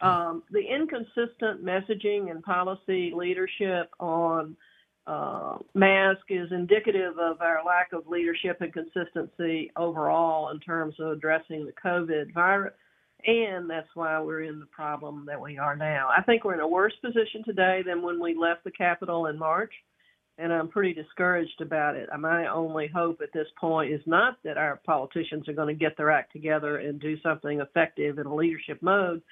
Um, 0.00 0.42
the 0.50 0.60
inconsistent 0.60 1.64
messaging 1.64 2.30
and 2.30 2.42
policy 2.42 3.12
leadership 3.14 3.90
on 3.98 4.56
uh, 5.06 5.58
mask 5.74 6.22
is 6.28 6.50
indicative 6.50 7.18
of 7.18 7.40
our 7.40 7.64
lack 7.64 7.92
of 7.92 8.08
leadership 8.08 8.60
and 8.60 8.72
consistency 8.72 9.70
overall 9.76 10.50
in 10.50 10.60
terms 10.60 10.94
of 10.98 11.12
addressing 11.12 11.64
the 11.64 11.72
COVID 11.72 12.34
virus. 12.34 12.74
And 13.26 13.68
that's 13.68 13.88
why 13.94 14.20
we're 14.20 14.42
in 14.42 14.60
the 14.60 14.66
problem 14.66 15.24
that 15.26 15.40
we 15.40 15.58
are 15.58 15.76
now. 15.76 16.10
I 16.16 16.22
think 16.22 16.44
we're 16.44 16.54
in 16.54 16.60
a 16.60 16.68
worse 16.68 16.92
position 17.02 17.42
today 17.44 17.82
than 17.84 18.02
when 18.02 18.20
we 18.20 18.36
left 18.36 18.64
the 18.64 18.70
Capitol 18.70 19.26
in 19.26 19.38
March, 19.38 19.72
and 20.38 20.52
I'm 20.52 20.68
pretty 20.68 20.92
discouraged 20.92 21.60
about 21.60 21.96
it. 21.96 22.08
My 22.18 22.46
only 22.48 22.88
hope 22.94 23.20
at 23.22 23.32
this 23.32 23.48
point 23.58 23.92
is 23.92 24.02
not 24.06 24.36
that 24.44 24.58
our 24.58 24.80
politicians 24.84 25.48
are 25.48 25.54
going 25.54 25.74
to 25.74 25.84
get 25.84 25.96
their 25.96 26.10
act 26.10 26.32
together 26.32 26.76
and 26.76 27.00
do 27.00 27.18
something 27.20 27.60
effective 27.60 28.18
in 28.18 28.26
a 28.26 28.34
leadership 28.34 28.82
mode, 28.82 29.22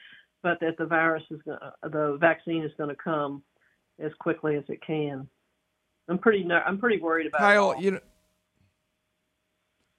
but 0.44 0.60
that 0.60 0.76
the 0.76 0.84
virus 0.84 1.24
is 1.30 1.40
going 1.44 1.58
the 1.82 2.18
vaccine 2.20 2.62
is 2.62 2.70
going 2.76 2.90
to 2.90 2.94
come 3.02 3.42
as 3.98 4.12
quickly 4.20 4.56
as 4.56 4.64
it 4.68 4.80
can. 4.86 5.26
I'm 6.08 6.18
pretty 6.18 6.46
I'm 6.48 6.78
pretty 6.78 7.00
worried 7.00 7.26
about 7.26 7.40
Kyle. 7.40 7.80
You 7.80 7.92
know, 7.92 8.00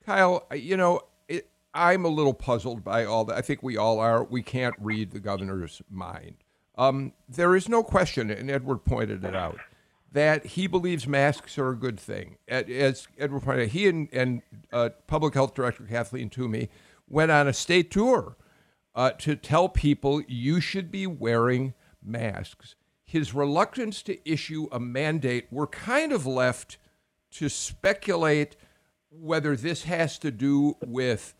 Kyle, 0.05 0.47
you 0.55 0.77
know, 0.77 1.01
it, 1.27 1.49
I'm 1.73 2.05
a 2.05 2.09
little 2.09 2.35
puzzled 2.35 2.83
by 2.83 3.03
all 3.05 3.25
that. 3.25 3.35
I 3.35 3.41
think 3.41 3.63
we 3.63 3.75
all 3.75 3.99
are. 3.99 4.23
We 4.23 4.43
can't 4.43 4.75
read 4.79 5.11
the 5.11 5.19
governor's 5.19 5.81
mind. 5.89 6.35
Um, 6.77 7.13
there 7.27 7.55
is 7.55 7.67
no 7.67 7.83
question, 7.83 8.29
and 8.29 8.51
Edward 8.51 8.85
pointed 8.85 9.23
it 9.23 9.35
out, 9.35 9.57
that 10.11 10.45
he 10.45 10.67
believes 10.67 11.07
masks 11.07 11.57
are 11.57 11.69
a 11.69 11.75
good 11.75 11.99
thing. 11.99 12.37
As 12.47 13.07
Edward 13.17 13.41
pointed 13.41 13.63
out, 13.63 13.69
he 13.69 13.87
and, 13.87 14.09
and 14.13 14.41
uh, 14.71 14.89
Public 15.07 15.33
Health 15.33 15.55
Director 15.55 15.85
Kathleen 15.85 16.29
Toomey 16.29 16.69
went 17.07 17.31
on 17.31 17.47
a 17.47 17.53
state 17.53 17.89
tour 17.89 18.35
uh, 18.95 19.11
to 19.11 19.35
tell 19.35 19.69
people 19.69 20.21
you 20.27 20.59
should 20.61 20.89
be 20.91 21.05
wearing 21.05 21.73
masks. 22.03 22.75
His 23.03 23.33
reluctance 23.33 24.01
to 24.03 24.29
issue 24.29 24.67
a 24.71 24.79
mandate, 24.79 25.47
we're 25.51 25.67
kind 25.67 26.11
of 26.11 26.25
left 26.25 26.77
to 27.31 27.49
speculate 27.49 28.55
whether 29.09 29.55
this 29.55 29.83
has 29.83 30.17
to 30.19 30.31
do 30.31 30.75
with 30.85 31.33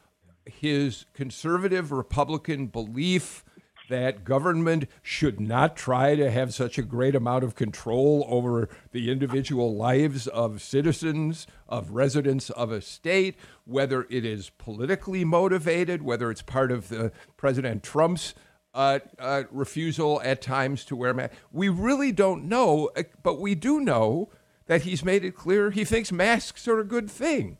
his 0.45 1.05
conservative 1.13 1.91
Republican 1.91 2.67
belief 2.67 3.43
that 3.89 4.23
government 4.23 4.85
should 5.01 5.39
not 5.39 5.75
try 5.75 6.15
to 6.15 6.31
have 6.31 6.53
such 6.53 6.77
a 6.77 6.83
great 6.83 7.15
amount 7.15 7.43
of 7.43 7.55
control 7.55 8.25
over 8.27 8.69
the 8.91 9.11
individual 9.11 9.75
lives 9.75 10.27
of 10.27 10.61
citizens, 10.61 11.47
of 11.67 11.91
residents 11.91 12.49
of 12.51 12.71
a 12.71 12.81
state, 12.81 13.35
whether 13.65 14.07
it 14.09 14.25
is 14.25 14.49
politically 14.51 15.23
motivated, 15.23 16.01
whether 16.01 16.31
it's 16.31 16.41
part 16.41 16.71
of 16.71 16.89
the 16.89 17.11
President 17.37 17.83
Trump's 17.83 18.33
uh, 18.73 18.99
uh, 19.17 19.43
refusal 19.51 20.21
at 20.23 20.41
times 20.41 20.83
to 20.85 20.95
wear 20.95 21.13
masks. 21.13 21.35
We 21.51 21.69
really 21.69 22.11
don't 22.11 22.45
know, 22.45 22.89
uh, 22.95 23.03
but 23.23 23.39
we 23.39 23.55
do 23.55 23.79
know 23.79 24.29
that 24.67 24.81
he's 24.81 25.03
made 25.03 25.23
it 25.23 25.35
clear 25.35 25.71
he 25.71 25.85
thinks 25.85 26.11
masks 26.11 26.67
are 26.67 26.79
a 26.79 26.83
good 26.83 27.09
thing. 27.09 27.57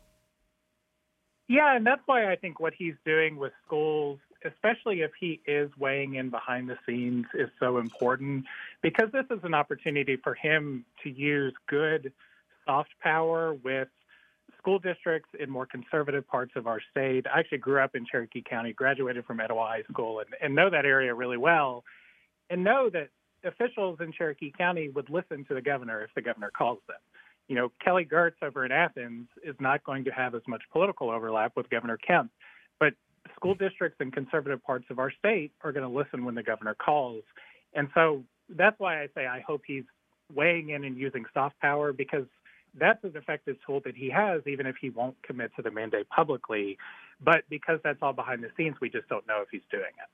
Yeah, 1.48 1.76
and 1.76 1.86
that's 1.86 2.02
why 2.06 2.30
I 2.30 2.36
think 2.36 2.58
what 2.58 2.74
he's 2.76 2.96
doing 3.04 3.36
with 3.36 3.52
schools, 3.64 4.18
especially 4.44 5.02
if 5.02 5.10
he 5.18 5.40
is 5.46 5.70
weighing 5.78 6.14
in 6.14 6.30
behind 6.30 6.68
the 6.68 6.76
scenes, 6.86 7.26
is 7.34 7.48
so 7.58 7.78
important 7.78 8.44
because 8.82 9.10
this 9.12 9.26
is 9.30 9.40
an 9.42 9.54
opportunity 9.54 10.16
for 10.16 10.34
him 10.34 10.84
to 11.02 11.10
use 11.10 11.54
good 11.68 12.12
soft 12.66 12.90
power 13.02 13.54
with 13.54 13.88
school 14.58 14.78
districts 14.78 15.28
in 15.38 15.48
more 15.48 15.66
conservative 15.66 16.26
parts 16.26 16.52
of 16.56 16.66
our 16.66 16.80
state. 16.90 17.24
I 17.32 17.40
actually 17.40 17.58
grew 17.58 17.80
up 17.80 17.94
in 17.94 18.04
Cherokee 18.04 18.42
County, 18.42 18.72
graduated 18.72 19.24
from 19.24 19.40
Etowah 19.40 19.66
High 19.66 19.82
School, 19.90 20.20
and, 20.20 20.28
and 20.42 20.54
know 20.54 20.70
that 20.70 20.84
area 20.84 21.14
really 21.14 21.36
well, 21.36 21.84
and 22.50 22.64
know 22.64 22.90
that 22.90 23.10
officials 23.44 23.98
in 24.00 24.12
Cherokee 24.12 24.52
County 24.56 24.88
would 24.88 25.08
listen 25.08 25.44
to 25.44 25.54
the 25.54 25.62
governor 25.62 26.02
if 26.02 26.10
the 26.14 26.22
governor 26.22 26.50
calls 26.50 26.80
them. 26.88 26.96
You 27.48 27.54
know, 27.54 27.72
Kelly 27.84 28.04
Girtz 28.04 28.42
over 28.42 28.64
in 28.64 28.72
Athens 28.72 29.28
is 29.44 29.54
not 29.60 29.84
going 29.84 30.04
to 30.04 30.10
have 30.10 30.34
as 30.34 30.42
much 30.48 30.62
political 30.72 31.10
overlap 31.10 31.52
with 31.56 31.70
Governor 31.70 31.96
Kemp, 31.96 32.32
school 33.34 33.54
districts 33.54 33.98
in 34.00 34.10
conservative 34.10 34.62
parts 34.62 34.86
of 34.90 34.98
our 34.98 35.10
state 35.10 35.52
are 35.62 35.72
going 35.72 35.88
to 35.88 35.94
listen 35.94 36.24
when 36.24 36.34
the 36.34 36.42
governor 36.42 36.74
calls. 36.74 37.22
And 37.74 37.88
so 37.94 38.24
that's 38.48 38.78
why 38.78 39.02
I 39.02 39.08
say 39.14 39.26
I 39.26 39.40
hope 39.40 39.62
he's 39.66 39.84
weighing 40.34 40.70
in 40.70 40.84
and 40.84 40.96
using 40.96 41.24
soft 41.34 41.58
power 41.60 41.92
because 41.92 42.26
that's 42.78 43.02
an 43.04 43.12
effective 43.14 43.56
tool 43.66 43.80
that 43.84 43.96
he 43.96 44.10
has, 44.10 44.42
even 44.46 44.66
if 44.66 44.76
he 44.80 44.90
won't 44.90 45.16
commit 45.22 45.50
to 45.56 45.62
the 45.62 45.70
mandate 45.70 46.08
publicly. 46.08 46.76
But 47.20 47.44
because 47.48 47.80
that's 47.82 47.98
all 48.02 48.12
behind 48.12 48.42
the 48.42 48.50
scenes, 48.56 48.76
we 48.80 48.90
just 48.90 49.08
don't 49.08 49.26
know 49.26 49.40
if 49.42 49.48
he's 49.50 49.62
doing 49.70 49.84
it. 49.84 50.10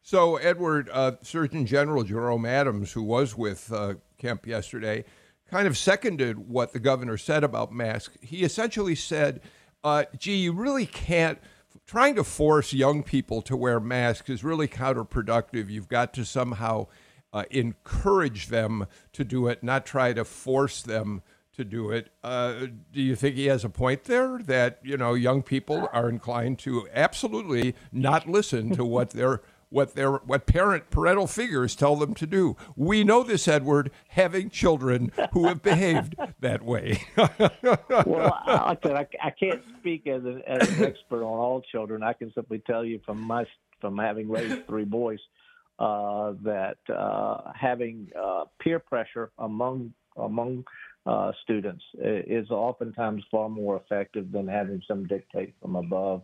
So, 0.00 0.36
Edward, 0.36 0.88
uh, 0.90 1.16
Surgeon 1.22 1.66
General 1.66 2.04
Jerome 2.04 2.46
Adams, 2.46 2.92
who 2.92 3.02
was 3.02 3.36
with 3.36 3.70
uh, 3.70 3.94
Kemp 4.16 4.46
yesterday, 4.46 5.04
kind 5.50 5.66
of 5.66 5.76
seconded 5.76 6.38
what 6.38 6.72
the 6.72 6.78
governor 6.78 7.18
said 7.18 7.44
about 7.44 7.72
masks. 7.72 8.16
He 8.22 8.42
essentially 8.42 8.94
said, 8.94 9.42
uh, 9.84 10.04
gee, 10.16 10.36
you 10.36 10.52
really 10.52 10.86
can't. 10.86 11.38
Trying 11.86 12.16
to 12.16 12.24
force 12.24 12.72
young 12.72 13.02
people 13.02 13.40
to 13.42 13.56
wear 13.56 13.80
masks 13.80 14.28
is 14.28 14.44
really 14.44 14.68
counterproductive. 14.68 15.70
You've 15.70 15.88
got 15.88 16.12
to 16.14 16.24
somehow 16.24 16.86
uh, 17.32 17.44
encourage 17.50 18.48
them 18.48 18.86
to 19.12 19.24
do 19.24 19.46
it, 19.46 19.62
not 19.62 19.86
try 19.86 20.12
to 20.12 20.24
force 20.24 20.82
them 20.82 21.22
to 21.58 21.64
do 21.64 21.90
it. 21.90 22.10
Uh, 22.22 22.66
do 22.92 23.02
you 23.02 23.16
think 23.16 23.36
he 23.36 23.46
has 23.46 23.64
a 23.64 23.68
point 23.68 24.04
there 24.04 24.38
that 24.38 24.78
you 24.82 24.96
know 24.96 25.14
young 25.14 25.42
people 25.42 25.88
are 25.92 26.08
inclined 26.08 26.58
to 26.60 26.88
absolutely 26.94 27.74
not 27.90 28.28
listen 28.28 28.70
to 28.76 28.84
what 28.84 29.10
their 29.10 29.42
what 29.70 29.94
their 29.94 30.12
what 30.12 30.46
parent 30.46 30.90
parental 30.90 31.26
figures 31.26 31.74
tell 31.74 31.96
them 31.96 32.14
to 32.14 32.26
do? 32.26 32.56
We 32.76 33.04
know 33.04 33.22
this, 33.22 33.48
Edward, 33.48 33.90
having 34.08 34.50
children 34.50 35.12
who 35.32 35.46
have 35.46 35.62
behaved 35.62 36.14
that 36.40 36.62
way. 36.62 37.02
well, 37.16 38.38
I, 38.46 38.76
I, 38.84 39.06
I 39.22 39.30
can't 39.30 39.62
speak 39.78 40.06
as, 40.06 40.24
a, 40.24 40.40
as 40.46 40.78
an 40.78 40.84
expert 40.84 41.22
on 41.22 41.38
all 41.38 41.60
children. 41.60 42.02
I 42.02 42.12
can 42.12 42.32
simply 42.34 42.62
tell 42.66 42.84
you 42.84 43.00
from 43.04 43.20
my 43.20 43.44
from 43.80 43.98
having 43.98 44.28
raised 44.28 44.66
three 44.66 44.84
boys 44.84 45.20
uh, 45.78 46.32
that 46.42 46.78
uh, 46.92 47.52
having 47.54 48.08
uh, 48.20 48.44
peer 48.60 48.78
pressure 48.78 49.30
among 49.38 49.92
among 50.16 50.64
uh, 51.06 51.32
students 51.42 51.84
is 51.94 52.50
oftentimes 52.50 53.22
far 53.30 53.48
more 53.48 53.76
effective 53.76 54.32
than 54.32 54.48
having 54.48 54.82
some 54.88 55.06
dictate 55.06 55.54
from 55.62 55.76
above. 55.76 56.22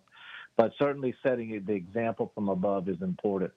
But 0.57 0.73
certainly, 0.79 1.15
setting 1.23 1.63
the 1.67 1.73
example 1.73 2.31
from 2.35 2.49
above 2.49 2.89
is 2.89 3.03
important, 3.03 3.53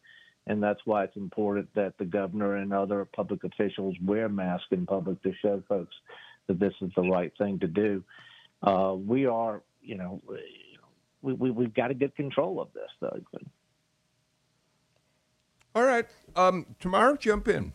and 0.48 0.62
that's 0.62 0.80
why 0.86 1.04
it's 1.04 1.16
important 1.16 1.70
that 1.76 1.98
the 2.00 2.06
governor 2.06 2.56
and 2.56 2.74
other 2.74 3.06
public 3.06 3.44
officials 3.44 3.96
wear 4.04 4.30
masks 4.30 4.68
in 4.72 4.86
public 4.86 5.22
to 5.24 5.32
show 5.42 5.62
folks 5.68 5.96
that 6.48 6.60
this 6.60 6.74
is 6.82 6.92
the 6.96 7.04
right 7.04 7.32
thing 7.38 7.60
to 7.60 7.68
do. 7.68 8.04
Uh, 8.64 8.96
we 8.98 9.26
are, 9.28 9.62
you 9.82 9.96
know, 9.96 10.22
we, 11.22 11.34
we, 11.34 11.52
we've 11.52 11.74
got 11.74 11.90
to 11.90 11.94
get 11.94 12.16
control 12.16 12.60
of 12.60 12.70
this, 12.74 12.90
though. 13.00 13.20
All 15.76 15.84
right. 15.84 16.08
Um, 16.36 16.66
Tamar, 16.80 17.18
jump 17.18 17.48
in. 17.48 17.74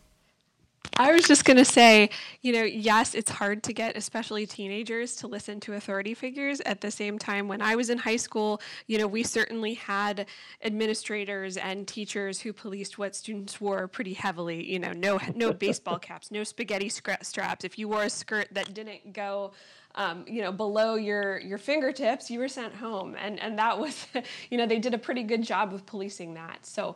I 0.97 1.11
was 1.11 1.23
just 1.23 1.43
going 1.43 1.57
to 1.57 1.65
say, 1.65 2.11
you 2.41 2.53
know, 2.53 2.63
yes, 2.63 3.15
it's 3.15 3.31
hard 3.31 3.63
to 3.63 3.73
get, 3.73 3.97
especially 3.97 4.45
teenagers, 4.45 5.15
to 5.17 5.27
listen 5.27 5.59
to 5.61 5.73
authority 5.73 6.13
figures. 6.13 6.61
At 6.61 6.81
the 6.81 6.91
same 6.91 7.17
time, 7.17 7.47
when 7.47 7.61
I 7.61 7.75
was 7.75 7.89
in 7.89 7.97
high 7.97 8.17
school, 8.17 8.61
you 8.85 8.99
know, 8.99 9.07
we 9.07 9.23
certainly 9.23 9.73
had 9.73 10.27
administrators 10.63 11.57
and 11.57 11.87
teachers 11.87 12.41
who 12.41 12.53
policed 12.53 12.99
what 12.99 13.15
students 13.15 13.59
wore 13.59 13.87
pretty 13.87 14.13
heavily. 14.13 14.71
You 14.71 14.79
know, 14.79 14.91
no 14.91 15.19
no 15.35 15.51
baseball 15.65 15.97
caps, 15.97 16.29
no 16.29 16.43
spaghetti 16.43 16.89
straps. 16.89 17.65
If 17.65 17.79
you 17.79 17.87
wore 17.87 18.03
a 18.03 18.09
skirt 18.09 18.49
that 18.51 18.73
didn't 18.73 19.13
go 19.13 19.53
um, 19.95 20.25
you 20.27 20.41
know, 20.41 20.51
below 20.51 20.95
your 20.95 21.39
your 21.39 21.57
fingertips, 21.57 22.31
you 22.31 22.39
were 22.39 22.47
sent 22.47 22.73
home, 22.73 23.15
and 23.19 23.39
and 23.39 23.57
that 23.59 23.77
was, 23.77 24.07
you 24.49 24.57
know, 24.57 24.65
they 24.65 24.79
did 24.79 24.93
a 24.93 24.97
pretty 24.97 25.23
good 25.23 25.43
job 25.43 25.73
of 25.73 25.85
policing 25.85 26.33
that. 26.33 26.65
So 26.65 26.95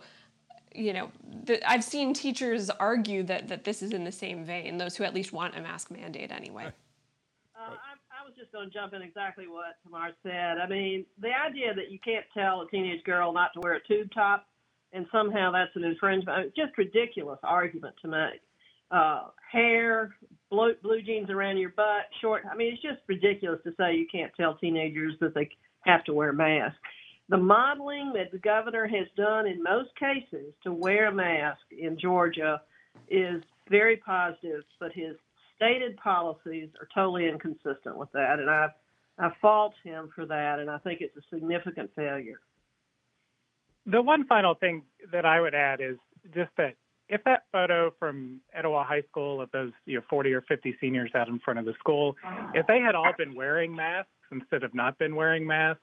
you 0.75 0.93
know, 0.93 1.11
the, 1.43 1.69
I've 1.69 1.83
seen 1.83 2.13
teachers 2.13 2.69
argue 2.69 3.23
that, 3.23 3.47
that 3.47 3.63
this 3.63 3.81
is 3.81 3.91
in 3.91 4.03
the 4.03 4.11
same 4.11 4.43
vein, 4.43 4.77
those 4.77 4.95
who 4.95 5.03
at 5.03 5.13
least 5.13 5.33
want 5.33 5.55
a 5.57 5.61
mask 5.61 5.91
mandate 5.91 6.31
anyway. 6.31 6.65
Uh, 7.55 7.71
I, 7.71 8.21
I, 8.21 8.25
was 8.25 8.33
just 8.37 8.51
going 8.51 8.69
to 8.69 8.73
jump 8.73 8.93
in 8.93 9.01
exactly 9.01 9.47
what 9.47 9.77
Tamar 9.83 10.11
said. 10.23 10.59
I 10.59 10.67
mean, 10.67 11.05
the 11.19 11.29
idea 11.29 11.73
that 11.73 11.91
you 11.91 11.99
can't 11.99 12.25
tell 12.33 12.61
a 12.61 12.69
teenage 12.69 13.03
girl 13.03 13.33
not 13.33 13.51
to 13.53 13.59
wear 13.61 13.75
a 13.75 13.83
tube 13.87 14.09
top 14.13 14.47
and 14.93 15.05
somehow 15.11 15.51
that's 15.51 15.75
an 15.75 15.83
infringement, 15.83 16.29
I 16.29 16.41
mean, 16.43 16.51
just 16.55 16.77
ridiculous 16.77 17.39
argument 17.43 17.95
to 18.01 18.07
make. 18.07 18.41
Uh, 18.89 19.23
hair, 19.51 20.15
blue, 20.49 20.73
blue 20.81 21.01
jeans 21.01 21.29
around 21.29 21.57
your 21.57 21.71
butt, 21.71 22.05
short. 22.21 22.43
I 22.49 22.55
mean, 22.55 22.73
it's 22.73 22.81
just 22.81 22.99
ridiculous 23.07 23.59
to 23.65 23.73
say 23.77 23.95
you 23.95 24.07
can't 24.09 24.31
tell 24.37 24.55
teenagers 24.55 25.13
that 25.19 25.33
they 25.33 25.49
have 25.81 26.03
to 26.05 26.13
wear 26.13 26.31
masks 26.31 26.77
the 27.29 27.37
modeling 27.37 28.13
that 28.13 28.31
the 28.31 28.37
governor 28.37 28.87
has 28.87 29.07
done 29.17 29.47
in 29.47 29.61
most 29.61 29.89
cases 29.99 30.53
to 30.63 30.71
wear 30.71 31.07
a 31.07 31.13
mask 31.13 31.61
in 31.77 31.99
Georgia 31.99 32.61
is 33.09 33.43
very 33.69 33.97
positive, 33.97 34.63
but 34.79 34.93
his 34.93 35.15
stated 35.55 35.97
policies 35.97 36.69
are 36.79 36.87
totally 36.93 37.27
inconsistent 37.27 37.97
with 37.97 38.11
that, 38.13 38.39
and 38.39 38.49
I 38.49 38.69
I 39.19 39.31
fault 39.41 39.73
him 39.83 40.09
for 40.13 40.27
that, 40.27 40.59
and 40.59 40.69
I 40.69 40.77
think 40.77 41.01
it's 41.01 41.15
a 41.17 41.21
significant 41.33 41.89
failure. 41.95 42.39
The 43.87 44.01
one 44.01 44.27
final 44.27 44.53
thing 44.53 44.83
that 45.11 45.25
I 45.25 45.41
would 45.41 45.55
add 45.55 45.81
is 45.81 45.97
just 46.35 46.51
that 46.57 46.75
if 47.09 47.23
that 47.23 47.45
photo 47.51 47.91
from 47.97 48.41
Etowah 48.53 48.83
High 48.83 49.01
School 49.09 49.41
of 49.41 49.49
those 49.51 49.71
you 49.85 49.95
know 49.95 50.03
40 50.09 50.33
or 50.33 50.41
50 50.41 50.75
seniors 50.79 51.11
out 51.15 51.29
in 51.29 51.39
front 51.39 51.59
of 51.59 51.65
the 51.65 51.73
school, 51.79 52.15
if 52.53 52.67
they 52.67 52.79
had 52.79 52.95
all 52.95 53.11
been 53.17 53.33
wearing 53.33 53.75
masks 53.75 54.11
instead 54.31 54.63
of 54.63 54.75
not 54.75 54.97
been 54.99 55.15
wearing 55.15 55.47
masks, 55.47 55.81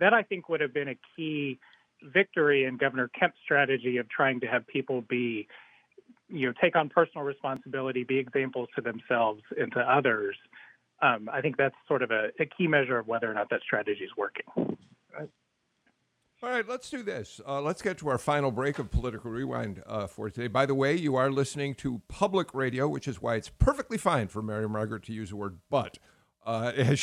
that 0.00 0.12
I 0.12 0.22
think 0.22 0.48
would 0.48 0.60
have 0.60 0.74
been 0.74 0.88
a 0.88 0.98
key 1.16 1.58
victory 2.02 2.64
in 2.64 2.76
Governor 2.76 3.10
Kemp's 3.18 3.38
strategy 3.42 3.96
of 3.98 4.08
trying 4.08 4.40
to 4.40 4.46
have 4.46 4.66
people 4.66 5.02
be, 5.02 5.48
you 6.28 6.46
know, 6.46 6.52
take 6.60 6.76
on 6.76 6.88
personal 6.88 7.24
responsibility, 7.24 8.04
be 8.04 8.18
examples 8.18 8.68
to 8.76 8.82
themselves 8.82 9.42
and 9.58 9.72
to 9.72 9.80
others. 9.80 10.36
Um, 11.02 11.28
I 11.32 11.40
think 11.40 11.56
that's 11.56 11.74
sort 11.88 12.02
of 12.02 12.10
a, 12.10 12.28
a, 12.40 12.46
key 12.46 12.66
measure 12.66 12.98
of 12.98 13.06
whether 13.06 13.30
or 13.30 13.34
not 13.34 13.50
that 13.50 13.60
strategy 13.62 14.04
is 14.04 14.10
working. 14.16 14.76
All 16.44 16.50
right, 16.50 16.68
let's 16.68 16.90
do 16.90 17.02
this. 17.02 17.40
Uh, 17.48 17.62
let's 17.62 17.80
get 17.80 17.96
to 17.98 18.08
our 18.10 18.18
final 18.18 18.50
break 18.50 18.78
of 18.78 18.90
Political 18.90 19.30
Rewind 19.30 19.82
uh, 19.86 20.06
for 20.06 20.28
today. 20.28 20.46
By 20.46 20.66
the 20.66 20.74
way, 20.74 20.94
you 20.94 21.16
are 21.16 21.30
listening 21.30 21.74
to 21.76 22.02
public 22.06 22.52
radio, 22.52 22.86
which 22.86 23.08
is 23.08 23.22
why 23.22 23.36
it's 23.36 23.48
perfectly 23.48 23.96
fine 23.96 24.28
for 24.28 24.42
Mary 24.42 24.68
Margaret 24.68 25.04
to 25.04 25.14
use 25.14 25.30
the 25.30 25.36
word 25.36 25.56
but 25.70 25.96
uh, 26.44 26.72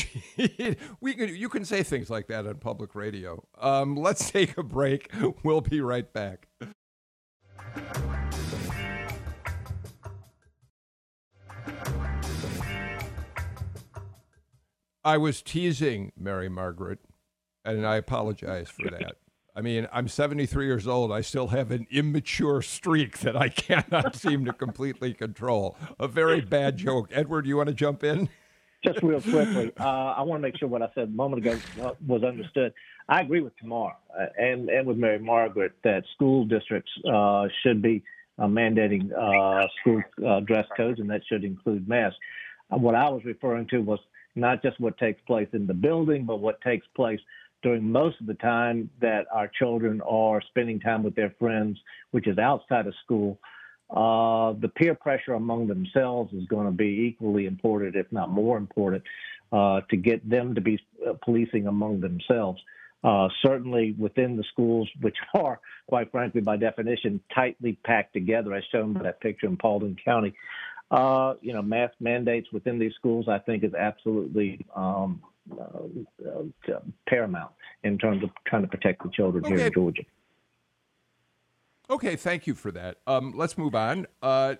we 1.02 1.14
can, 1.14 1.36
you 1.36 1.50
can 1.50 1.66
say 1.66 1.84
things 1.84 2.10
like 2.10 2.28
that 2.28 2.46
on 2.46 2.56
public 2.56 2.96
radio. 2.96 3.44
Um, 3.60 3.96
let's 3.96 4.30
take 4.32 4.58
a 4.58 4.64
break. 4.64 5.12
We'll 5.44 5.62
be 5.62 5.82
right 5.82 6.12
back. 6.12 6.48
I 15.04 15.18
was 15.18 15.42
teasing 15.42 16.12
Mary 16.16 16.48
Margaret, 16.48 17.00
and 17.66 17.88
I 17.88 17.96
apologize 17.96 18.70
for 18.70 18.90
that. 18.92 19.16
I 19.56 19.62
mean, 19.62 19.88
I'm 19.92 20.08
73 20.08 20.66
years 20.66 20.88
old. 20.88 21.12
I 21.12 21.22
still 21.22 21.48
have 21.48 21.72
an 21.72 21.88
immature 21.92 22.62
streak 22.62 23.20
that 23.20 23.36
I 23.36 23.50
cannot 23.50 24.16
seem 24.16 24.46
to 24.46 24.54
completely 24.54 25.14
control. 25.14 25.76
A 26.00 26.08
very 26.08 26.42
bad 26.42 26.78
joke. 26.78 27.10
Edward, 27.12 27.46
you 27.46 27.58
want 27.58 27.68
to 27.68 27.76
jump 27.76 28.04
in? 28.04 28.30
Just 28.84 29.04
real 29.04 29.22
quickly, 29.22 29.72
uh, 29.80 29.84
I 30.18 30.22
want 30.24 30.42
to 30.42 30.48
make 30.48 30.58
sure 30.58 30.68
what 30.68 30.82
I 30.82 30.90
said 30.96 31.10
a 31.10 31.12
moment 31.12 31.46
ago 31.46 31.60
uh, 31.84 31.92
was 32.06 32.24
understood. 32.24 32.74
I 33.08 33.22
agree 33.22 33.42
with 33.42 33.56
Tamar 33.58 33.96
uh, 34.18 34.26
and, 34.38 34.70
and 34.70 34.88
with 34.88 34.98
Mary 34.98 35.20
Margaret 35.20 35.74
that 35.84 36.04
school 36.16 36.46
districts 36.46 36.92
uh, 37.08 37.48
should 37.62 37.82
be 37.82 38.04
uh, 38.40 38.46
mandating 38.46 39.12
uh, 39.14 39.68
school 39.80 40.02
dress 40.46 40.66
codes, 40.76 41.00
and 41.00 41.10
that 41.12 41.22
should 41.30 41.44
include 41.44 41.88
masks. 41.88 42.18
what 42.70 42.96
I 42.96 43.08
was 43.10 43.24
referring 43.24 43.68
to 43.68 43.80
was 43.80 44.00
not 44.36 44.64
just 44.64 44.80
what 44.80 44.98
takes 44.98 45.22
place 45.28 45.50
in 45.54 45.68
the 45.68 45.74
building, 45.74 46.26
but 46.26 46.38
what 46.40 46.60
takes 46.62 46.88
place 46.96 47.20
during 47.62 47.92
most 47.92 48.20
of 48.20 48.28
the 48.28 48.34
time 48.36 48.90
that 49.02 49.26
our 49.32 49.48
children 49.48 50.02
are 50.02 50.42
spending 50.50 50.80
time 50.80 51.04
with 51.04 51.16
their 51.16 51.36
friends, 51.38 51.78
which 52.12 52.28
is 52.28 52.38
outside 52.38 52.88
of 52.88 52.94
school. 53.04 53.40
Uh, 53.92 54.54
the 54.54 54.70
peer 54.70 54.96
pressure 54.96 55.34
among 55.34 55.68
themselves 55.68 56.34
is 56.34 56.46
going 56.48 56.66
to 56.66 56.72
be 56.72 57.08
equally 57.10 57.46
important, 57.46 57.96
if 57.96 58.10
not 58.12 58.30
more 58.30 58.58
important, 58.58 59.04
uh, 59.52 59.82
to 59.90 59.98
get 59.98 60.28
them 60.28 60.56
to 60.56 60.62
be 60.62 60.80
uh, 61.06 61.14
policing 61.24 61.68
among 61.68 62.00
themselves. 62.00 62.62
Uh, 63.04 63.28
certainly 63.44 63.96
within 63.98 64.38
the 64.38 64.44
schools, 64.52 64.88
which 65.02 65.18
are, 65.34 65.60
quite 65.88 66.12
frankly, 66.12 66.40
by 66.40 66.56
definition, 66.56 67.20
tightly 67.34 67.78
packed 67.84 68.14
together, 68.14 68.54
as 68.54 68.64
shown 68.72 68.94
by 68.94 69.04
that 69.04 69.20
picture 69.20 69.48
in 69.48 69.58
Paulding 69.58 69.98
County. 70.04 70.34
Uh, 70.90 71.36
you 71.42 71.54
know, 71.54 71.62
mask 71.62 71.94
mandates 72.00 72.48
within 72.52 72.78
these 72.78 72.94
schools, 72.96 73.28
I 73.28 73.40
think, 73.40 73.64
is 73.64 73.74
absolutely 73.74 74.66
um, 74.76 75.22
uh, 75.60 76.80
paramount 77.08 77.52
in 77.84 77.98
terms 77.98 78.24
of 78.24 78.30
trying 78.46 78.62
to 78.62 78.68
protect 78.68 79.04
the 79.04 79.10
children 79.10 79.44
okay. 79.46 79.56
here 79.56 79.66
in 79.68 79.74
Georgia. 79.74 80.04
Okay, 81.92 82.16
thank 82.16 82.48
you 82.48 82.56
for 82.56 82.72
that. 82.72 83.00
Um, 83.06 83.34
let's 83.36 83.58
move 83.58 83.76
on. 83.76 84.08
Uh, 84.22 84.56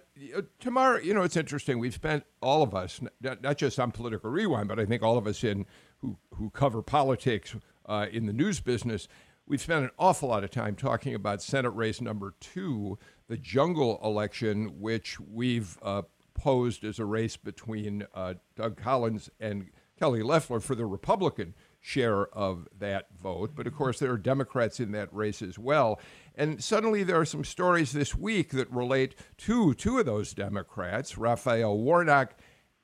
Tamar, 0.60 1.00
you 1.00 1.14
know, 1.14 1.22
it's 1.22 1.38
interesting. 1.38 1.80
We've 1.80 1.94
spent 1.94 2.26
all 2.42 2.62
of 2.62 2.76
us, 2.76 3.00
not, 3.22 3.42
not, 3.42 3.58
just 3.58 3.80
on 3.80 3.92
Political 3.92 4.30
Rewind, 4.30 4.68
but 4.68 4.82
I 4.82 4.86
think 4.86 5.02
all 5.02 5.18
of 5.18 5.26
us 5.26 5.42
in 5.42 5.66
who 6.00 6.18
who 6.36 6.50
cover 6.50 6.82
politics 6.82 7.56
uh, 7.86 8.08
in 8.12 8.26
the 8.26 8.34
news 8.34 8.60
business, 8.60 9.08
we've 9.48 9.62
spent 9.62 9.86
an 9.86 9.92
awful 9.98 10.28
lot 10.28 10.44
of 10.44 10.52
time 10.52 10.76
talking 10.76 11.16
about 11.16 11.42
Senate 11.42 11.70
race 11.70 12.02
number 12.02 12.34
two, 12.42 13.00
the 13.30 13.38
jungle 13.38 14.02
election, 14.04 14.82
which 14.82 15.18
we've 15.18 15.80
uh, 15.82 16.02
posed 16.34 16.84
as 16.84 17.00
a 17.00 17.06
race 17.06 17.38
between 17.38 18.06
uh, 18.14 18.34
Doug 18.58 18.76
Collins 18.76 19.30
and 19.40 19.70
Kelly 19.98 20.22
Loeffler 20.22 20.60
for 20.60 20.76
the 20.76 20.86
Republican 20.86 21.54
share 21.82 22.28
of 22.28 22.68
that 22.78 23.08
vote. 23.20 23.52
But 23.56 23.68
of 23.68 23.76
course, 23.76 24.00
there 24.00 24.12
are 24.12 24.18
Democrats 24.18 24.80
in 24.80 24.92
that 24.92 25.14
race 25.14 25.42
as 25.42 25.58
well. 25.60 26.00
And 26.36 26.64
suddenly 26.64 27.04
there 27.04 27.20
are 27.20 27.26
some 27.26 27.44
stories 27.44 27.92
this 27.92 28.16
week 28.16 28.52
that 28.52 28.72
relate 28.72 29.16
to 29.40 29.74
two 29.74 29.98
of 29.98 30.06
those 30.06 30.34
Democrats, 30.34 31.18
Raphael 31.18 31.78
Warnock 31.78 32.36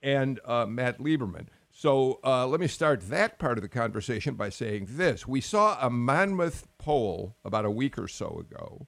and 0.02 0.40
uh, 0.44 0.66
Matt 0.66 0.98
Lieberman. 1.00 1.48
So 1.72 2.20
uh, 2.24 2.48
let 2.48 2.60
me 2.60 2.68
start 2.68 3.08
that 3.10 3.38
part 3.38 3.60
of 3.60 3.62
the 3.62 3.70
conversation 3.70 4.34
by 4.34 4.50
saying 4.50 4.88
this. 4.90 5.28
We 5.28 5.42
saw 5.42 5.78
a 5.80 5.92
Monmouth 5.92 6.68
poll 6.80 7.38
about 7.46 7.66
a 7.66 7.72
week 7.72 8.00
or 8.00 8.08
so 8.08 8.40
ago, 8.40 8.88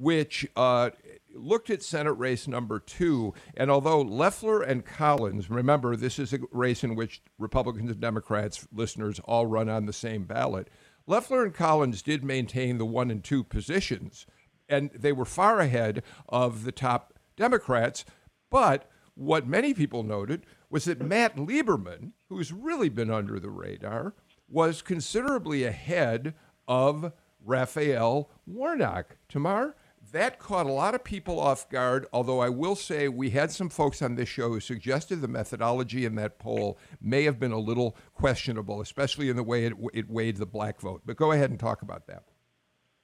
which 0.00 0.48
uh, 0.56 0.88
looked 1.34 1.68
at 1.68 1.82
Senate 1.82 2.14
race 2.14 2.48
number 2.48 2.80
two, 2.80 3.34
and 3.54 3.70
although 3.70 4.00
Loeffler 4.00 4.62
and 4.62 4.82
Collins, 4.82 5.50
remember, 5.50 5.94
this 5.94 6.18
is 6.18 6.32
a 6.32 6.38
race 6.52 6.82
in 6.82 6.94
which 6.96 7.20
Republicans 7.38 7.90
and 7.90 8.00
Democrats, 8.00 8.66
listeners, 8.72 9.20
all 9.24 9.44
run 9.44 9.68
on 9.68 9.84
the 9.84 9.92
same 9.92 10.24
ballot. 10.24 10.68
Loeffler 11.06 11.44
and 11.44 11.52
Collins 11.52 12.00
did 12.00 12.24
maintain 12.24 12.78
the 12.78 12.86
one 12.86 13.10
and 13.10 13.22
two 13.22 13.44
positions, 13.44 14.24
and 14.70 14.90
they 14.94 15.12
were 15.12 15.26
far 15.26 15.60
ahead 15.60 16.02
of 16.30 16.64
the 16.64 16.72
top 16.72 17.12
Democrats. 17.36 18.06
But 18.50 18.90
what 19.14 19.46
many 19.46 19.74
people 19.74 20.02
noted 20.02 20.46
was 20.70 20.86
that 20.86 21.02
Matt 21.02 21.36
Lieberman, 21.36 22.12
who's 22.30 22.52
really 22.52 22.88
been 22.88 23.10
under 23.10 23.38
the 23.38 23.50
radar, 23.50 24.14
was 24.48 24.80
considerably 24.80 25.64
ahead 25.64 26.32
of 26.66 27.12
Raphael 27.44 28.30
Warnock. 28.46 29.16
Tamar? 29.28 29.76
That 30.12 30.38
caught 30.38 30.66
a 30.66 30.72
lot 30.72 30.94
of 30.94 31.04
people 31.04 31.40
off 31.40 31.68
guard, 31.68 32.06
although 32.12 32.40
I 32.40 32.48
will 32.48 32.76
say 32.76 33.08
we 33.08 33.30
had 33.30 33.50
some 33.50 33.68
folks 33.68 34.02
on 34.02 34.14
this 34.14 34.28
show 34.28 34.48
who 34.48 34.60
suggested 34.60 35.20
the 35.20 35.28
methodology 35.28 36.04
in 36.04 36.14
that 36.16 36.38
poll 36.38 36.78
may 37.00 37.24
have 37.24 37.38
been 37.38 37.52
a 37.52 37.58
little 37.58 37.96
questionable, 38.14 38.80
especially 38.80 39.28
in 39.28 39.36
the 39.36 39.42
way 39.42 39.64
it, 39.64 39.74
it 39.92 40.10
weighed 40.10 40.36
the 40.36 40.46
black 40.46 40.80
vote. 40.80 41.02
But 41.04 41.16
go 41.16 41.32
ahead 41.32 41.50
and 41.50 41.58
talk 41.58 41.82
about 41.82 42.06
that. 42.06 42.24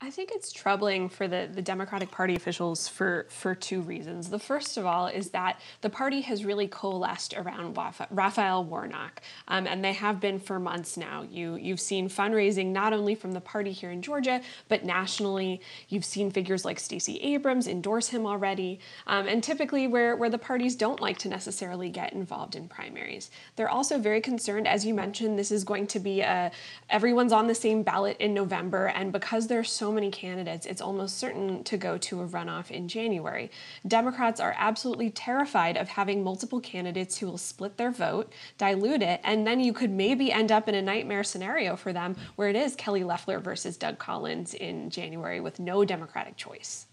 I 0.03 0.11
think 0.11 0.31
it's 0.31 0.53
troubling 0.53 1.09
for 1.09 1.27
the, 1.27 1.49
the 1.51 1.63
Democratic 1.63 2.11
Party 2.11 2.37
officials 2.37 2.87
for, 2.87 3.25
for 3.31 3.55
two 3.55 3.81
reasons. 3.81 4.29
The 4.29 4.39
first 4.39 4.77
of 4.77 4.85
all 4.85 5.07
is 5.07 5.31
that 5.31 5.59
the 5.81 5.89
party 5.89 6.21
has 6.21 6.45
really 6.45 6.69
coalesced 6.69 7.33
around 7.33 7.79
Raphael 8.11 8.63
Warnock, 8.63 9.23
um, 9.49 9.67
and 9.67 9.83
they 9.83 9.95
have 9.95 10.21
been 10.21 10.39
for 10.39 10.61
months 10.61 10.99
now. 10.99 11.23
You, 11.23 11.55
you've 11.55 11.81
seen 11.81 12.11
fundraising 12.11 12.73
not 12.73 12.93
only 12.93 13.15
from 13.15 13.33
the 13.33 13.41
party 13.41 13.73
here 13.73 13.91
in 13.91 14.03
Georgia, 14.03 14.43
but 14.69 14.85
nationally. 14.85 15.63
You've 15.89 16.05
seen 16.05 16.31
figures 16.31 16.67
like 16.67 16.79
Stacey 16.79 17.17
Abrams 17.21 17.67
endorse 17.67 18.09
him 18.09 18.27
already, 18.27 18.81
um, 19.07 19.27
and 19.27 19.43
typically 19.43 19.87
where, 19.87 20.15
where 20.15 20.31
the 20.31 20.37
parties 20.37 20.77
don't 20.77 21.01
like 21.01 21.17
to 21.19 21.31
necessarily 21.31 21.89
get 21.89 22.13
involved 22.13 22.55
in 22.55 22.69
primaries. 22.69 23.31
They're 23.57 23.71
also 23.71 23.97
very 23.97 24.21
concerned, 24.21 24.69
as 24.69 24.85
you 24.85 24.93
mentioned, 24.93 25.39
this 25.39 25.51
is 25.51 25.65
going 25.65 25.87
to 25.87 25.99
be 25.99 26.21
a 26.21 26.53
everyone's 26.91 27.33
on 27.33 27.47
the 27.47 27.55
same 27.55 27.83
ballot 27.83 28.19
in 28.21 28.35
November, 28.35 28.89
and 28.89 29.11
because 29.11 29.47
there's 29.47 29.73
so 29.73 29.86
so 29.87 29.93
many 29.93 30.11
candidates, 30.11 30.66
it's 30.66 30.80
almost 30.80 31.16
certain 31.16 31.62
to 31.62 31.76
go 31.76 31.97
to 31.97 32.20
a 32.20 32.26
runoff 32.26 32.72
in 32.72 32.89
January. 32.89 33.53
Democrats 33.87 34.41
are 34.41 34.53
absolutely 34.59 35.11
terrified 35.11 35.76
of 35.76 35.87
having 35.91 36.24
multiple 36.24 36.59
candidates 36.59 37.18
who 37.18 37.26
will 37.28 37.39
split 37.39 37.76
their 37.76 37.93
vote, 37.93 38.32
dilute 38.59 39.01
it, 39.01 39.20
and 39.22 39.47
then 39.47 39.61
you 39.61 39.72
could 39.72 39.93
maybe 39.93 40.32
end 40.32 40.51
up 40.51 40.68
in 40.68 40.74
a 40.74 40.82
nightmare 40.82 41.22
scenario 41.22 41.76
for 41.76 41.93
them 41.93 42.16
where 42.34 42.49
it 42.49 42.57
is 42.57 42.74
Kelly 42.74 43.05
Loeffler 43.05 43.39
versus 43.39 43.76
Doug 43.76 43.97
Collins 43.97 44.55
in 44.55 44.91
January 44.91 45.39
with 45.39 45.61
no 45.61 45.84
Democratic 45.84 46.37
choice. 46.37 46.87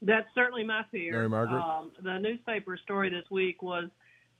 That's 0.00 0.28
certainly 0.32 0.62
my 0.62 0.84
fear. 0.92 1.10
Mary 1.10 1.28
Margaret? 1.28 1.60
Um, 1.60 1.90
the 2.00 2.18
newspaper 2.20 2.76
story 2.76 3.10
this 3.10 3.28
week 3.32 3.64
was 3.64 3.88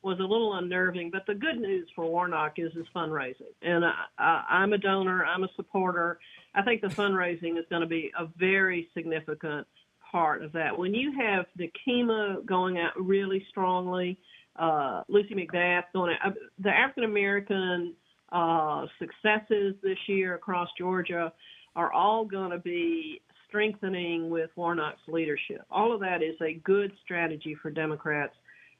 was 0.07 0.21
a 0.21 0.23
little 0.23 0.55
unnerving. 0.55 1.11
But 1.11 1.27
the 1.27 1.35
good 1.35 1.59
news 1.59 1.89
for 1.95 2.07
Warnock 2.07 2.55
is 2.59 2.73
his 2.73 2.87
fundraising, 2.95 3.53
and 3.61 3.85
I, 3.85 3.93
I, 4.17 4.45
I'm 4.49 4.73
a 4.73 4.79
donor, 4.79 5.25
I'm 5.25 5.43
a 5.43 5.49
supporter. 5.57 6.21
I 6.55 6.63
think 6.63 6.81
the 6.81 6.87
fundraising 6.87 7.59
is 7.59 7.65
going 7.69 7.83
to 7.83 7.89
be 7.89 8.13
a 8.19 8.27
very 8.39 8.89
significant 8.95 9.67
part 10.13 10.45
of 10.45 10.53
that. 10.53 10.79
When 10.79 10.95
you 10.95 11.13
have 11.21 11.47
the 11.57 11.71
Kemah 11.87 12.47
going 12.47 12.79
out 12.79 12.93
really 12.97 13.45
strongly, 13.51 14.17
uh, 14.55 15.03
Lucy 15.09 15.35
McBath 15.35 15.83
going 15.93 16.15
out, 16.23 16.31
uh, 16.31 16.35
the 16.61 16.71
African 16.71 17.05
American 17.05 17.95
uh, 18.31 18.87
successes 19.01 19.75
this 19.83 19.99
year 20.07 20.37
across 20.37 20.69
Georgia 20.79 21.33
are 21.75 21.93
all 21.93 22.25
going 22.25 22.53
to 22.53 22.59
be 22.59 23.21
strengthening 23.49 24.31
with 24.31 24.51
Warnock's 24.55 25.03
leadership. 25.09 25.63
All 25.69 25.93
of 25.93 26.01
that 26.01 26.23
is 26.23 26.37
a 26.41 26.55
good 26.65 26.93
strategy 27.05 27.57
for 27.61 27.71
Democrats 27.71 28.35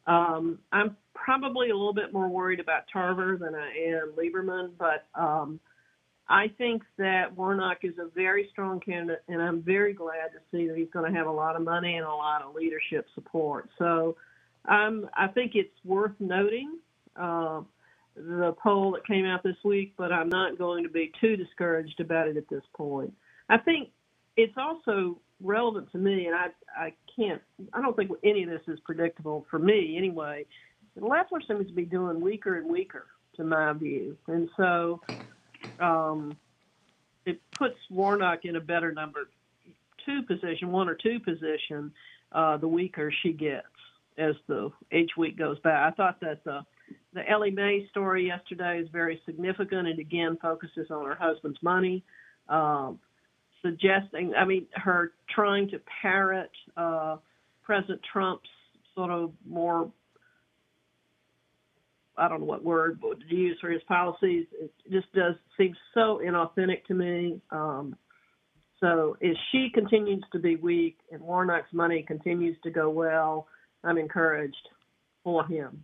um, 0.07 0.59
I'm 0.73 0.97
probably 1.15 1.71
a 1.71 1.75
little 1.75 1.95
bit 1.95 2.13
more 2.13 2.29
worried 2.29 2.61
about 2.61 2.85
Tarver 2.93 3.37
than 3.39 3.55
I 3.55 3.71
am 3.89 4.13
Lieberman, 4.17 4.71
but 4.79 5.07
um, 5.21 5.59
I 6.29 6.49
think 6.59 6.83
that 6.99 7.37
Warnock 7.37 7.79
is 7.83 7.95
a 7.99 8.09
very 8.15 8.49
strong 8.51 8.81
candidate, 8.81 9.23
and 9.29 9.41
I'm 9.41 9.63
very 9.63 9.93
glad 9.93 10.33
to 10.33 10.39
see 10.51 10.67
that 10.69 10.77
he's 10.77 10.91
going 10.93 11.11
to 11.11 11.17
have 11.17 11.27
a 11.27 11.33
lot 11.33 11.57
of 11.57 11.63
money 11.63 11.97
and 11.97 12.07
a 12.07 12.11
lot 12.11 12.43
of 12.43 12.55
leadership 12.55 13.07
support. 13.15 13.69
So 13.79 14.17
um, 14.69 15.09
I 15.15 15.29
think 15.29 15.53
it's 15.55 15.75
worth 15.85 16.15
noting 16.19 16.79
uh, 17.17 17.61
the 18.17 18.55
poll 18.63 18.93
that 18.93 19.07
came 19.07 19.25
out 19.25 19.43
this 19.43 19.57
week, 19.65 19.95
but 19.97 20.13
I'm 20.13 20.29
not 20.29 20.59
going 20.59 20.83
to 20.85 20.91
be 20.91 21.13
too 21.21 21.37
discouraged 21.37 22.01
about 22.01 22.29
it 22.29 22.37
at 22.37 22.49
this 22.49 22.65
point. 22.75 23.13
I 23.49 23.59
think 23.59 23.91
it's 24.37 24.57
also 24.57 25.21
relevant 25.43 25.91
to 25.93 25.99
me, 25.99 26.27
and 26.27 26.35
I 26.35 26.49
I 26.77 26.93
can't 27.15 27.43
I 27.73 27.81
don't 27.81 27.97
think 27.97 28.11
any 28.25 28.45
of 28.45 28.51
this 28.51 28.63
is 28.69 28.79
predictable 28.81 29.47
for 29.51 29.59
me 29.59 29.97
anyway. 29.97 30.47
Loeffler 30.99 31.41
seems 31.47 31.67
to 31.67 31.75
be 31.75 31.85
doing 31.85 32.21
weaker 32.21 32.57
and 32.57 32.71
weaker 32.71 33.07
to 33.37 33.45
my 33.45 33.73
view, 33.75 34.17
and 34.29 34.49
so 34.57 35.01
um, 35.81 36.37
it 37.27 37.41
puts 37.59 37.77
Warnock 37.91 38.45
in 38.45 38.57
a 38.57 38.61
better 38.61 38.93
number 38.93 39.29
two 40.07 40.23
position, 40.23 40.71
one 40.73 40.89
or 40.89 40.95
two 40.95 41.19
position, 41.21 41.93
uh, 42.33 42.57
the 42.57 42.69
weaker 42.69 43.13
she 43.23 43.33
gets 43.33 43.67
as 44.19 44.35
the 44.47 44.71
each 44.93 45.11
week 45.19 45.37
goes 45.37 45.59
by. 45.61 45.71
I 45.71 45.91
thought 45.91 46.21
that 46.21 46.45
the 46.45 46.65
the 47.13 47.29
Ellie 47.29 47.51
Mae 47.51 47.87
story 47.91 48.27
yesterday 48.27 48.79
is 48.79 48.89
very 48.93 49.21
significant 49.27 49.89
and 49.89 49.99
again 49.99 50.39
focuses 50.41 50.91
on 50.91 51.05
her 51.05 51.15
husband's 51.15 51.63
money. 51.63 52.05
Um, 52.49 53.01
suggesting, 53.67 54.35
I 54.37 54.45
mean, 54.45 54.67
her 54.75 55.13
trying 55.35 55.69
to 55.71 55.81
parrot 56.01 56.51
uh, 56.77 57.17
President 57.63 58.01
Trump's 58.13 58.49
sort 58.95 59.11
of 59.11 59.33
more, 59.47 59.91
I 62.17 62.29
don't 62.29 62.41
know 62.41 62.47
what 62.47 62.65
word 62.65 63.01
to 63.03 63.35
use 63.35 63.59
for 63.61 63.71
his 63.71 63.83
policies. 63.89 64.47
It 64.53 64.73
just 64.91 65.13
does 65.13 65.35
seem 65.59 65.75
so 65.95 66.21
inauthentic 66.25 66.85
to 66.87 66.95
me. 66.95 67.41
Um, 67.51 67.97
so 68.81 69.17
if 69.21 69.37
she 69.51 69.69
continues 69.73 70.23
to 70.33 70.39
be 70.39 70.57
weak 70.57 70.99
and 71.11 71.21
Warnock's 71.23 71.73
money 71.73 72.05
continues 72.07 72.57
to 72.63 72.71
go 72.71 72.91
well, 72.91 73.49
I'm 73.83 73.99
encouraged 73.99 74.69
for 75.25 75.47
him. 75.47 75.83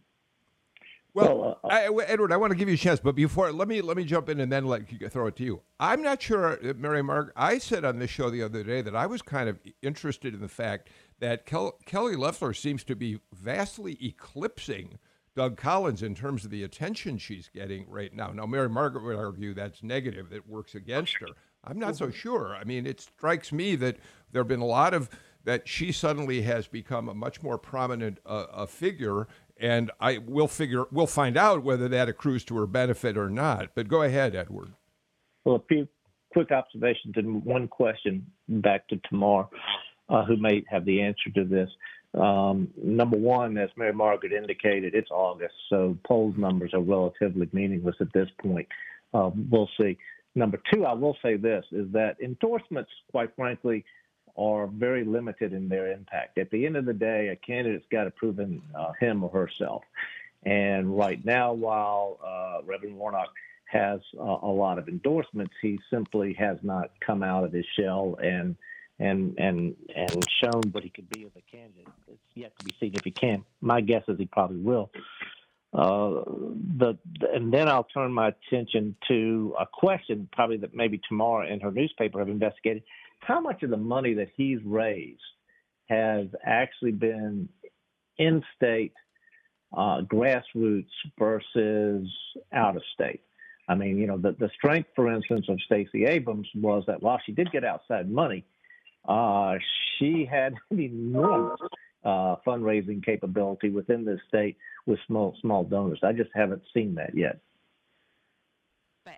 Well, 1.15 1.59
uh, 1.63 1.69
I, 1.69 2.05
Edward, 2.07 2.33
I 2.33 2.39
want 2.39 2.53
to 2.53 2.57
give 2.57 2.69
you 2.69 2.75
a 2.75 2.79
chance, 2.79 2.99
but 2.99 3.15
before 3.15 3.53
let 3.53 3.69
me 3.69 3.83
let 3.83 3.97
me 3.97 4.05
jump 4.05 4.29
in 4.29 4.41
and 4.41 4.51
then 4.51 4.65
let 4.65 4.91
you 4.91 5.09
throw 5.09 5.27
it 5.27 5.37
to 5.37 5.45
you. 5.45 5.63
I'm 5.79 6.03
not 6.03 6.23
sure, 6.23 6.53
uh, 6.53 6.73
Mary 6.77 7.03
Mark. 7.03 7.33
I 7.37 7.59
said 7.59 7.85
on 7.85 7.99
this 7.99 8.11
show 8.11 8.31
the 8.31 8.43
other 8.43 8.63
day 8.63 8.81
that 8.81 8.97
I 8.97 9.07
was 9.07 9.21
kind 9.21 9.49
of 9.49 9.59
interested 9.83 10.33
in 10.33 10.41
the 10.41 10.49
fact 10.49 10.89
that 11.21 11.45
Kel- 11.45 11.79
Kelly 11.85 12.17
Loeffler 12.17 12.55
seems 12.55 12.83
to 12.85 12.97
be 12.97 13.21
vastly 13.33 13.99
eclipsing 14.03 14.99
Doug 15.37 15.57
Collins 15.59 16.03
in 16.03 16.15
terms 16.15 16.45
of 16.45 16.51
the 16.51 16.63
attention 16.63 17.19
she's 17.19 17.49
getting 17.49 17.89
right 17.89 18.15
now. 18.15 18.31
Now, 18.33 18.47
Mary 18.47 18.69
Margaret 18.69 19.05
would 19.05 19.17
argue 19.17 19.53
that's 19.53 19.83
negative; 19.83 20.31
that 20.31 20.49
works 20.49 20.75
against 20.75 21.19
her. 21.21 21.29
I'm 21.65 21.79
not 21.79 21.97
so 21.97 22.11
sure. 22.11 22.57
I 22.57 22.65
mean, 22.65 22.87
it 22.87 23.01
strikes 23.01 23.53
me 23.53 23.77
that 23.77 23.99
there 24.33 24.41
have 24.41 24.49
been 24.49 24.61
a 24.61 24.67
lot 24.67 24.95
of 24.95 25.11
that 25.45 25.69
she 25.69 25.93
suddenly 25.93 26.43
has 26.43 26.69
become 26.69 27.09
a 27.09 27.15
much 27.15 27.43
more 27.43 27.59
prominent 27.59 28.19
uh, 28.25 28.65
figure 28.67 29.27
and 29.63 29.93
I 30.01 30.19
will 30.19 30.49
figure 30.49 30.85
we'll 30.91 31.07
find 31.07 31.37
out 31.37 31.63
whether 31.63 31.89
that 31.89 32.09
accrues 32.09 32.45
to 32.47 32.57
her 32.57 32.67
benefit 32.67 33.17
or 33.17 33.31
not. 33.31 33.71
But 33.75 33.89
go 33.89 34.03
ahead, 34.03 34.35
Edward. 34.35 34.73
Well, 35.45 35.57
a 35.57 35.63
few 35.69 35.89
quick 36.33 36.51
observations 36.51 37.15
and 37.17 37.45
one 37.45 37.69
question 37.69 38.27
back 38.49 38.89
to 38.89 39.01
Tamar, 39.09 39.49
uh, 40.09 40.25
who 40.25 40.37
may 40.37 40.65
have 40.69 40.85
the 40.85 41.01
answer 41.01 41.31
to 41.37 41.45
this. 41.45 41.71
Um, 42.21 42.69
number 42.83 43.17
one, 43.17 43.57
as 43.57 43.71
Mary 43.77 43.93
Margaret 43.93 44.33
indicated, 44.33 44.95
it's 44.95 45.11
August, 45.11 45.55
so 45.71 45.97
polls 46.05 46.35
numbers 46.37 46.73
are 46.75 46.83
relatively 46.83 47.49
meaningless 47.53 47.97
at 48.01 48.13
this 48.13 48.29
point. 48.43 48.69
Uh, 49.15 49.31
we'll 49.51 49.71
see. 49.81 49.97
Number 50.35 50.61
two, 50.73 50.85
I 50.85 50.93
will 50.93 51.17
say 51.23 51.37
this: 51.37 51.65
is 51.71 51.91
that 51.93 52.17
endorsements, 52.23 52.91
quite 53.11 53.35
frankly, 53.37 53.85
are 54.37 54.67
very 54.67 55.05
limited 55.05 55.53
in 55.53 55.69
their 55.69 55.93
impact. 55.93 56.39
At 56.39 56.51
the 56.51 56.67
end 56.67 56.77
of 56.77 56.87
the 56.87 56.95
day, 56.95 57.29
a 57.29 57.37
candidate's 57.37 57.87
got 57.91 58.05
to 58.05 58.11
prove 58.11 58.39
uh, 58.41 58.93
him 58.99 59.25
or 59.25 59.31
herself. 59.31 59.83
And 60.45 60.97
right 60.97 61.25
now, 61.25 61.53
while 61.53 62.19
uh, 62.25 62.65
Reverend 62.65 62.97
Warnock 62.97 63.29
has 63.67 64.01
uh, 64.19 64.23
a 64.23 64.49
lot 64.49 64.79
of 64.79 64.89
endorsements, 64.89 65.55
he 65.61 65.79
simply 65.91 66.35
has 66.35 66.59
not 66.63 66.91
come 67.05 67.23
out 67.23 67.45
of 67.45 67.53
his 67.53 67.67
shell 67.79 68.19
and 68.23 68.57
and 68.99 69.35
and 69.39 69.75
and 69.95 70.25
shown 70.43 70.63
what 70.73 70.85
he 70.85 70.91
could 70.91 71.09
be 71.09 71.25
as 71.25 71.31
a 71.37 71.51
candidate. 71.51 71.89
It's 72.09 72.21
yet 72.35 72.53
to 72.59 72.65
be 72.65 72.75
seen 72.79 72.95
if 72.95 73.05
he 73.05 73.11
can. 73.11 73.45
My 73.61 73.81
guess 73.81 74.03
is 74.09 74.19
he 74.19 74.27
probably 74.27 74.59
will. 74.59 74.91
Uh, 75.73 76.23
the, 76.77 76.99
and 77.33 77.51
then 77.51 77.67
I'll 77.67 77.85
turn 77.85 78.13
my 78.13 78.29
attention 78.29 78.95
to 79.09 79.55
a 79.59 79.65
question, 79.65 80.29
probably 80.31 80.59
that 80.59 80.75
maybe 80.75 81.01
Tamar 81.09 81.45
and 81.45 81.63
her 81.63 81.71
newspaper 81.71 82.19
have 82.19 82.29
investigated 82.29 82.83
how 83.23 83.41
much 83.41 83.63
of 83.63 83.71
the 83.71 83.77
money 83.77 84.15
that 84.15 84.29
he's 84.37 84.59
raised 84.65 85.21
has 85.89 86.27
actually 86.45 86.93
been 86.93 87.49
in 88.19 88.43
state 88.57 88.93
uh, 89.77 90.03
grassroots 90.03 90.87
versus 91.19 92.09
out 92.53 92.77
of 92.77 92.83
state. 92.95 93.21
I 93.69 93.75
mean, 93.75 93.97
you 93.97 94.07
know, 94.07 94.19
the, 94.19 94.33
the 94.39 94.51
strength, 94.55 94.91
for 94.95 95.11
instance, 95.11 95.47
of 95.49 95.61
Stacey 95.63 96.05
Abrams 96.05 96.49
was 96.55 96.85
that 96.87 97.03
while 97.03 97.21
she 97.25 97.33
did 97.33 97.51
get 97.53 97.65
outside 97.65 98.11
money, 98.11 98.45
uh, 99.09 99.55
she 99.99 100.29
had 100.31 100.55
an 100.71 100.81
enormous 100.81 101.61
uh, 102.05 102.37
fundraising 102.47 103.05
capability 103.05 103.71
within 103.71 104.05
the 104.05 104.19
state 104.29 104.57
with 104.87 104.99
small 105.07 105.37
small 105.41 105.65
donors. 105.65 106.01
I 106.03 106.13
just 106.13 106.31
haven't 106.35 106.63
seen 106.75 106.97
that 106.97 107.15
yet. 107.15 107.39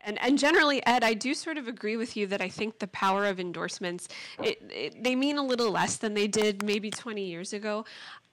And, 0.05 0.19
and 0.23 0.39
generally, 0.39 0.85
Ed, 0.87 1.05
I 1.05 1.15
do 1.15 1.35
sort 1.35 1.59
of 1.59 1.69
agree 1.69 1.97
with 1.97 2.17
you 2.17 2.27
that 2.29 2.41
I 2.41 2.49
think 2.49 2.79
the 2.79 2.87
power 2.87 3.27
of 3.27 3.39
endorsements, 3.39 4.09
it, 4.43 4.59
it, 4.71 5.05
they 5.05 5.15
mean 5.15 5.37
a 5.37 5.43
little 5.43 5.71
less 5.71 5.97
than 5.97 6.15
they 6.15 6.27
did 6.27 6.63
maybe 6.63 6.91
20 6.91 7.23
years 7.23 7.53
ago. 7.53 7.85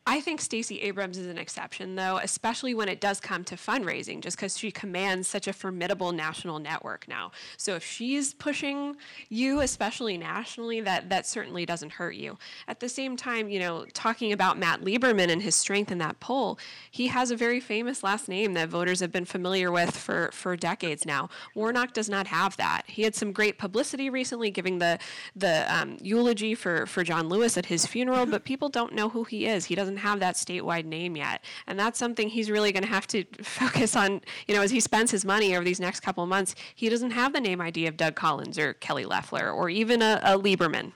I 0.07 0.19
think 0.19 0.41
Stacey 0.41 0.81
Abrams 0.81 1.19
is 1.19 1.27
an 1.27 1.37
exception, 1.37 1.95
though, 1.95 2.17
especially 2.17 2.73
when 2.73 2.89
it 2.89 2.99
does 2.99 3.19
come 3.19 3.43
to 3.43 3.55
fundraising, 3.55 4.19
just 4.19 4.35
because 4.35 4.57
she 4.57 4.71
commands 4.71 5.27
such 5.27 5.47
a 5.47 5.53
formidable 5.53 6.11
national 6.11 6.57
network 6.57 7.07
now. 7.07 7.31
So 7.55 7.75
if 7.75 7.85
she's 7.85 8.33
pushing 8.33 8.95
you, 9.29 9.59
especially 9.61 10.17
nationally, 10.17 10.81
that 10.81 11.09
that 11.09 11.27
certainly 11.27 11.67
doesn't 11.67 11.91
hurt 11.93 12.15
you. 12.15 12.39
At 12.67 12.79
the 12.79 12.89
same 12.89 13.15
time, 13.15 13.47
you 13.47 13.59
know, 13.59 13.85
talking 13.93 14.31
about 14.31 14.57
Matt 14.57 14.81
Lieberman 14.81 15.29
and 15.29 15.43
his 15.43 15.53
strength 15.53 15.91
in 15.91 15.99
that 15.99 16.19
poll, 16.19 16.57
he 16.89 17.07
has 17.07 17.29
a 17.29 17.35
very 17.35 17.59
famous 17.59 18.01
last 18.01 18.27
name 18.27 18.53
that 18.55 18.69
voters 18.69 19.01
have 19.01 19.11
been 19.11 19.25
familiar 19.25 19.71
with 19.71 19.95
for 19.95 20.31
for 20.33 20.55
decades 20.55 21.05
now. 21.05 21.29
Warnock 21.53 21.93
does 21.93 22.09
not 22.09 22.25
have 22.25 22.57
that. 22.57 22.85
He 22.87 23.03
had 23.03 23.13
some 23.13 23.31
great 23.31 23.59
publicity 23.59 24.09
recently, 24.09 24.49
giving 24.49 24.79
the 24.79 24.97
the 25.35 25.71
um, 25.71 25.97
eulogy 26.01 26.55
for 26.55 26.87
for 26.87 27.03
John 27.03 27.29
Lewis 27.29 27.55
at 27.55 27.67
his 27.67 27.85
funeral, 27.85 28.25
but 28.25 28.45
people 28.45 28.69
don't 28.69 28.93
know 28.95 29.09
who 29.09 29.25
he 29.25 29.45
is. 29.45 29.65
He 29.65 29.75
doesn't 29.75 29.90
doesn't 29.91 30.09
have 30.09 30.19
that 30.19 30.35
statewide 30.35 30.85
name 30.85 31.15
yet. 31.15 31.43
And 31.67 31.79
that's 31.79 31.99
something 31.99 32.29
he's 32.29 32.49
really 32.49 32.71
going 32.71 32.83
to 32.83 32.89
have 32.89 33.07
to 33.07 33.23
focus 33.43 33.95
on, 33.95 34.21
you 34.47 34.55
know, 34.55 34.61
as 34.61 34.71
he 34.71 34.79
spends 34.79 35.11
his 35.11 35.25
money 35.25 35.55
over 35.55 35.63
these 35.63 35.79
next 35.79 35.99
couple 36.01 36.23
of 36.23 36.29
months. 36.29 36.55
He 36.75 36.89
doesn't 36.89 37.11
have 37.11 37.33
the 37.33 37.41
name 37.41 37.61
ID 37.61 37.87
of 37.87 37.97
Doug 37.97 38.15
Collins 38.15 38.57
or 38.57 38.73
Kelly 38.73 39.05
Loeffler 39.05 39.51
or 39.51 39.69
even 39.69 40.01
a, 40.01 40.19
a 40.23 40.37
Lieberman. 40.37 40.93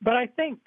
But 0.00 0.14
I 0.14 0.26
think 0.26 0.60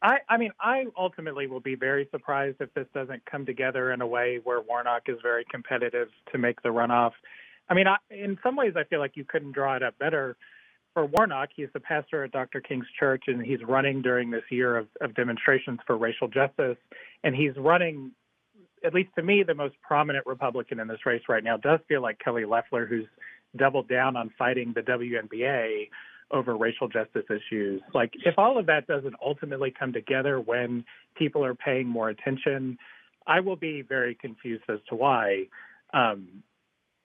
I, 0.00 0.18
I, 0.28 0.36
mean, 0.36 0.52
I 0.60 0.84
ultimately 0.98 1.46
will 1.46 1.60
be 1.60 1.74
very 1.74 2.06
surprised 2.10 2.58
if 2.60 2.72
this 2.74 2.86
doesn't 2.94 3.24
come 3.24 3.46
together 3.46 3.92
in 3.92 4.00
a 4.00 4.06
way 4.06 4.38
where 4.44 4.60
Warnock 4.60 5.04
is 5.08 5.16
very 5.22 5.44
competitive 5.50 6.08
to 6.30 6.38
make 6.38 6.62
the 6.62 6.68
runoff. 6.68 7.12
I 7.70 7.74
mean, 7.74 7.86
I, 7.86 7.96
in 8.10 8.38
some 8.42 8.54
ways, 8.54 8.74
I 8.76 8.84
feel 8.84 8.98
like 8.98 9.16
you 9.16 9.24
couldn't 9.24 9.52
draw 9.52 9.76
it 9.76 9.82
up 9.82 9.98
better 9.98 10.36
for 10.94 11.04
Warnock, 11.06 11.50
he's 11.54 11.68
the 11.74 11.80
pastor 11.80 12.24
at 12.24 12.32
Dr. 12.32 12.60
King's 12.60 12.86
Church, 12.98 13.24
and 13.26 13.44
he's 13.44 13.58
running 13.66 14.00
during 14.00 14.30
this 14.30 14.44
year 14.50 14.76
of, 14.76 14.86
of 15.00 15.14
demonstrations 15.14 15.80
for 15.86 15.96
racial 15.96 16.28
justice. 16.28 16.76
And 17.24 17.34
he's 17.34 17.56
running, 17.56 18.12
at 18.84 18.94
least 18.94 19.10
to 19.16 19.22
me, 19.22 19.42
the 19.42 19.54
most 19.54 19.74
prominent 19.82 20.24
Republican 20.24 20.80
in 20.80 20.88
this 20.88 21.04
race 21.04 21.22
right 21.28 21.42
now 21.42 21.56
does 21.56 21.80
feel 21.88 22.00
like 22.00 22.18
Kelly 22.20 22.44
Loeffler, 22.44 22.86
who's 22.86 23.06
doubled 23.56 23.88
down 23.88 24.16
on 24.16 24.30
fighting 24.38 24.72
the 24.74 24.82
WNBA 24.82 25.88
over 26.30 26.56
racial 26.56 26.88
justice 26.88 27.24
issues. 27.28 27.82
Like, 27.92 28.12
if 28.24 28.38
all 28.38 28.58
of 28.58 28.66
that 28.66 28.86
doesn't 28.86 29.14
ultimately 29.24 29.74
come 29.76 29.92
together 29.92 30.40
when 30.40 30.84
people 31.16 31.44
are 31.44 31.54
paying 31.54 31.86
more 31.86 32.08
attention, 32.08 32.78
I 33.26 33.40
will 33.40 33.56
be 33.56 33.82
very 33.82 34.14
confused 34.14 34.64
as 34.68 34.78
to 34.88 34.94
why. 34.94 35.44
Um, 35.92 36.42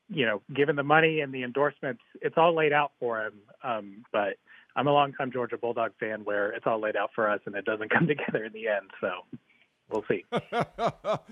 you 0.09 0.25
know, 0.25 0.41
given 0.53 0.75
the 0.75 0.83
money 0.83 1.21
and 1.21 1.33
the 1.33 1.43
endorsements, 1.43 2.01
it's 2.21 2.37
all 2.37 2.55
laid 2.55 2.73
out 2.73 2.91
for 2.99 3.25
him. 3.25 3.33
Um, 3.63 4.03
but 4.11 4.37
I'm 4.75 4.87
a 4.87 4.91
longtime 4.91 5.31
Georgia 5.31 5.57
Bulldog 5.57 5.91
fan 5.99 6.21
where 6.23 6.51
it's 6.51 6.65
all 6.65 6.79
laid 6.79 6.95
out 6.95 7.11
for 7.13 7.29
us 7.29 7.39
and 7.45 7.55
it 7.55 7.65
doesn't 7.65 7.89
come 7.93 8.07
together 8.07 8.45
in 8.45 8.53
the 8.53 8.67
end. 8.67 8.89
So 9.01 9.11
we'll 9.89 10.05
see. 10.07 10.25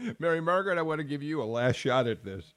Mary 0.20 0.42
Margaret, 0.42 0.78
I 0.78 0.84
want 0.84 1.00
to 1.00 1.06
give 1.06 1.24
you 1.24 1.42
a 1.42 1.46
last 1.46 1.78
shot 1.78 2.08
at 2.08 2.24
this. 2.24 2.54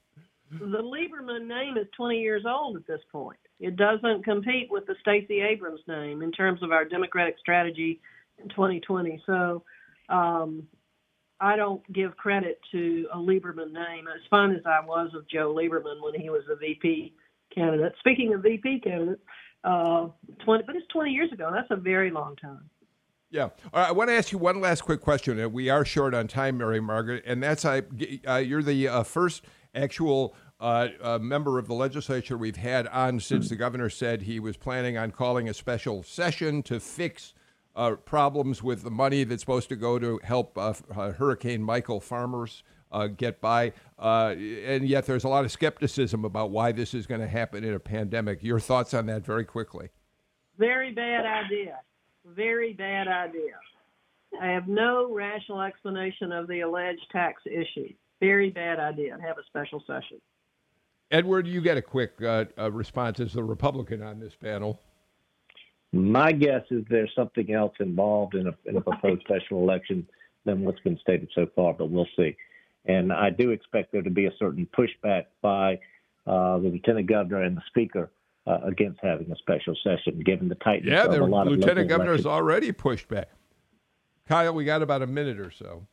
The 0.51 0.65
Lieberman 0.65 1.47
name 1.47 1.77
is 1.77 1.87
20 1.95 2.19
years 2.19 2.43
old 2.45 2.75
at 2.75 2.85
this 2.85 2.99
point. 3.09 3.39
It 3.61 3.77
doesn't 3.77 4.25
compete 4.25 4.67
with 4.69 4.85
the 4.85 4.95
Stacey 4.99 5.39
Abrams 5.39 5.79
name 5.87 6.21
in 6.21 6.31
terms 6.31 6.61
of 6.61 6.71
our 6.71 6.83
Democratic 6.83 7.35
strategy 7.39 8.01
in 8.37 8.49
2020. 8.49 9.23
So 9.25 9.63
um, 10.09 10.67
I 11.41 11.55
don't 11.55 11.81
give 11.91 12.15
credit 12.17 12.59
to 12.71 13.07
a 13.11 13.17
Lieberman 13.17 13.73
name. 13.73 14.07
As 14.07 14.21
fun 14.29 14.55
as 14.55 14.61
I 14.65 14.85
was 14.85 15.09
of 15.15 15.27
Joe 15.27 15.53
Lieberman 15.53 16.01
when 16.01 16.13
he 16.13 16.29
was 16.29 16.43
a 16.51 16.55
VP 16.55 17.13
candidate. 17.53 17.93
Speaking 17.99 18.33
of 18.33 18.43
VP 18.43 18.81
candidates, 18.81 19.21
uh, 19.63 20.07
20, 20.45 20.63
but 20.65 20.75
it's 20.75 20.87
20 20.93 21.11
years 21.11 21.31
ago. 21.31 21.49
That's 21.51 21.71
a 21.71 21.75
very 21.75 22.11
long 22.11 22.35
time. 22.35 22.69
Yeah. 23.31 23.49
Right, 23.73 23.87
I 23.87 23.91
want 23.91 24.09
to 24.09 24.13
ask 24.13 24.31
you 24.31 24.37
one 24.37 24.61
last 24.61 24.81
quick 24.81 25.01
question. 25.01 25.51
We 25.51 25.69
are 25.69 25.83
short 25.83 26.13
on 26.13 26.27
time, 26.27 26.57
Mary 26.57 26.79
Margaret, 26.79 27.23
and 27.25 27.41
that's 27.41 27.65
I. 27.65 27.83
Uh, 28.27 28.35
you're 28.35 28.61
the 28.61 28.87
uh, 28.87 29.03
first 29.03 29.43
actual 29.73 30.35
uh, 30.59 30.89
uh, 31.01 31.17
member 31.17 31.57
of 31.57 31.67
the 31.67 31.73
legislature 31.73 32.37
we've 32.37 32.57
had 32.57 32.87
on 32.87 33.19
since 33.19 33.49
the 33.49 33.55
governor 33.55 33.89
said 33.89 34.23
he 34.23 34.39
was 34.39 34.57
planning 34.57 34.97
on 34.97 35.11
calling 35.11 35.49
a 35.49 35.53
special 35.53 36.03
session 36.03 36.61
to 36.63 36.79
fix 36.79 37.33
uh, 37.75 37.95
problems 37.95 38.61
with 38.61 38.83
the 38.83 38.91
money 38.91 39.23
that's 39.23 39.41
supposed 39.41 39.69
to 39.69 39.75
go 39.75 39.99
to 39.99 40.19
help 40.23 40.57
uh, 40.57 40.73
uh 40.95 41.11
Hurricane 41.13 41.63
Michael 41.63 41.99
farmers 41.99 42.63
uh, 42.91 43.07
get 43.07 43.41
by. 43.41 43.73
Uh, 43.97 44.35
and 44.37 44.87
yet 44.87 45.05
there's 45.05 45.23
a 45.23 45.29
lot 45.29 45.45
of 45.45 45.51
skepticism 45.51 46.25
about 46.25 46.51
why 46.51 46.71
this 46.71 46.93
is 46.93 47.07
going 47.07 47.21
to 47.21 47.27
happen 47.27 47.63
in 47.63 47.73
a 47.73 47.79
pandemic. 47.79 48.43
Your 48.43 48.59
thoughts 48.59 48.93
on 48.93 49.05
that 49.07 49.25
very 49.25 49.45
quickly. 49.45 49.89
Very 50.57 50.91
bad 50.91 51.25
idea. 51.25 51.79
Very 52.25 52.73
bad 52.73 53.07
idea. 53.07 53.55
I 54.39 54.47
have 54.47 54.67
no 54.67 55.13
rational 55.13 55.61
explanation 55.61 56.31
of 56.31 56.47
the 56.47 56.61
alleged 56.61 57.05
tax 57.11 57.41
issue. 57.45 57.93
Very 58.19 58.49
bad 58.49 58.79
idea 58.79 59.17
have 59.21 59.37
a 59.37 59.43
special 59.47 59.83
session. 59.87 60.21
Edward, 61.09 61.47
you 61.47 61.59
get 61.59 61.77
a 61.77 61.81
quick 61.81 62.21
uh, 62.21 62.45
response 62.71 63.19
as 63.19 63.33
the 63.33 63.43
Republican 63.43 64.01
on 64.01 64.19
this 64.19 64.35
panel. 64.35 64.79
My 65.93 66.31
guess 66.31 66.63
is 66.69 66.83
there's 66.89 67.11
something 67.15 67.53
else 67.53 67.73
involved 67.79 68.35
in 68.35 68.47
a, 68.47 68.53
in 68.65 68.77
a 68.77 68.81
proposed 68.81 69.21
special 69.21 69.61
election 69.61 70.07
than 70.45 70.63
what's 70.63 70.79
been 70.79 70.97
stated 71.01 71.29
so 71.35 71.47
far, 71.55 71.73
but 71.73 71.89
we'll 71.89 72.07
see. 72.15 72.35
And 72.85 73.11
I 73.11 73.29
do 73.29 73.51
expect 73.51 73.91
there 73.91 74.01
to 74.01 74.09
be 74.09 74.25
a 74.25 74.31
certain 74.39 74.67
pushback 74.77 75.25
by 75.41 75.79
uh, 76.25 76.57
the 76.59 76.69
lieutenant 76.69 77.07
governor 77.07 77.43
and 77.43 77.57
the 77.57 77.61
speaker 77.67 78.11
uh, 78.47 78.59
against 78.63 78.99
having 79.03 79.31
a 79.31 79.35
special 79.35 79.75
session, 79.83 80.19
given 80.25 80.49
the 80.49 80.55
tightness 80.55 80.91
yeah, 80.91 81.05
of 81.05 81.13
a 81.13 81.25
lot 81.25 81.47
of 81.47 81.53
lieutenant 81.53 81.89
governor 81.89 82.11
has 82.11 82.25
elections. 82.25 82.25
already 82.25 82.71
pushed 82.71 83.07
back. 83.07 83.29
Kyle, 84.27 84.53
we 84.53 84.63
got 84.63 84.81
about 84.81 85.01
a 85.01 85.07
minute 85.07 85.39
or 85.39 85.51
so. 85.51 85.85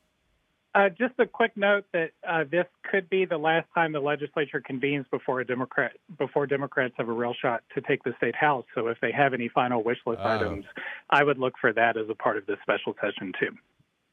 Uh, 0.75 0.89
just 0.91 1.14
a 1.19 1.27
quick 1.27 1.57
note 1.57 1.85
that 1.93 2.11
uh, 2.29 2.45
this 2.51 2.66
could 2.91 3.09
be 3.09 3.25
the 3.25 3.39
last 3.39 3.66
time 3.75 3.91
the 3.93 4.01
legislature 4.01 4.61
convenes 4.61 5.07
before 5.11 5.41
a 5.41 5.47
Democrat 5.47 5.93
before 6.19 6.47
Democrats 6.47 6.95
have 6.99 7.09
a 7.09 7.12
real 7.12 7.35
shot 7.41 7.62
to 7.75 7.81
take 7.81 8.03
the 8.05 8.12
state 8.19 8.37
house. 8.37 8.64
So 8.75 8.87
if 8.89 8.99
they 9.01 9.11
have 9.11 9.33
any 9.35 9.49
final 9.49 9.83
wish 9.83 9.99
list 10.07 10.21
Oh. 10.23 10.29
items, 10.29 10.66
I 11.11 11.25
would 11.25 11.39
look 11.39 11.55
for 11.61 11.73
that 11.73 11.97
as 11.97 12.09
a 12.11 12.14
part 12.14 12.37
of 12.37 12.47
this 12.47 12.59
special 12.62 12.95
session 13.01 13.33
too. 13.41 13.57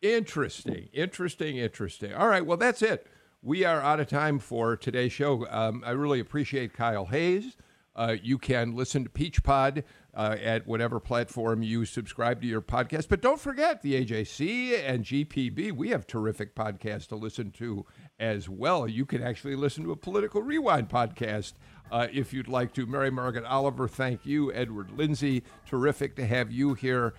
Interesting, 0.02 0.90
interesting, 0.94 1.58
interesting. 1.58 2.14
All 2.14 2.28
right, 2.28 2.46
well, 2.46 2.58
that's 2.58 2.82
it. 2.82 3.08
We 3.42 3.64
are 3.66 3.82
out 3.82 4.00
of 4.00 4.08
time 4.08 4.40
for 4.40 4.76
today's 4.78 5.12
show. 5.12 5.46
Um, 5.50 5.84
I 5.86 5.92
really 5.92 6.20
appreciate 6.20 6.74
Kyle 6.74 7.06
Hayes. 7.06 7.58
Uh, 7.96 8.16
you 8.22 8.38
can 8.38 8.76
listen 8.76 9.04
to 9.04 9.10
Peach 9.10 9.44
Pod 9.44 9.84
uh, 10.16 10.38
at 10.42 10.66
whatever 10.66 11.00
platform 11.00 11.62
you 11.62 11.86
subscribe 11.86 12.42
to 12.42 12.48
your 12.48 12.62
podcast. 12.62 13.10
But 13.10 13.22
don't 13.22 13.40
forget 13.40 13.82
the 13.82 14.06
AJC 14.06 14.88
and 14.88 15.04
GPB. 15.04 15.72
We 15.74 15.90
have 15.90 16.08
terrific 16.08 16.56
podcasts 16.56 17.08
to 17.08 17.16
listen 17.16 17.52
to 17.52 17.86
as 18.20 18.48
well. 18.48 18.88
You 18.88 19.06
can 19.06 19.22
actually 19.22 19.56
listen 19.56 19.84
to 19.84 19.92
a 19.92 19.96
Political 19.96 20.42
Rewind 20.42 20.90
podcast 20.90 21.54
uh, 21.92 22.08
if 22.12 22.34
you'd 22.34 22.48
like 22.48 22.74
to. 22.74 22.86
Mary 22.86 23.12
Margaret 23.12 23.46
Oliver, 23.46 23.88
thank 23.88 24.26
you. 24.26 24.54
Edward 24.54 24.92
Lindsey, 24.92 25.44
terrific 25.66 26.16
to 26.16 26.26
have 26.26 26.52
you 26.52 26.74
here. 26.74 27.14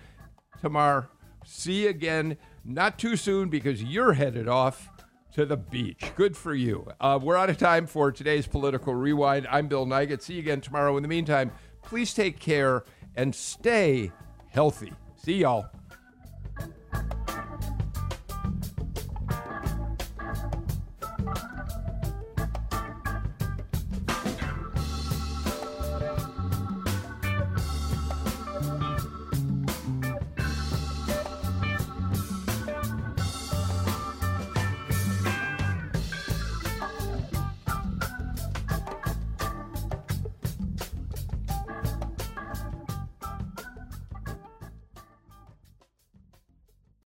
Tamar, 0.61 1.09
see 1.45 1.83
you 1.83 1.89
again 1.89 2.37
not 2.65 2.97
too 2.97 3.15
soon 3.15 3.49
because 3.49 3.83
you're 3.83 4.13
headed 4.13 4.47
off 4.47 4.89
to 5.33 5.45
the 5.45 5.57
beach. 5.57 6.03
Good 6.15 6.35
for 6.35 6.55
you. 6.55 6.87
Uh, 6.99 7.19
we're 7.21 7.37
out 7.37 7.49
of 7.49 7.57
time 7.57 7.85
for 7.85 8.11
today's 8.11 8.47
Political 8.47 8.95
Rewind. 8.95 9.47
I'm 9.51 9.67
Bill 9.67 9.85
Nigut. 9.85 10.23
See 10.23 10.33
you 10.33 10.39
again 10.39 10.61
tomorrow. 10.61 10.97
In 10.97 11.03
the 11.03 11.09
meantime, 11.09 11.51
please 11.87 12.13
take 12.13 12.37
care 12.39 12.83
and 13.15 13.33
stay 13.33 14.11
healthy. 14.49 14.91
See 15.15 15.37
y'all. 15.37 15.69